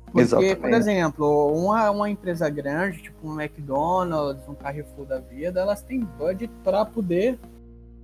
Porque, 0.07 0.21
Exatamente. 0.21 0.57
por 0.57 0.71
exemplo, 0.71 1.53
uma, 1.53 1.91
uma 1.91 2.09
empresa 2.09 2.49
grande, 2.49 3.03
tipo 3.03 3.29
um 3.29 3.41
McDonald's, 3.41 4.49
um 4.49 4.55
Carrefour 4.55 5.05
da 5.05 5.19
vida, 5.19 5.61
elas 5.61 5.83
têm 5.83 6.01
budget 6.01 6.51
para 6.65 6.85
poder 6.85 7.39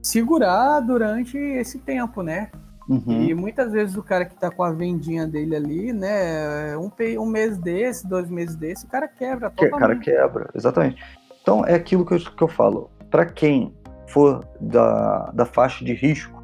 segurar 0.02 0.80
durante 0.80 1.38
esse 1.38 1.78
tempo, 1.78 2.22
né? 2.22 2.50
Uhum. 2.88 3.22
E 3.22 3.34
muitas 3.34 3.72
vezes 3.72 3.96
o 3.96 4.02
cara 4.02 4.24
que 4.24 4.34
tá 4.34 4.50
com 4.50 4.62
a 4.64 4.72
vendinha 4.72 5.26
dele 5.26 5.54
ali, 5.54 5.92
né? 5.92 6.76
Um, 6.76 6.90
um 7.20 7.26
mês 7.26 7.56
desse, 7.56 8.06
dois 8.06 8.28
meses 8.28 8.56
desse, 8.56 8.84
o 8.84 8.88
cara 8.88 9.06
quebra. 9.06 9.48
O 9.48 9.78
cara 9.78 9.96
quebra, 9.96 10.50
exatamente. 10.54 11.02
Então 11.40 11.64
é 11.64 11.74
aquilo 11.74 12.04
que 12.04 12.14
eu, 12.14 12.18
que 12.18 12.42
eu 12.42 12.48
falo. 12.48 12.90
Para 13.10 13.24
quem 13.24 13.72
for 14.08 14.46
da, 14.60 15.30
da 15.32 15.44
faixa 15.44 15.84
de 15.84 15.92
risco, 15.92 16.42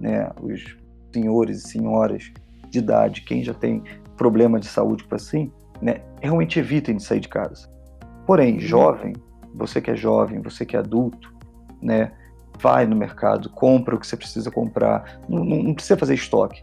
né? 0.00 0.30
Os 0.40 0.76
senhores 1.12 1.64
e 1.64 1.68
senhoras 1.68 2.32
de 2.70 2.78
idade, 2.78 3.22
quem 3.22 3.42
já 3.42 3.54
tem 3.54 3.82
problema 4.16 4.58
de 4.58 4.66
saúde 4.66 5.04
para 5.04 5.16
assim, 5.16 5.50
né? 5.80 6.00
Realmente 6.20 6.58
evitem 6.58 6.96
de 6.96 7.02
sair 7.02 7.20
de 7.20 7.28
casa. 7.28 7.68
Porém, 8.26 8.54
uhum. 8.54 8.60
jovem, 8.60 9.12
você 9.54 9.80
que 9.80 9.90
é 9.90 9.96
jovem, 9.96 10.40
você 10.40 10.64
que 10.64 10.76
é 10.76 10.78
adulto, 10.78 11.34
né? 11.80 12.12
vai 12.60 12.86
no 12.86 12.96
mercado, 12.96 13.50
compra 13.50 13.94
o 13.94 13.98
que 13.98 14.06
você 14.06 14.16
precisa 14.16 14.50
comprar, 14.50 15.20
não, 15.28 15.44
não, 15.44 15.74
precisa 15.74 15.96
fazer 15.96 16.14
estoque, 16.14 16.62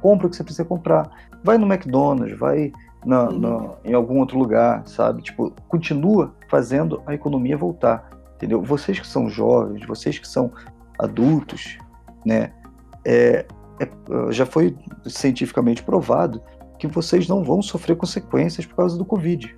compra 0.00 0.26
o 0.26 0.30
que 0.30 0.36
você 0.36 0.44
precisa 0.44 0.64
comprar, 0.64 1.10
vai 1.42 1.58
no 1.58 1.66
McDonald's, 1.66 2.38
vai 2.38 2.72
na, 3.04 3.28
uhum. 3.28 3.38
na, 3.38 3.70
em 3.84 3.94
algum 3.94 4.18
outro 4.18 4.38
lugar, 4.38 4.86
sabe? 4.86 5.22
Tipo, 5.22 5.52
continua 5.68 6.34
fazendo 6.48 7.02
a 7.06 7.14
economia 7.14 7.56
voltar, 7.56 8.10
entendeu? 8.40 8.62
Vocês 8.62 8.98
que 8.98 9.06
são 9.06 9.28
jovens, 9.28 9.84
vocês 9.86 10.18
que 10.18 10.26
são 10.26 10.50
adultos, 10.98 11.76
né? 12.24 12.52
É, 13.04 13.46
é, 13.78 14.32
já 14.32 14.46
foi 14.46 14.74
cientificamente 15.06 15.82
provado 15.82 16.42
que 16.78 16.86
vocês 16.86 17.28
não 17.28 17.44
vão 17.44 17.60
sofrer 17.60 17.96
consequências 17.96 18.64
por 18.64 18.76
causa 18.76 18.96
do 18.96 19.04
Covid, 19.04 19.54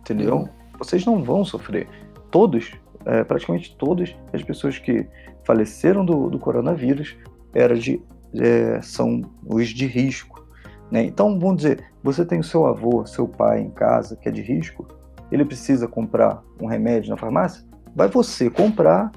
entendeu? 0.00 0.36
Uhum. 0.36 0.48
Vocês 0.78 1.04
não 1.04 1.22
vão 1.22 1.44
sofrer. 1.44 1.86
Todos 2.30 2.72
é, 3.04 3.22
praticamente 3.22 3.76
todas 3.76 4.14
as 4.32 4.42
pessoas 4.42 4.78
que 4.78 5.06
faleceram 5.44 6.04
do, 6.04 6.30
do 6.30 6.38
coronavírus 6.38 7.16
era 7.52 7.76
de, 7.76 8.02
é, 8.34 8.80
são 8.80 9.20
os 9.44 9.68
de 9.68 9.86
risco. 9.86 10.42
Né? 10.90 11.04
Então, 11.04 11.38
vamos 11.38 11.58
dizer, 11.58 11.92
você 12.02 12.24
tem 12.24 12.40
o 12.40 12.44
seu 12.44 12.66
avô, 12.66 13.04
seu 13.04 13.28
pai 13.28 13.60
em 13.60 13.70
casa 13.70 14.16
que 14.16 14.28
é 14.28 14.32
de 14.32 14.40
risco, 14.40 14.86
ele 15.34 15.44
precisa 15.44 15.88
comprar 15.88 16.42
um 16.60 16.66
remédio 16.66 17.10
na 17.10 17.16
farmácia? 17.16 17.64
Vai 17.94 18.08
você 18.08 18.48
comprar 18.48 19.10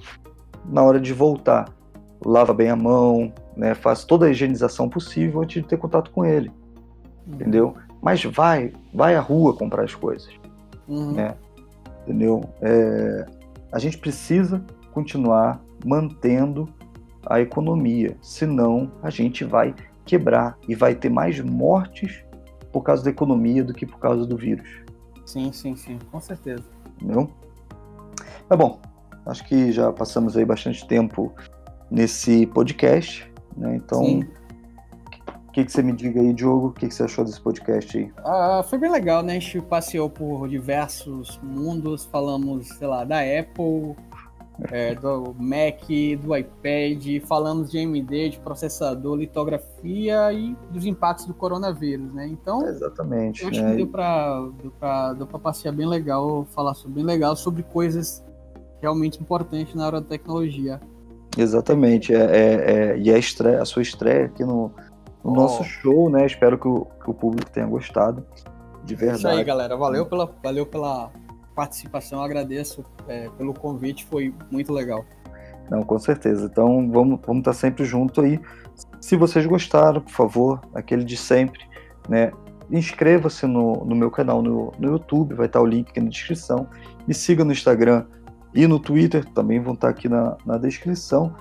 na 0.66 0.84
hora 0.84 1.00
de 1.00 1.14
voltar. 1.14 1.70
Lava 2.26 2.54
bem 2.54 2.70
a 2.70 2.76
mão, 2.76 3.32
né? 3.56 3.76
faz 3.76 4.04
toda 4.04 4.26
a 4.26 4.32
higienização 4.32 4.90
possível 4.90 5.42
antes 5.42 5.62
de 5.62 5.68
ter 5.68 5.78
contato 5.78 6.10
com 6.12 6.26
ele. 6.26 6.50
Uhum. 7.28 7.36
Entendeu? 7.36 7.76
Mas 8.02 8.24
vai, 8.24 8.74
vai 8.92 9.16
à 9.16 9.20
rua 9.20 9.56
comprar 9.56 9.84
as 9.84 9.94
coisas. 9.94 10.30
Uhum. 10.88 11.14
Né? 11.14 11.36
Entendeu? 12.04 12.42
É, 12.62 13.26
a 13.72 13.78
gente 13.78 13.98
precisa 14.00 14.64
continuar 14.92 15.62
mantendo 15.86 16.68
a 17.30 17.40
economia, 17.40 18.18
senão 18.22 18.92
a 19.04 19.12
gente 19.12 19.44
vai 19.44 19.76
quebrar 20.04 20.58
e 20.68 20.74
vai 20.74 20.96
ter 20.96 21.10
mais 21.10 21.40
mortes 21.42 22.24
por 22.72 22.82
causa 22.82 23.04
da 23.04 23.12
economia 23.12 23.64
do 23.64 23.74
que 23.74 23.86
por 23.86 24.00
causa 24.00 24.26
do 24.26 24.36
vírus. 24.36 24.87
Sim, 25.28 25.52
sim, 25.52 25.76
sim, 25.76 26.00
com 26.10 26.22
certeza. 26.22 26.64
Entendeu? 26.96 27.30
Mas 28.50 28.58
bom, 28.58 28.80
acho 29.26 29.46
que 29.46 29.74
já 29.74 29.92
passamos 29.92 30.38
aí 30.38 30.46
bastante 30.46 30.88
tempo 30.88 31.34
nesse 31.92 32.48
podcast, 32.48 33.30
né? 33.58 33.76
Então, 33.76 34.22
o 35.48 35.52
que, 35.52 35.66
que 35.66 35.72
você 35.72 35.84
me 35.84 35.92
diga 35.92 36.22
aí, 36.22 36.34
Diogo? 36.34 36.68
O 36.68 36.72
que, 36.72 36.88
que 36.88 36.94
você 36.94 37.04
achou 37.04 37.26
desse 37.26 37.42
podcast 37.42 37.98
aí? 37.98 38.10
Ah, 38.20 38.64
foi 38.70 38.80
bem 38.80 38.90
legal, 38.90 39.22
né? 39.22 39.34
A 39.36 39.40
gente 39.40 39.62
passeou 39.64 40.10
por 40.10 40.48
diversos 40.48 41.38
mundos, 41.44 42.06
falamos, 42.06 42.70
sei 42.70 42.88
lá, 42.88 43.04
da 43.04 43.20
Apple, 43.20 43.98
é, 44.72 44.96
do 44.96 45.36
Mac, 45.38 45.88
do 46.22 46.36
iPad, 46.36 47.22
falamos 47.28 47.70
de 47.70 47.78
AMD, 47.78 48.30
de 48.30 48.40
processador, 48.40 49.16
litografia 49.16 50.34
e 50.34 50.56
dos 50.72 50.86
impactos 50.86 51.26
do 51.26 51.34
coronavírus, 51.34 52.12
né? 52.14 52.28
Então, 52.28 52.68
exatamente. 52.68 53.44
Eu 53.44 53.50
acho 53.50 53.62
né? 53.62 53.72
que 53.72 53.78
deu 53.78 53.88
para 53.88 54.50
deu 55.16 55.28
para 55.28 55.40
passear 55.40 55.72
bem 55.74 55.88
legal, 55.88 56.46
falar 56.56 56.74
sobre, 56.74 56.96
bem 56.96 57.06
legal 57.06 57.36
sobre 57.36 57.62
coisas 57.64 58.24
realmente 58.82 59.22
importantes 59.22 59.76
na 59.76 59.86
área 59.86 60.02
da 60.02 60.08
tecnologia. 60.08 60.82
Exatamente, 61.38 62.14
é, 62.14 62.18
é, 62.18 62.72
é 62.72 62.98
e 62.98 63.14
a, 63.14 63.18
estreia, 63.18 63.62
a 63.62 63.66
sua 63.66 63.84
estreia 63.84 64.26
aqui 64.26 64.44
no, 64.44 64.72
no 65.24 65.32
oh. 65.32 65.36
nosso 65.36 65.64
show, 65.64 66.10
né? 66.10 66.26
Espero 66.26 66.58
que 66.58 66.68
o, 66.68 66.88
que 67.04 67.12
o 67.12 67.14
público 67.14 67.52
tenha 67.52 67.68
gostado, 67.68 68.26
de 68.84 68.96
verdade. 68.96 69.20
Isso 69.20 69.28
aí, 69.28 69.44
galera, 69.44 69.78
valeu 69.78 70.08
pela, 70.08 70.28
valeu 70.42 70.66
pela 70.66 71.12
participação, 71.58 72.22
agradeço 72.22 72.86
é, 73.08 73.30
pelo 73.36 73.52
convite, 73.52 74.06
foi 74.06 74.32
muito 74.52 74.72
legal. 74.72 75.04
Não, 75.72 75.82
com 75.82 75.98
certeza. 75.98 76.46
Então 76.46 76.88
vamos, 76.92 77.20
vamos 77.26 77.40
estar 77.40 77.54
sempre 77.54 77.84
junto 77.84 78.22
aí. 78.22 78.40
Se 79.02 79.18
vocês 79.18 79.44
gostaram, 79.48 80.00
por 80.00 80.12
favor, 80.12 80.62
aquele 80.76 81.04
de 81.04 81.18
sempre, 81.18 81.60
né? 82.08 82.32
Inscreva-se 82.70 83.48
no, 83.48 83.84
no 83.86 83.96
meu 83.96 84.12
canal 84.12 84.42
no, 84.42 84.72
no 84.78 84.92
YouTube, 84.92 85.34
vai 85.34 85.48
estar 85.48 85.60
o 85.60 85.66
link 85.66 85.90
aqui 85.90 86.00
na 86.00 86.10
descrição. 86.10 86.68
Me 87.08 87.14
siga 87.14 87.44
no 87.44 87.52
Instagram 87.52 88.06
e 88.54 88.68
no 88.68 88.80
Twitter, 88.80 89.26
também 89.26 89.60
vão 89.60 89.74
estar 89.74 89.90
aqui 89.90 90.08
na, 90.08 90.38
na 90.46 90.58
descrição. 90.58 91.34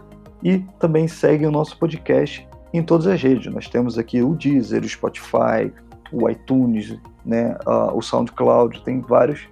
E 0.42 0.60
também 0.78 1.06
segue 1.08 1.44
o 1.44 1.50
nosso 1.50 1.78
podcast 1.78 2.48
em 2.72 2.82
todas 2.82 3.06
as 3.06 3.20
redes. 3.20 3.52
Nós 3.52 3.68
temos 3.68 3.98
aqui 3.98 4.22
o 4.22 4.34
Deezer, 4.34 4.82
o 4.82 4.88
Spotify, 4.88 5.72
o 6.12 6.28
iTunes, 6.30 6.96
né, 7.24 7.58
uh, 7.66 7.96
o 7.96 8.00
SoundCloud, 8.00 8.82
tem 8.84 9.00
vários 9.00 9.48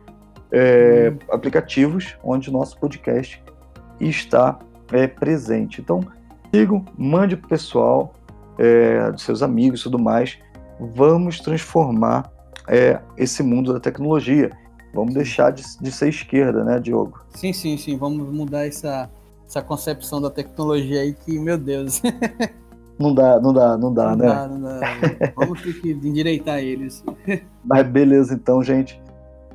é, 0.55 1.09
uhum. 1.09 1.35
aplicativos 1.35 2.17
onde 2.23 2.49
o 2.49 2.53
nosso 2.53 2.79
podcast 2.79 3.43
está 3.99 4.57
é, 4.93 5.09
presente. 5.09 5.81
Então, 5.81 6.01
sigam, 6.55 6.85
mande 6.97 7.37
para 7.37 7.47
o 7.47 7.49
pessoal, 7.49 8.13
é, 8.57 9.11
dos 9.11 9.23
seus 9.23 9.43
amigos 9.43 9.81
e 9.81 9.83
tudo 9.83 9.99
mais. 9.99 10.39
Vamos 10.79 11.41
transformar 11.41 12.31
é, 12.69 13.01
esse 13.17 13.43
mundo 13.43 13.73
da 13.73 13.81
tecnologia. 13.81 14.57
Vamos 14.95 15.15
deixar 15.15 15.51
de, 15.51 15.65
de, 15.81 15.91
ser 15.91 16.09
esquerda, 16.09 16.63
né, 16.63 16.79
Diogo? 16.79 17.21
Sim, 17.35 17.53
sim, 17.53 17.77
sim. 17.77 17.97
Vamos 17.97 18.33
mudar 18.33 18.65
essa, 18.65 19.11
essa 19.45 19.61
concepção 19.61 20.23
da 20.23 20.31
tecnologia 20.31 21.01
aí 21.01 21.13
que, 21.13 21.37
meu 21.37 21.59
Deus. 21.59 22.01
Não 22.97 23.13
dá, 23.13 23.41
não 23.41 23.53
dá, 23.53 23.77
não 23.77 23.93
dá, 23.93 24.11
não 24.11 24.17
né? 24.17 24.27
Dá, 24.29 24.47
não 24.47 24.61
dá. 24.61 24.81
Vamos 25.35 25.61
ter 25.61 25.81
que 25.81 25.91
endireitar 25.91 26.61
eles. 26.61 27.05
Mas 27.65 27.85
beleza, 27.89 28.35
então, 28.35 28.63
gente. 28.63 29.03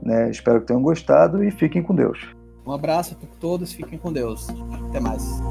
Né? 0.01 0.29
Espero 0.29 0.61
que 0.61 0.67
tenham 0.67 0.81
gostado 0.81 1.43
e 1.43 1.51
fiquem 1.51 1.83
com 1.83 1.93
Deus. 1.93 2.19
Um 2.65 2.71
abraço 2.71 3.15
para 3.15 3.29
todos, 3.39 3.73
fiquem 3.73 3.97
com 3.97 4.13
Deus. 4.13 4.47
Até 4.89 4.99
mais. 4.99 5.41